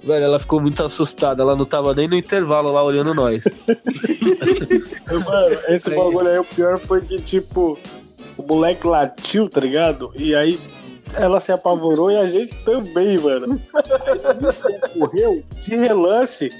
Velho, 0.02 0.24
ela 0.24 0.38
ficou 0.38 0.60
muito 0.60 0.84
assustada, 0.84 1.42
ela 1.42 1.56
não 1.56 1.64
tava 1.64 1.92
nem 1.92 2.06
no 2.06 2.16
intervalo 2.16 2.70
lá 2.70 2.82
olhando 2.82 3.12
nós. 3.12 3.44
Mano, 5.06 5.58
esse 5.68 5.90
Aí. 5.90 5.96
bagulho 5.96 6.28
aí, 6.28 6.38
o 6.38 6.44
pior 6.44 6.78
foi 6.78 7.00
que, 7.00 7.16
tipo, 7.16 7.76
o 8.36 8.42
moleque 8.42 8.86
latiu, 8.86 9.48
tá 9.48 9.60
ligado? 9.60 10.12
E 10.14 10.34
aí 10.34 10.60
ela 11.14 11.40
se 11.40 11.50
apavorou 11.50 12.10
e 12.10 12.16
a 12.16 12.28
gente 12.28 12.54
também, 12.64 13.18
mano. 13.18 13.60
Aí, 13.74 14.92
correu, 14.98 15.42
de 15.62 15.74
relance, 15.74 16.50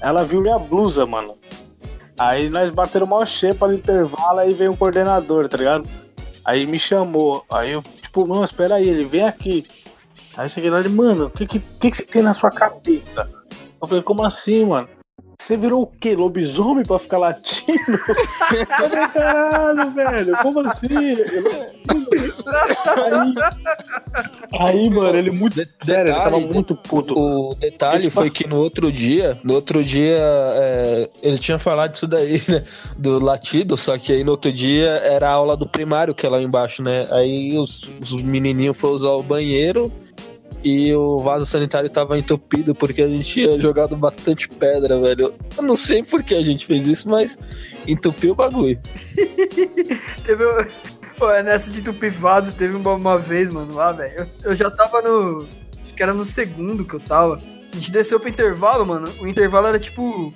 ela 0.00 0.24
viu 0.24 0.40
minha 0.40 0.58
blusa, 0.58 1.04
mano. 1.04 1.36
Aí 2.18 2.48
nós 2.48 2.70
bateram 2.70 3.06
mal 3.06 3.24
xepa 3.26 3.68
no 3.68 3.74
intervalo, 3.74 4.38
aí 4.38 4.52
veio 4.52 4.72
um 4.72 4.76
coordenador, 4.76 5.48
tá 5.48 5.58
ligado? 5.58 5.88
Aí 6.44 6.64
me 6.64 6.78
chamou. 6.78 7.44
Aí 7.50 7.72
eu, 7.72 7.84
tipo, 8.16 8.26
não, 8.26 8.42
espera 8.42 8.76
aí, 8.76 8.88
ele 8.88 9.04
vem 9.04 9.24
aqui. 9.24 9.66
Aí 10.36 10.46
eu 10.46 10.48
cheguei 10.48 10.70
lá 10.70 10.80
e 10.80 10.88
mano, 10.88 11.26
o 11.26 11.30
que, 11.30 11.46
que, 11.46 11.60
que 11.60 11.90
que 11.90 11.96
você 11.96 12.04
tem 12.04 12.22
na 12.22 12.32
sua 12.32 12.50
cabeça? 12.50 13.28
Eu 13.80 13.86
falei, 13.86 14.02
como 14.02 14.24
assim, 14.24 14.64
mano? 14.64 14.88
Você 15.38 15.56
virou 15.56 15.82
o 15.82 15.86
quê? 15.86 16.14
Lobisomem 16.16 16.84
pra 16.84 16.98
ficar 16.98 17.18
latindo? 17.18 17.74
Eu 17.90 18.66
falei, 18.66 19.08
caralho, 19.12 19.90
velho, 19.92 20.32
como 20.42 20.60
assim? 20.60 20.88
Aí, 24.52 24.58
aí 24.58 24.90
mano, 24.90 25.16
ele 25.16 25.30
muito. 25.30 25.54
De- 25.54 25.68
sério, 25.84 26.10
ele 26.12 26.18
tava 26.18 26.30
detalhe, 26.36 26.54
muito 26.54 26.74
puto. 26.74 27.14
O 27.14 27.54
detalhe 27.54 28.10
foi 28.10 28.30
que 28.30 28.46
no 28.46 28.56
outro 28.56 28.90
dia, 28.90 29.38
no 29.44 29.54
outro 29.54 29.84
dia, 29.84 30.18
é, 30.18 31.10
ele 31.22 31.38
tinha 31.38 31.58
falado 31.58 31.92
disso 31.92 32.06
daí, 32.06 32.40
né? 32.48 32.62
Do 32.96 33.22
latido, 33.22 33.76
só 33.76 33.98
que 33.98 34.12
aí 34.12 34.24
no 34.24 34.32
outro 34.32 34.52
dia 34.52 34.88
era 35.04 35.28
a 35.28 35.32
aula 35.32 35.56
do 35.56 35.66
primário, 35.66 36.14
que 36.14 36.26
é 36.26 36.28
lá 36.28 36.40
embaixo, 36.40 36.82
né? 36.82 37.06
Aí 37.10 37.56
os, 37.58 37.90
os 38.00 38.22
menininhos 38.22 38.76
foram 38.78 38.94
usar 38.94 39.10
o 39.10 39.22
banheiro 39.22 39.92
e 40.66 40.92
o 40.96 41.20
vaso 41.20 41.46
sanitário 41.46 41.88
tava 41.88 42.18
entupido 42.18 42.74
porque 42.74 43.00
a 43.00 43.08
gente 43.08 43.22
tinha 43.22 43.56
jogado 43.56 43.96
bastante 43.96 44.48
pedra, 44.48 44.98
velho. 44.98 45.32
Eu 45.56 45.62
não 45.62 45.76
sei 45.76 46.02
por 46.02 46.24
que 46.24 46.34
a 46.34 46.42
gente 46.42 46.66
fez 46.66 46.88
isso, 46.88 47.08
mas 47.08 47.38
entupiu 47.86 48.32
o 48.32 48.34
bagulho. 48.34 48.76
Teve. 50.26 50.44
Pô, 51.16 51.30
é 51.30 51.40
nessa 51.40 51.70
de 51.70 51.78
entupir 51.78 52.10
vaso, 52.10 52.52
teve 52.52 52.74
uma, 52.74 52.94
uma 52.94 53.16
vez, 53.16 53.48
mano, 53.48 53.74
lá, 53.74 53.92
velho. 53.92 54.28
Eu, 54.42 54.50
eu 54.50 54.56
já 54.56 54.68
tava 54.68 55.00
no. 55.00 55.46
Acho 55.84 55.94
que 55.94 56.02
era 56.02 56.12
no 56.12 56.24
segundo 56.24 56.84
que 56.84 56.94
eu 56.94 57.00
tava. 57.00 57.38
A 57.72 57.74
gente 57.76 57.92
desceu 57.92 58.18
pro 58.18 58.28
intervalo, 58.28 58.84
mano. 58.84 59.06
O 59.20 59.28
intervalo 59.28 59.68
era 59.68 59.78
tipo. 59.78 60.34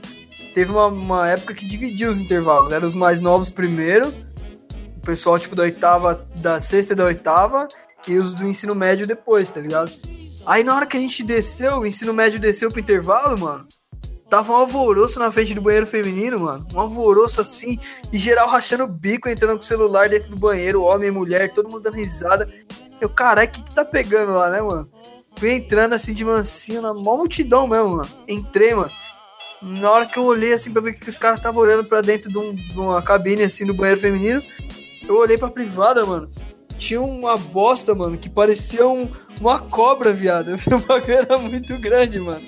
Teve 0.55 0.70
uma, 0.70 0.87
uma 0.87 1.28
época 1.28 1.55
que 1.55 1.66
dividia 1.66 2.09
os 2.09 2.20
intervalos. 2.20 2.70
Eram 2.70 2.87
os 2.87 2.95
mais 2.95 3.20
novos 3.20 3.51
primeiro. 3.51 4.14
O 4.97 5.01
pessoal, 5.01 5.41
tipo, 5.41 5.57
da 5.57 5.64
oitava, 5.64 6.24
da 6.37 6.61
sexta 6.61 6.93
e 6.93 6.97
da 6.97 7.05
oitava. 7.05 7.66
E 8.07 8.16
os 8.16 8.33
do 8.33 8.47
ensino 8.47 8.76
médio 8.76 9.09
depois, 9.09 9.51
tá 9.51 9.61
ligado? 9.61 9.91
Aí 10.47 10.64
na 10.64 10.74
hora 10.74 10.86
que 10.86 10.97
a 10.97 11.01
gente 11.01 11.22
desceu, 11.22 11.78
o 11.78 11.86
ensino 11.86 12.12
médio 12.14 12.41
desceu 12.41 12.70
pro 12.70 12.80
intervalo, 12.80 13.38
mano. 13.38 13.66
Tava 14.28 14.53
um 14.53 14.57
alvoroço 14.57 15.18
na 15.18 15.30
frente 15.30 15.55
do 15.55 15.61
banheiro 15.61 15.86
feminino, 15.86 16.38
mano. 16.41 16.66
Um 16.72 16.80
alvoroço 16.80 17.41
assim. 17.41 17.78
E 18.12 18.18
geral 18.18 18.49
rachando 18.49 18.84
o 18.84 18.88
bico, 18.88 19.28
entrando 19.28 19.55
com 19.59 19.64
o 19.64 19.66
celular 19.66 20.09
dentro 20.09 20.30
do 20.30 20.36
banheiro, 20.36 20.82
homem 20.82 21.09
e 21.09 21.12
mulher, 21.12 21.53
todo 21.53 21.68
mundo 21.68 21.82
dando 21.82 21.97
risada. 21.97 22.49
Eu, 23.01 23.09
caralho, 23.09 23.49
o 23.49 23.53
que 23.53 23.62
que 23.62 23.74
tá 23.74 23.84
pegando 23.84 24.32
lá, 24.32 24.49
né, 24.51 24.61
mano? 24.61 24.88
Fui 25.36 25.53
entrando 25.53 25.95
assim 25.95 26.12
de 26.14 26.24
mansinho, 26.24 26.80
na 26.82 26.95
mó 26.95 27.16
multidão 27.16 27.66
mesmo, 27.66 27.97
mano. 27.97 28.09
Entrei, 28.28 28.74
mano. 28.74 28.91
Na 29.62 29.91
hora 29.91 30.07
que 30.07 30.18
eu 30.18 30.24
olhei 30.24 30.53
assim 30.53 30.70
pra 30.72 30.80
ver 30.80 30.95
que 30.95 31.09
os 31.09 31.18
caras 31.18 31.38
estavam 31.41 31.61
olhando 31.62 31.84
pra 31.84 32.01
dentro 32.01 32.30
de, 32.30 32.38
um- 32.38 32.55
de 32.55 32.78
uma 32.78 33.03
cabine 33.03 33.43
assim 33.43 33.64
no 33.64 33.74
banheiro 33.74 34.01
feminino, 34.01 34.43
eu 35.09 35.16
olhei 35.16 35.36
pra 35.36 35.49
privada, 35.49 36.05
mano. 36.07 36.30
Tinha 36.81 37.03
uma 37.03 37.37
bosta, 37.37 37.95
mano, 37.95 38.16
que 38.16 38.31
parecia 38.31 38.89
um- 38.89 39.07
uma 39.39 39.59
cobra, 39.61 40.14
viado. 40.14 40.57
O 40.74 40.78
bagulho 40.87 41.12
era 41.12 41.37
muito 41.39 41.78
grande, 41.78 42.18
mano. 42.18 42.41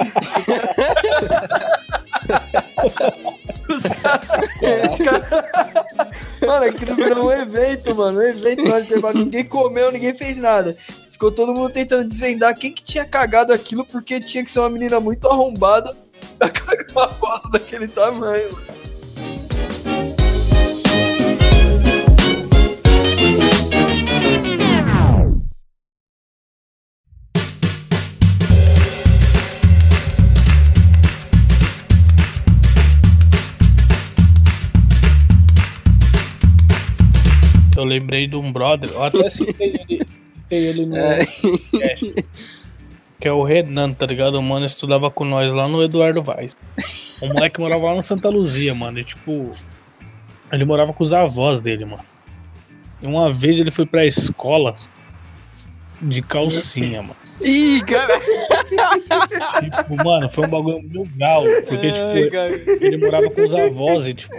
Os 3.68 3.82
caras. 3.82 4.98
Cara... 4.98 5.50
Mano, 6.46 6.64
aquilo 6.64 6.94
virou 6.96 7.26
um 7.26 7.32
evento, 7.32 7.94
mano. 7.94 8.18
Um 8.18 8.22
evento 8.22 8.68
lá 9.00 9.12
de. 9.12 9.18
Ninguém 9.18 9.44
comeu, 9.44 9.92
ninguém 9.92 10.14
fez 10.14 10.38
nada. 10.38 10.74
Ficou 11.10 11.30
todo 11.30 11.52
mundo 11.54 11.70
tentando 11.70 12.04
desvendar 12.04 12.56
quem 12.56 12.72
que 12.72 12.82
tinha 12.82 13.04
cagado 13.04 13.52
aquilo, 13.52 13.84
porque 13.84 14.18
tinha 14.18 14.42
que 14.42 14.50
ser 14.50 14.60
uma 14.60 14.70
menina 14.70 14.98
muito 14.98 15.28
arrombada 15.28 15.94
pra 16.38 16.48
cagar 16.48 16.86
uma 16.90 17.06
bosta 17.08 17.48
daquele 17.50 17.86
tamanho, 17.86 18.50
mano. 18.52 18.66
Eu 37.82 37.86
lembrei 37.88 38.26
de 38.26 38.36
um 38.36 38.52
brother, 38.52 38.90
eu 38.90 39.02
até 39.02 39.28
citei 39.30 39.68
ele, 39.88 40.06
citei 40.42 40.66
ele 40.68 40.86
no 40.86 40.96
É. 40.96 41.18
podcast, 41.24 42.14
que 43.20 43.28
é 43.28 43.32
o 43.32 43.42
Renan, 43.42 43.92
tá 43.92 44.06
ligado? 44.06 44.34
O 44.36 44.42
mano 44.42 44.64
estudava 44.66 45.10
com 45.10 45.24
nós 45.24 45.52
lá 45.52 45.68
no 45.68 45.82
Eduardo 45.82 46.22
Vaz. 46.22 46.56
O 47.20 47.26
moleque 47.26 47.60
morava 47.60 47.86
lá 47.86 47.94
no 47.96 48.02
Santa 48.02 48.28
Luzia, 48.28 48.74
mano. 48.74 48.98
E 48.98 49.04
tipo, 49.04 49.52
ele 50.52 50.64
morava 50.64 50.92
com 50.92 51.02
os 51.04 51.12
avós 51.12 51.60
dele, 51.60 51.84
mano. 51.84 52.02
E 53.00 53.06
uma 53.06 53.30
vez 53.30 53.58
ele 53.58 53.70
foi 53.70 53.86
pra 53.86 54.04
escola 54.06 54.74
de 56.00 56.22
calcinha, 56.22 57.02
mano. 57.02 57.16
Ih, 57.44 57.80
cara. 57.82 58.18
Tipo, 59.78 60.04
mano, 60.04 60.30
foi 60.30 60.46
um 60.46 60.50
bagulho 60.50 60.82
legal. 60.92 61.44
Porque, 61.68 61.86
Ai, 61.88 62.20
tipo, 62.20 62.30
cara. 62.32 62.50
ele 62.84 62.96
morava 62.96 63.30
com 63.30 63.42
os 63.42 63.54
avós 63.54 64.06
e, 64.06 64.14
tipo. 64.14 64.34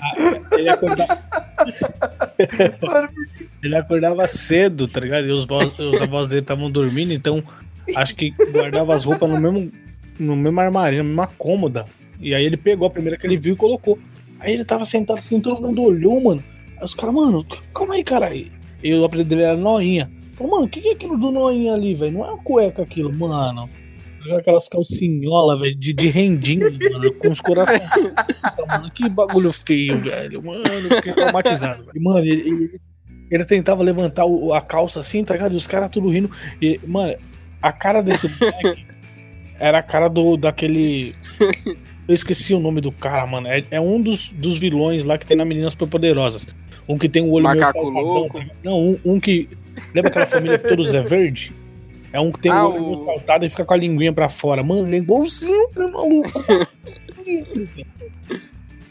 a- 0.00 0.56
ele 0.58 0.68
acordava. 0.68 1.18
ele 3.62 3.76
acordava 3.76 4.26
cedo, 4.28 4.86
tá 4.88 5.00
ligado? 5.00 5.26
E 5.26 5.30
os, 5.32 5.44
vós- 5.46 5.78
os 5.78 6.00
avós 6.00 6.28
dele 6.28 6.40
estavam 6.42 6.70
dormindo, 6.70 7.12
então 7.12 7.42
acho 7.96 8.14
que 8.14 8.30
guardava 8.52 8.94
as 8.94 9.04
roupas 9.04 9.28
no 9.28 9.40
mesmo, 9.40 9.72
no 10.18 10.36
mesmo 10.36 10.60
armário, 10.60 10.98
na 10.98 11.04
mesma 11.04 11.26
cômoda. 11.26 11.84
E 12.20 12.34
aí 12.34 12.44
ele 12.44 12.56
pegou 12.56 12.86
a 12.86 12.90
primeira 12.90 13.18
que 13.18 13.26
ele 13.26 13.36
viu 13.36 13.54
e 13.54 13.56
colocou. 13.56 13.98
Aí 14.38 14.52
ele 14.52 14.64
tava 14.64 14.84
sentado 14.84 15.18
assim, 15.18 15.40
todo 15.40 15.60
mundo 15.62 15.82
olhou, 15.82 16.20
mano. 16.20 16.42
Aí 16.76 16.84
os 16.84 16.94
caras, 16.94 17.14
mano, 17.14 17.44
calma 17.74 17.94
aí, 17.94 18.04
cara. 18.04 18.30
E 18.34 18.94
o 18.94 19.04
apelido 19.04 19.28
dele 19.28 19.42
era 19.42 19.56
Noinha. 19.56 20.10
Mano, 20.48 20.64
o 20.64 20.68
que, 20.68 20.88
é 20.88 20.92
aquilo 20.92 21.18
do 21.18 21.30
Noinha 21.30 21.74
ali, 21.74 21.94
velho? 21.94 22.12
Não 22.12 22.24
é 22.24 22.30
uma 22.30 22.38
cueca 22.42 22.82
aquilo, 22.82 23.12
mano. 23.12 23.68
Aquelas 24.38 24.68
calcinholas, 24.68 25.60
velho, 25.60 25.74
de, 25.74 25.92
de 25.92 26.08
rendinho, 26.08 26.68
mano, 26.92 27.12
com 27.14 27.30
os 27.30 27.40
corações. 27.40 27.82
Mano, 28.68 28.90
que 28.92 29.08
bagulho 29.08 29.52
feio, 29.52 29.96
velho. 29.98 30.42
Mano, 30.42 30.62
fiquei 30.96 31.12
traumatizado. 31.12 31.84
velho. 31.86 32.02
Mano, 32.02 32.20
ele, 32.20 32.34
ele, 32.40 32.80
ele 33.30 33.44
tentava 33.44 33.82
levantar 33.82 34.24
o- 34.24 34.52
a 34.54 34.60
calça 34.60 35.00
assim, 35.00 35.24
tá 35.24 35.34
ligado? 35.34 35.54
E 35.54 35.56
os 35.56 35.66
caras 35.66 35.90
tudo 35.90 36.08
rindo. 36.08 36.30
E, 36.60 36.78
mano, 36.86 37.14
a 37.60 37.72
cara 37.72 38.00
desse 38.00 38.28
moleque 38.40 38.86
era 39.58 39.78
a 39.78 39.82
cara 39.82 40.08
do 40.08 40.36
daquele. 40.36 41.14
Eu 42.08 42.14
esqueci 42.14 42.52
o 42.54 42.60
nome 42.60 42.80
do 42.80 42.92
cara, 42.92 43.26
mano. 43.26 43.48
É, 43.48 43.64
é 43.72 43.80
um 43.80 44.00
dos, 44.00 44.30
dos 44.32 44.58
vilões 44.58 45.02
lá 45.04 45.16
que 45.18 45.26
tem 45.26 45.36
na 45.36 45.44
Meninas 45.44 45.72
Superpoderosas. 45.72 46.46
Um 46.88 46.98
que 46.98 47.08
tem 47.08 47.22
o 47.22 47.30
olho 47.30 47.44
meio 47.48 47.58
Macaco 47.60 47.80
saltadão, 47.82 48.02
louco? 48.02 48.38
ligado? 48.38 48.56
Não, 48.64 48.80
um, 48.80 48.98
um 49.04 49.20
que. 49.20 49.48
Lembra 49.94 50.10
aquela 50.10 50.26
família 50.26 50.58
que 50.58 50.68
todos 50.68 50.92
é 50.94 51.00
verde? 51.00 51.52
É 52.12 52.20
um 52.20 52.30
que 52.30 52.40
tem 52.40 52.52
Ah, 52.52 52.66
o 52.66 52.72
olho 52.74 52.82
o- 52.84 52.90
meio 52.94 53.04
saltado 53.04 53.44
e 53.46 53.48
fica 53.50 53.64
com 53.64 53.72
a 53.72 53.76
linguinha 53.76 54.12
pra 54.12 54.28
fora. 54.28 54.62
Mano, 54.62 54.86
ele 54.86 54.96
é 54.96 54.98
igualzinho, 54.98 55.68
maluco. 55.92 56.30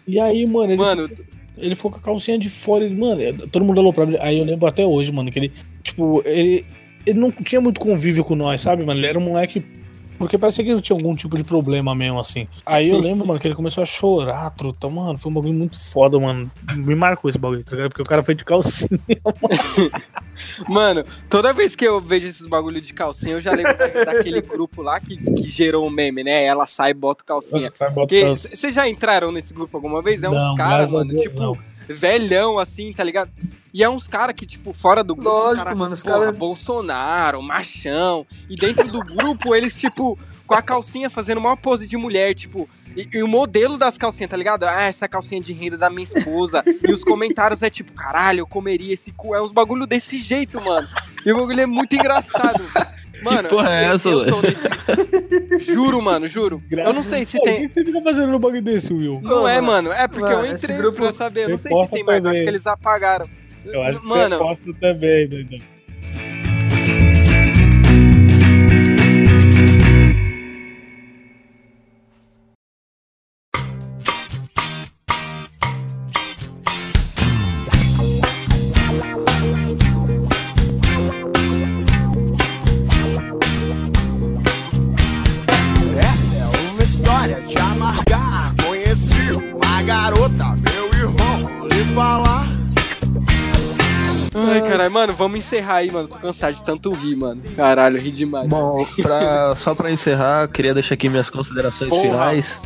E 0.08 0.20
aí, 0.20 0.46
mano, 0.46 0.72
ele, 0.74 0.82
Mano, 0.82 1.10
ele 1.58 1.76
ficou 1.76 1.92
com 1.92 1.98
a 1.98 2.02
calcinha 2.02 2.38
de 2.38 2.50
fora. 2.50 2.86
e, 2.86 2.90
Mano, 2.94 3.22
é, 3.22 3.32
todo 3.34 3.64
mundo 3.64 3.80
olhou 3.80 3.94
pra 3.94 4.04
ele. 4.06 4.18
Aí 4.20 4.40
eu 4.40 4.46
lembro 4.46 4.68
até 4.68 4.86
hoje, 4.86 5.12
mano, 5.12 5.32
que 5.32 5.40
ele, 5.40 5.52
tipo, 5.84 6.22
ele, 6.26 6.66
ele 7.06 7.20
não 7.20 7.32
tinha 7.32 7.62
muito 7.62 7.80
convívio 7.80 8.24
com 8.24 8.36
nós, 8.36 8.62
sabe, 8.62 8.84
mano? 8.84 9.00
Ele 9.00 9.08
era 9.08 9.20
um 9.20 9.24
moleque. 9.24 9.64
Porque 10.22 10.38
parecia 10.38 10.64
que 10.64 10.70
ele 10.70 10.82
tinha 10.82 10.96
algum 10.98 11.16
tipo 11.16 11.36
de 11.36 11.44
problema 11.44 11.96
mesmo, 11.96 12.20
assim. 12.20 12.48
Aí 12.66 12.90
eu 12.90 12.98
lembro, 13.00 13.26
mano, 13.26 13.40
que 13.40 13.48
ele 13.48 13.56
começou 13.56 13.82
a 13.82 13.86
chorar, 13.86 14.50
truta. 14.52 14.88
Mano, 14.88 15.18
foi 15.18 15.32
um 15.32 15.36
bagulho 15.36 15.54
muito 15.54 15.80
foda, 15.80 16.20
mano. 16.20 16.50
Me 16.76 16.94
marcou 16.96 17.28
esse 17.30 17.40
bagulho, 17.40 17.64
tá 17.64 17.76
ligado? 17.76 17.90
Porque 17.90 18.02
o 18.04 18.06
cara 18.06 18.22
foi 18.22 18.36
de 18.36 18.46
calcinha. 18.46 19.00
Mano, 20.68 21.04
toda 21.30 21.54
vez 21.54 21.76
que 21.76 21.86
eu 21.86 22.00
vejo 22.00 22.26
esses 22.28 22.48
bagulho 22.48 22.80
de 22.82 22.94
calcinha, 22.94 23.34
eu 23.34 23.42
já 23.42 23.52
lembro 23.52 23.78
da- 23.78 23.88
daquele 24.06 24.42
grupo 24.42 24.82
lá 24.82 25.00
que, 25.00 25.18
que 25.18 25.50
gerou 25.50 25.86
um 25.86 25.90
meme, 25.90 26.24
né? 26.24 26.44
Ela 26.46 26.66
sai 26.66 26.92
e 26.92 26.94
bota 26.94 27.24
calcinha. 27.24 27.70
Vocês 28.54 28.74
já 28.74 28.88
entraram 28.88 29.32
nesse 29.32 29.54
grupo 29.54 29.76
alguma 29.78 30.02
vez? 30.02 30.24
É 30.24 30.30
uns 30.30 30.56
caras, 30.56 30.92
mano, 30.94 31.10
Deus, 31.12 31.22
tipo, 31.24 31.40
não. 31.40 31.58
Velhão 31.92 32.58
assim, 32.58 32.92
tá 32.94 33.04
ligado? 33.04 33.32
E 33.74 33.84
é 33.84 33.90
uns 33.90 34.08
caras 34.08 34.36
que, 34.36 34.46
tipo, 34.46 34.74
fora 34.74 35.04
do 35.04 35.16
grupo, 35.16 35.30
os 35.30 35.44
Lógico, 35.44 35.64
cara, 35.64 35.76
mano, 35.76 35.94
os 35.94 36.04
caras- 36.04 36.36
Bolsonaro, 36.36 37.42
machão. 37.42 38.26
E 38.50 38.56
dentro 38.56 38.88
do 38.92 39.00
grupo, 39.00 39.56
eles, 39.56 39.80
tipo, 39.80 40.20
com 40.46 40.54
a 40.56 40.62
calcinha 40.62 41.10
fazendo 41.10 41.38
uma 41.38 41.56
pose 41.56 41.88
de 41.88 41.96
mulher, 41.98 42.34
tipo. 42.34 42.70
E, 42.96 43.08
e 43.14 43.24
o 43.24 43.28
modelo 43.28 43.78
das 43.78 43.98
calcinhas, 43.98 44.30
tá 44.30 44.36
ligado? 44.38 44.64
Ah, 44.64 44.84
essa 44.84 45.08
calcinha 45.08 45.42
de 45.42 45.54
renda 45.54 45.78
da 45.78 45.90
minha 45.90 46.04
esposa. 46.04 46.64
e 46.88 46.92
os 46.92 47.04
comentários 47.04 47.64
é 47.64 47.70
tipo, 47.70 47.92
caralho, 47.94 48.40
eu 48.42 48.48
comeria 48.48 48.94
esse 48.94 49.12
cu. 49.12 49.34
É 49.36 49.42
uns 49.42 49.52
bagulho 49.52 49.86
desse 49.88 50.18
jeito, 50.18 50.60
mano. 50.62 50.88
E 51.26 51.32
o 51.32 51.38
bagulho 51.38 51.62
é 51.62 51.66
muito 51.66 51.96
engraçado. 51.96 52.62
Mano, 53.24 53.50
porra 53.50 53.70
é 53.70 53.88
eu- 53.88 53.94
essa, 53.94 54.10
eu 54.10 54.26
tô 54.26 54.42
nesse- 54.42 55.74
Juro, 55.74 56.02
mano, 56.02 56.26
juro. 56.28 56.62
Eu 56.72 56.92
não 56.94 57.04
sei 57.04 57.24
se 57.24 57.38
Pô, 57.38 57.44
tem. 57.44 57.66
O 57.66 57.68
que 57.68 57.74
você 57.74 57.86
fica 57.86 58.02
fazendo 58.02 58.32
no 58.32 58.40
bagulho 58.40 58.62
desse, 58.62 58.92
Will? 58.94 59.20
Não 59.22 59.44
Ô, 59.44 59.48
é, 59.48 59.62
mano. 59.62 59.92
É 59.92 60.08
porque 60.08 60.32
Mano, 60.34 60.48
eu 60.48 60.54
entrei 60.54 60.78
grupo- 60.78 60.98
pra 60.98 61.12
saber. 61.14 61.44
Eu 61.44 61.50
não 61.50 61.58
sei 61.58 61.72
se 61.74 61.92
tem 61.92 62.04
mais. 62.04 62.24
Eu 62.26 62.32
acho 62.32 62.42
que 62.42 62.50
eles 62.50 62.66
apagaram. 62.66 63.28
Eu 63.64 63.84
acho 63.84 64.02
que 64.02 64.08
Mano, 64.08 64.38
você 64.38 64.44
posta 64.44 64.74
também, 64.80 65.28
doidão. 65.28 65.60
Essa 65.60 65.66
caralho, 94.82 94.92
mano, 94.94 95.14
vamos 95.14 95.40
encerrar 95.40 95.76
aí, 95.76 95.92
mano. 95.92 96.08
Tô 96.08 96.16
cansado 96.16 96.54
de 96.54 96.64
tanto 96.64 96.92
rir, 96.94 97.16
mano. 97.16 97.42
Caralho, 97.56 98.00
ri 98.00 98.12
demais. 98.12 98.48
Bom, 98.48 98.86
pra- 99.02 99.56
só 99.58 99.74
pra 99.76 99.92
encerrar, 99.92 100.48
queria 100.48 100.74
deixar 100.74 100.96
aqui 100.96 101.08
minhas 101.10 101.30
considerações 101.30 101.90
Porra. 101.90 102.02
finais. 102.02 102.60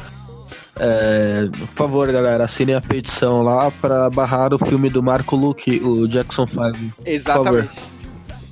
É, 0.77 1.47
por 1.51 1.67
favor, 1.87 2.11
galera, 2.11 2.43
assinem 2.43 2.75
a 2.75 2.81
petição 2.81 3.41
lá 3.41 3.71
pra 3.71 4.09
barrar 4.09 4.53
o 4.53 4.59
filme 4.59 4.89
do 4.89 5.01
Marco 5.01 5.35
Luke, 5.35 5.79
o 5.83 6.07
Jackson 6.07 6.45
5. 6.45 6.93
Exatamente. 7.05 7.79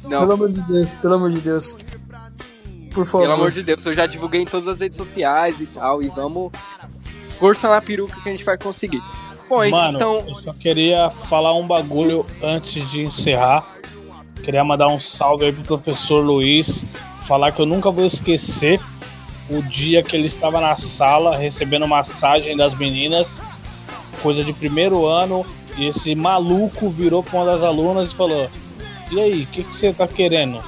Não, 0.04 0.20
Pelo 0.22 0.32
amor 0.34 0.50
de 0.52 0.62
Deus, 0.62 0.96
pelo 0.96 1.14
amor 1.16 1.32
de 1.32 1.42
Deus. 1.42 1.78
Por 2.94 3.06
favor. 3.06 3.22
pelo 3.24 3.34
amor 3.34 3.52
de 3.52 3.64
Deus, 3.64 3.86
eu 3.86 3.94
já 3.94 4.06
divulguei 4.06 4.42
em 4.42 4.46
todas 4.46 4.68
as 4.68 4.80
redes 4.80 4.98
sociais 4.98 5.60
e 5.60 5.66
tal. 5.68 6.02
E 6.02 6.08
vamos. 6.10 6.52
Força 7.40 7.68
na 7.68 7.82
peruca 7.82 8.16
que 8.22 8.30
a 8.30 8.32
gente 8.32 8.44
vai 8.46 8.58
conseguir. 8.58 9.02
Bom, 9.50 9.64
isso, 9.64 9.76
Mano, 9.76 9.98
então. 9.98 10.24
eu 10.28 10.36
só 10.36 10.54
queria 10.54 11.10
falar 11.10 11.54
um 11.54 11.66
bagulho 11.66 12.26
antes 12.42 12.90
de 12.90 13.04
encerrar. 13.04 13.66
Queria 14.44 14.64
mandar 14.64 14.88
um 14.88 15.00
salve 15.00 15.46
aí 15.46 15.54
pro 15.54 15.64
professor 15.64 16.24
Luiz. 16.24 16.84
Falar 17.26 17.52
que 17.52 17.62
eu 17.62 17.66
nunca 17.66 17.92
vou 17.92 18.06
esquecer 18.06 18.80
o 19.50 19.62
dia 19.62 20.02
que 20.02 20.16
ele 20.16 20.28
estava 20.28 20.60
na 20.60 20.76
sala 20.76 21.38
recebendo 21.38 21.88
massagem 21.88 22.56
das 22.56 22.74
meninas, 22.74 23.42
coisa 24.22 24.44
de 24.44 24.54
primeiro 24.54 25.06
ano, 25.06 25.46
e 25.78 25.88
esse 25.88 26.16
maluco 26.16 26.90
virou 26.90 27.24
pra 27.24 27.40
uma 27.40 27.46
das 27.46 27.64
alunas 27.64 28.12
e 28.12 28.16
falou: 28.16 28.50
E 29.12 29.20
aí, 29.20 29.44
o 29.44 29.48
que, 29.48 29.64
que 29.64 29.76
você 29.76 29.92
tá 29.92 30.08
querendo? 30.08 30.62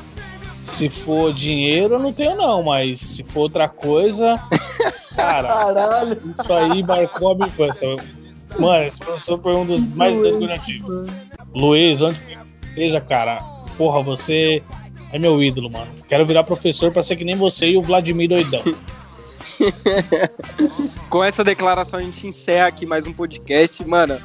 Se 0.61 0.89
for 0.89 1.31
dinheiro, 1.31 1.95
eu 1.95 1.99
não 1.99 2.11
tenho, 2.11 2.35
não, 2.35 2.63
mas 2.63 2.99
se 2.99 3.23
for 3.23 3.41
outra 3.41 3.69
coisa, 3.69 4.39
cara. 5.15 5.47
Caralho. 5.47 6.35
Isso 6.39 6.53
aí 6.53 6.83
marcou 6.83 7.31
a 7.31 7.35
minha 7.35 7.47
infância. 7.47 7.87
Mano, 8.59 8.83
esse 8.85 8.99
professor 8.99 9.39
foi 9.41 9.55
um 9.55 9.65
dos 9.65 9.87
mais 9.95 10.17
que 10.17 10.23
eu 10.23 10.47
já 10.47 10.57
tive. 10.57 10.83
Luiz, 11.53 12.01
onde 12.01 12.17
seja, 12.73 13.01
cara, 13.01 13.41
porra, 13.77 14.01
você 14.01 14.61
É 15.13 15.19
meu 15.19 15.41
ídolo, 15.41 15.69
mano. 15.71 15.91
Quero 16.07 16.25
virar 16.25 16.43
professor 16.43 16.91
pra 16.91 17.03
ser 17.03 17.15
que 17.15 17.23
nem 17.23 17.35
você 17.35 17.67
e 17.67 17.77
o 17.77 17.81
Vladimir 17.81 18.29
doidão. 18.29 18.61
Com 21.09 21.23
essa 21.23 21.43
declaração 21.43 21.99
a 21.99 22.03
gente 22.03 22.27
encerra 22.27 22.67
aqui 22.67 22.85
mais 22.85 23.05
um 23.05 23.13
podcast. 23.13 23.85
Mano, 23.85 24.19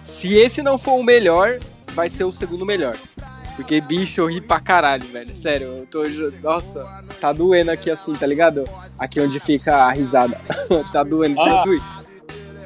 se 0.00 0.34
esse 0.34 0.62
não 0.62 0.76
for 0.76 0.92
o 0.92 1.02
melhor, 1.02 1.58
vai 1.94 2.08
ser 2.08 2.24
o 2.24 2.32
segundo 2.32 2.66
melhor. 2.66 2.96
Porque, 3.54 3.80
bicho, 3.80 4.20
eu 4.20 4.26
ri 4.26 4.40
pra 4.40 4.60
caralho, 4.60 5.04
velho. 5.06 5.34
Sério, 5.34 5.68
eu 5.68 5.86
tô. 5.86 6.02
Nossa, 6.42 6.84
tá 7.18 7.32
doendo 7.32 7.70
aqui 7.70 7.90
assim, 7.90 8.12
tá 8.14 8.26
ligado? 8.26 8.64
Aqui 8.98 9.18
onde 9.18 9.40
fica 9.40 9.74
a 9.76 9.92
risada. 9.92 10.38
tá 10.92 11.02
doendo, 11.02 11.40
Ah. 11.40 11.62
Jesus. 11.64 11.82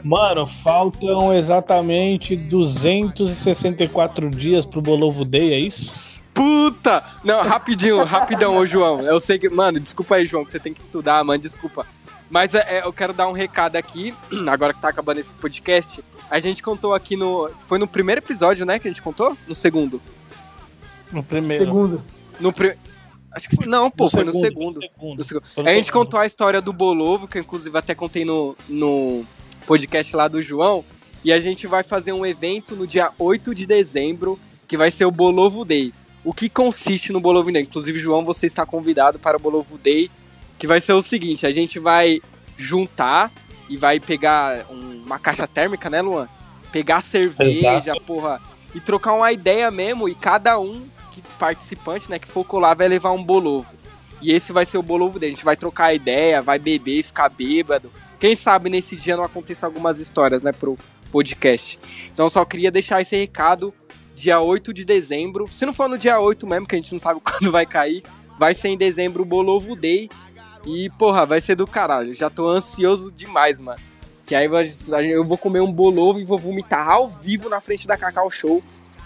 Mano, 0.03 0.47
faltam 0.47 1.35
exatamente 1.35 2.37
264 2.37 4.31
dias 4.31 4.65
pro 4.65 4.81
Bolovo 4.81 5.25
Day, 5.25 5.53
é 5.53 5.59
isso? 5.59 6.21
Puta! 6.33 7.05
Não, 7.25 7.43
rapidinho, 7.43 8.03
rapidão, 8.05 8.57
ô 8.57 8.65
João. 8.65 9.01
Eu 9.03 9.21
sei 9.21 9.39
que. 9.39 9.49
Mano, 9.49 9.79
desculpa 9.81 10.15
aí, 10.17 10.25
João, 10.25 10.45
que 10.45 10.53
você 10.53 10.61
tem 10.61 10.73
que 10.73 10.81
estudar, 10.81 11.23
mano, 11.25 11.41
desculpa. 11.41 11.87
Mas 12.31 12.55
é, 12.55 12.79
é, 12.79 12.87
eu 12.87 12.93
quero 12.93 13.13
dar 13.13 13.29
um 13.29 13.33
recado 13.33 13.77
aqui, 13.77 14.15
agora 14.49 14.73
que 14.73 14.81
tá 14.81 14.89
acabando 14.89 15.19
esse 15.19 15.35
podcast. 15.35 16.03
A 16.31 16.39
gente 16.39 16.63
contou 16.63 16.95
aqui 16.95 17.17
no. 17.17 17.51
Foi 17.59 17.79
no 17.79 17.89
primeiro 17.89 18.21
episódio, 18.21 18.65
né? 18.65 18.79
Que 18.79 18.87
a 18.87 18.91
gente 18.91 19.03
contou? 19.03 19.37
No 19.49 19.55
segundo? 19.55 20.01
No 21.11 21.25
primeiro. 21.25 21.65
Segundo. 21.65 22.03
No 22.39 22.53
pri... 22.53 22.77
Acho 23.33 23.49
que 23.49 23.57
foi. 23.57 23.67
Não, 23.67 23.91
pô, 23.91 24.09
foi 24.09 24.23
no 24.23 24.33
segundo. 24.33 24.77
no 24.77 24.83
segundo. 24.83 25.19
No 25.19 25.25
segundo. 25.25 25.45
Foi 25.53 25.65
no 25.65 25.69
A 25.71 25.75
gente 25.75 25.87
segundo. 25.87 26.05
contou 26.05 26.21
a 26.21 26.27
história 26.27 26.63
do 26.63 26.73
Bolovo, 26.73 27.27
que 27.27 27.39
eu 27.39 27.43
inclusive 27.43 27.77
até 27.77 27.95
contei 27.95 28.25
no, 28.25 28.57
no 28.69 29.27
podcast 29.67 30.15
lá 30.17 30.29
do 30.29 30.41
João. 30.43 30.85
E 31.25 31.33
a 31.33 31.39
gente 31.41 31.67
vai 31.67 31.83
fazer 31.83 32.13
um 32.13 32.25
evento 32.25 32.75
no 32.75 32.87
dia 32.87 33.13
8 33.19 33.55
de 33.55 33.67
dezembro, 33.67 34.39
que 34.67 34.77
vai 34.77 34.91
ser 34.91 35.05
o 35.05 35.11
Bolovo 35.11 35.65
Day. 35.65 35.93
O 36.25 36.33
que 36.33 36.49
consiste 36.49 37.13
no 37.13 37.21
Bolovo 37.21 37.51
Day? 37.53 37.63
Inclusive, 37.63 37.99
João, 37.99 38.25
você 38.25 38.47
está 38.47 38.65
convidado 38.65 39.19
para 39.19 39.37
o 39.37 39.41
Bolovo 39.41 39.77
Day, 39.79 40.11
que 40.59 40.67
vai 40.67 40.81
ser 40.81 40.93
o 40.95 41.03
seguinte: 41.03 41.47
a 41.47 41.51
gente 41.51 41.79
vai 41.79 42.21
juntar 42.57 43.31
e 43.69 43.77
vai 43.77 43.99
pegar 44.01 44.67
um- 44.71 45.03
uma 45.05 45.19
caixa 45.19 45.47
térmica, 45.47 45.89
né, 45.91 46.01
Luan? 46.03 46.29
Pegar 46.73 47.01
cerveja, 47.01 47.73
Exato. 47.79 48.01
porra, 48.03 48.41
e 48.75 48.81
trocar 48.81 49.13
uma 49.13 49.33
ideia 49.33 49.71
mesmo, 49.71 50.09
e 50.09 50.15
cada 50.15 50.59
um 50.59 50.87
que 51.13 51.23
participante, 51.39 52.09
né, 52.11 52.19
que 52.19 52.29
for 52.29 52.45
colar, 52.45 52.75
vai 52.75 52.87
levar 52.89 53.13
um 53.13 53.23
bolovo. 53.23 53.73
E 54.23 54.33
esse 54.33 54.53
vai 54.53 54.65
ser 54.67 54.79
o 54.79 54.83
bolovo 54.83 55.19
dele. 55.19 55.33
A 55.33 55.35
gente 55.35 55.45
vai 55.45 55.57
trocar 55.57 55.95
ideia, 55.95 56.43
vai 56.43 56.59
beber, 56.59 57.03
ficar 57.03 57.29
bêbado. 57.31 57.91
Quem 58.21 58.37
sabe 58.37 58.69
nesse 58.69 58.95
dia 58.95 59.17
não 59.17 59.25
aconteça 59.25 59.65
algumas 59.65 59.99
histórias, 59.99 60.43
né, 60.43 60.53
pro 60.53 60.79
podcast. 61.11 61.81
Então 62.13 62.29
só 62.29 62.45
queria 62.45 62.71
deixar 62.71 63.01
esse 63.01 63.17
recado. 63.17 63.75
Dia 64.15 64.39
8 64.39 64.75
de 64.75 64.85
dezembro. 64.85 65.49
Se 65.51 65.65
não 65.65 65.73
for 65.73 65.89
no 65.89 65.97
dia 65.97 66.21
8 66.21 66.47
mesmo, 66.47 66.67
que 66.67 66.75
a 66.75 66.79
gente 66.79 66.93
não 66.93 66.99
sabe 66.99 67.19
quando 67.25 67.51
vai 67.51 67.65
cair, 67.65 68.03
vai 68.39 68.55
ser 68.55 68.69
em 68.69 68.77
dezembro 68.77 69.23
o 69.23 69.27
Bolovo 69.27 69.75
Day. 69.75 70.11
E, 70.67 70.91
porra, 70.91 71.25
vai 71.25 71.41
ser 71.41 71.55
do 71.55 71.67
caralho. 71.67 72.13
Já 72.13 72.29
tô 72.29 72.47
ansioso 72.47 73.11
demais, 73.11 73.59
mano. 73.59 73.81
Que 74.27 74.35
aí 74.35 74.47
eu 75.11 75.25
vou 75.25 75.39
comer 75.39 75.61
um 75.61 75.73
bolovo 75.73 76.21
e 76.21 76.25
vou 76.25 76.39
vomitar 76.39 76.87
ao 76.87 77.09
vivo 77.09 77.49
na 77.49 77.63
frente 77.63 77.89
da 77.89 77.97
Cacau 77.97 78.31
Show. 78.31 78.63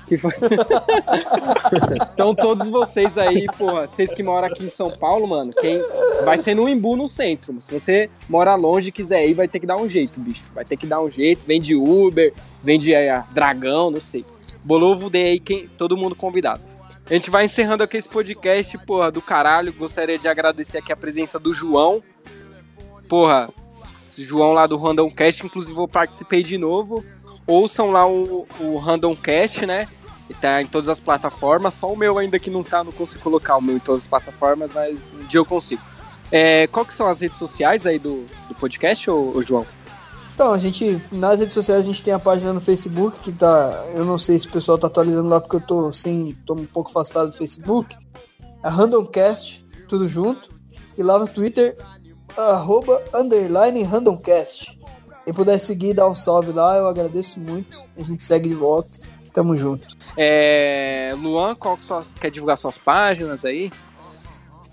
Que 0.06 0.18
foi... 0.18 0.32
então, 2.12 2.34
todos 2.34 2.68
vocês 2.68 3.16
aí, 3.16 3.46
porra, 3.58 3.86
vocês 3.86 4.12
que 4.12 4.22
moram 4.22 4.48
aqui 4.48 4.64
em 4.64 4.68
São 4.68 4.90
Paulo, 4.90 5.26
mano, 5.26 5.52
quem 5.52 5.80
vai 6.24 6.36
ser 6.38 6.54
no 6.54 6.68
Imbu 6.68 6.96
no 6.96 7.08
centro. 7.08 7.60
Se 7.60 7.72
você 7.72 8.10
mora 8.28 8.54
longe 8.54 8.88
e 8.88 8.92
quiser 8.92 9.26
ir, 9.26 9.34
vai 9.34 9.48
ter 9.48 9.60
que 9.60 9.66
dar 9.66 9.76
um 9.76 9.88
jeito, 9.88 10.20
bicho. 10.20 10.44
Vai 10.54 10.64
ter 10.64 10.76
que 10.76 10.86
dar 10.86 11.00
um 11.00 11.10
jeito. 11.10 11.46
Vem 11.46 11.60
de 11.60 11.74
Uber, 11.74 12.32
vem 12.62 12.78
de 12.78 12.92
eh, 12.92 13.24
Dragão, 13.32 13.90
não 13.90 14.00
sei. 14.00 14.24
Bolovo 14.62 15.10
Day 15.10 15.24
aí, 15.24 15.40
quem, 15.40 15.68
todo 15.68 15.96
mundo 15.96 16.14
convidado. 16.14 16.62
A 17.08 17.12
gente 17.12 17.30
vai 17.30 17.44
encerrando 17.44 17.82
aqui 17.82 17.98
esse 17.98 18.08
podcast, 18.08 18.78
porra, 18.78 19.10
do 19.10 19.20
caralho. 19.20 19.72
Gostaria 19.72 20.18
de 20.18 20.26
agradecer 20.26 20.78
aqui 20.78 20.92
a 20.92 20.96
presença 20.96 21.38
do 21.38 21.52
João. 21.52 22.02
Porra, 23.08 23.50
João 24.18 24.52
lá 24.52 24.66
do 24.66 24.76
Random 24.76 25.10
Cast, 25.10 25.44
inclusive 25.44 25.78
eu 25.78 25.86
participei 25.86 26.42
de 26.42 26.56
novo. 26.56 27.04
Ouçam 27.46 27.90
lá 27.90 28.06
o, 28.08 28.46
o 28.60 28.76
Random 28.76 29.14
Cast, 29.14 29.66
né? 29.66 29.88
E 30.28 30.34
tá 30.34 30.62
em 30.62 30.66
todas 30.66 30.88
as 30.88 31.00
plataformas. 31.00 31.74
Só 31.74 31.92
o 31.92 31.96
meu 31.96 32.18
ainda 32.18 32.38
que 32.38 32.50
não 32.50 32.62
tá, 32.62 32.82
não 32.82 32.92
consigo 32.92 33.22
colocar 33.22 33.56
o 33.56 33.60
meu 33.60 33.76
em 33.76 33.80
todas 33.80 34.02
as 34.02 34.08
plataformas, 34.08 34.72
mas 34.72 34.96
um 35.14 35.26
dia 35.26 35.38
eu 35.38 35.44
consigo. 35.44 35.82
É, 36.32 36.66
qual 36.68 36.84
que 36.86 36.94
são 36.94 37.06
as 37.06 37.20
redes 37.20 37.38
sociais 37.38 37.86
aí 37.86 37.98
do, 37.98 38.24
do 38.48 38.54
podcast, 38.54 39.10
ô, 39.10 39.30
ô 39.34 39.42
João? 39.42 39.66
Então, 40.34 40.52
a 40.52 40.58
gente, 40.58 41.00
nas 41.12 41.38
redes 41.38 41.54
sociais, 41.54 41.82
a 41.82 41.84
gente 41.84 42.02
tem 42.02 42.12
a 42.12 42.18
página 42.18 42.52
no 42.52 42.60
Facebook, 42.60 43.20
que 43.20 43.32
tá. 43.32 43.84
Eu 43.94 44.04
não 44.04 44.18
sei 44.18 44.36
se 44.36 44.48
o 44.48 44.50
pessoal 44.50 44.76
tá 44.76 44.88
atualizando 44.88 45.28
lá 45.28 45.40
porque 45.40 45.56
eu 45.56 45.60
tô 45.60 45.92
sem. 45.92 46.36
tô 46.44 46.54
um 46.54 46.66
pouco 46.66 46.90
afastado 46.90 47.30
do 47.30 47.36
Facebook. 47.36 47.96
A 48.60 48.68
Randomcast, 48.68 49.64
tudo 49.88 50.08
junto. 50.08 50.52
E 50.98 51.02
lá 51.04 51.18
no 51.20 51.28
Twitter, 51.28 51.76
arroba 52.36 53.00
underline 53.14 53.82
randomcast. 53.84 54.76
Quem 55.24 55.32
puder 55.32 55.58
seguir 55.58 55.90
e 55.90 55.94
dar 55.94 56.08
um 56.08 56.14
salve 56.14 56.52
lá, 56.52 56.76
eu 56.76 56.86
agradeço 56.86 57.40
muito. 57.40 57.82
A 57.96 58.02
gente 58.02 58.22
segue 58.22 58.48
de 58.48 58.54
volta. 58.54 58.90
Tamo 59.32 59.56
junto. 59.56 59.84
É, 60.16 61.14
Luan, 61.18 61.54
qual 61.56 61.76
que 61.76 61.86
suas, 61.86 62.14
quer 62.14 62.30
divulgar 62.30 62.56
suas 62.56 62.78
páginas 62.78 63.44
aí? 63.44 63.72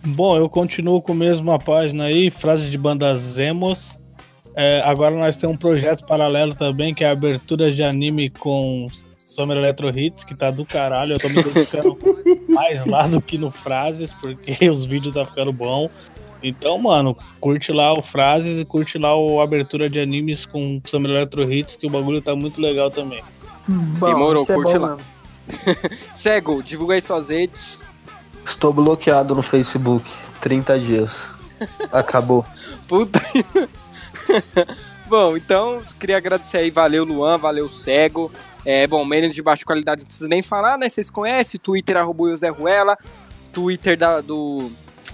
Bom, 0.04 0.38
eu 0.38 0.50
continuo 0.50 1.02
com 1.02 1.14
a 1.14 1.16
mesma 1.16 1.58
página 1.58 2.06
aí, 2.06 2.30
frase 2.30 2.70
de 2.70 2.78
banda 2.78 3.16
Zemos. 3.16 3.98
É, 4.56 4.82
agora 4.82 5.16
nós 5.16 5.36
temos 5.36 5.56
um 5.56 5.58
projeto 5.58 6.06
paralelo 6.06 6.54
também, 6.54 6.94
que 6.94 7.04
é 7.04 7.08
a 7.08 7.12
abertura 7.12 7.72
de 7.72 7.84
anime 7.84 8.30
com 8.30 8.88
Summer 9.18 9.58
Electro 9.58 9.98
Hits, 9.98 10.24
que 10.26 10.36
tá 10.36 10.52
do 10.52 10.66
caralho. 10.66 11.14
Eu 11.14 11.20
tô 11.20 11.30
me 11.30 11.42
dedicando 11.42 11.98
mais 12.50 12.86
lá 12.86 13.08
do 13.08 13.22
que 13.22 13.38
no 13.38 13.50
Frases, 13.50 14.14
porque 14.14 14.68
os 14.70 14.84
vídeos 14.84 15.14
tá 15.14 15.26
ficando 15.26 15.54
bom. 15.54 15.90
Então, 16.44 16.78
mano, 16.78 17.16
curte 17.40 17.72
lá 17.72 17.94
o 17.94 18.02
Frases 18.02 18.60
e 18.60 18.66
curte 18.66 18.98
lá 18.98 19.16
o 19.16 19.40
abertura 19.42 19.90
de 19.90 20.00
animes 20.00 20.46
com 20.46 20.82
Summer 20.86 21.12
Electro 21.12 21.52
Hits, 21.52 21.76
que 21.76 21.86
o 21.86 21.90
bagulho 21.90 22.22
tá 22.22 22.36
muito 22.36 22.60
legal 22.60 22.90
também. 22.90 23.24
Bom, 23.68 24.08
Demorou, 24.08 24.44
é 24.44 24.54
curte 24.54 24.74
bom 24.74 24.80
lá. 24.80 24.98
mesmo. 24.98 25.12
Cego, 26.14 26.64
divulga 26.64 26.96
aí 26.96 27.02
suas 27.02 27.30
redes. 27.30 27.84
Estou 28.46 28.74
bloqueado 28.74 29.36
no 29.36 29.44
Facebook. 29.44 30.10
30 30.40 30.80
dias. 30.80 31.30
Acabou. 31.92 32.44
Puta. 32.88 33.22
bom, 35.08 35.38
então, 35.38 35.82
queria 36.00 36.18
agradecer 36.18 36.58
aí, 36.58 36.72
valeu 36.72 37.04
Luan, 37.04 37.38
valeu 37.38 37.70
Cego. 37.70 38.32
É, 38.66 38.86
bom, 38.88 39.04
menos 39.06 39.34
de 39.34 39.42
baixa 39.42 39.66
qualidade 39.66 40.02
não 40.02 40.06
precisa 40.08 40.28
nem 40.30 40.42
falar, 40.42 40.78
né? 40.78 40.88
Vocês 40.88 41.10
conhecem, 41.10 41.60
Twitter, 41.60 41.98
arroba 41.98 42.24
o 42.24 42.36
Zé 42.38 42.50
Ruela, 42.50 42.98
Twitter 43.52 43.98
da- 43.98 44.22
do, 44.22 44.72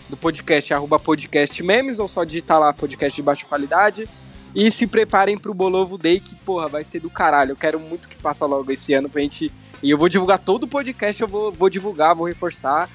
do 0.10 0.18
podcast, 0.18 0.74
arroba 0.74 1.00
podcast 1.00 1.62
memes, 1.64 2.00
ou 2.00 2.08
só 2.08 2.24
digitar 2.24 2.60
lá 2.60 2.74
podcast 2.74 3.16
de 3.16 3.22
baixa 3.22 3.46
qualidade. 3.46 4.08
E 4.56 4.72
se 4.72 4.88
preparem 4.88 5.38
pro 5.38 5.54
Bolovo 5.54 5.98
Day, 5.98 6.20
que, 6.20 6.34
porra, 6.36 6.68
vai 6.68 6.84
ser 6.84 7.00
do 7.00 7.10
caralho. 7.10 7.52
Eu 7.52 7.56
quero 7.56 7.80
muito 7.80 8.08
que 8.08 8.16
passe 8.16 8.44
logo 8.44 8.72
esse 8.72 8.94
ano 8.94 9.10
pra 9.10 9.22
gente... 9.22 9.52
E 9.84 9.92
eu 9.92 9.98
vou 9.98 10.10
divulgar 10.10 10.40
todo 10.40 10.64
o 10.64 10.68
podcast, 10.68 11.22
eu 11.22 11.28
vou, 11.28 11.52
vou 11.52 11.70
divulgar, 11.70 12.16
vou 12.16 12.26
reforçar. 12.26 12.90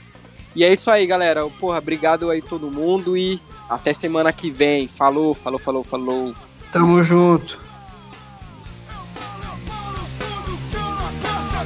E 0.56 0.64
é 0.64 0.72
isso 0.72 0.90
aí, 0.90 1.06
galera. 1.06 1.46
Porra, 1.60 1.78
obrigado 1.78 2.28
aí 2.28 2.42
todo 2.42 2.70
mundo 2.70 3.16
e 3.16 3.40
até 3.70 3.92
semana 3.92 4.32
que 4.32 4.50
vem. 4.50 4.88
Falou, 4.88 5.32
falou, 5.32 5.60
falou, 5.60 5.84
falou. 5.84 6.34
Tamo 6.72 7.02
junto. 7.02 7.60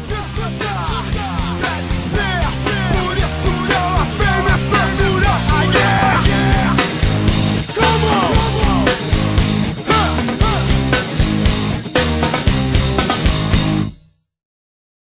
Just 0.06 0.65
Yeah. 5.76 6.25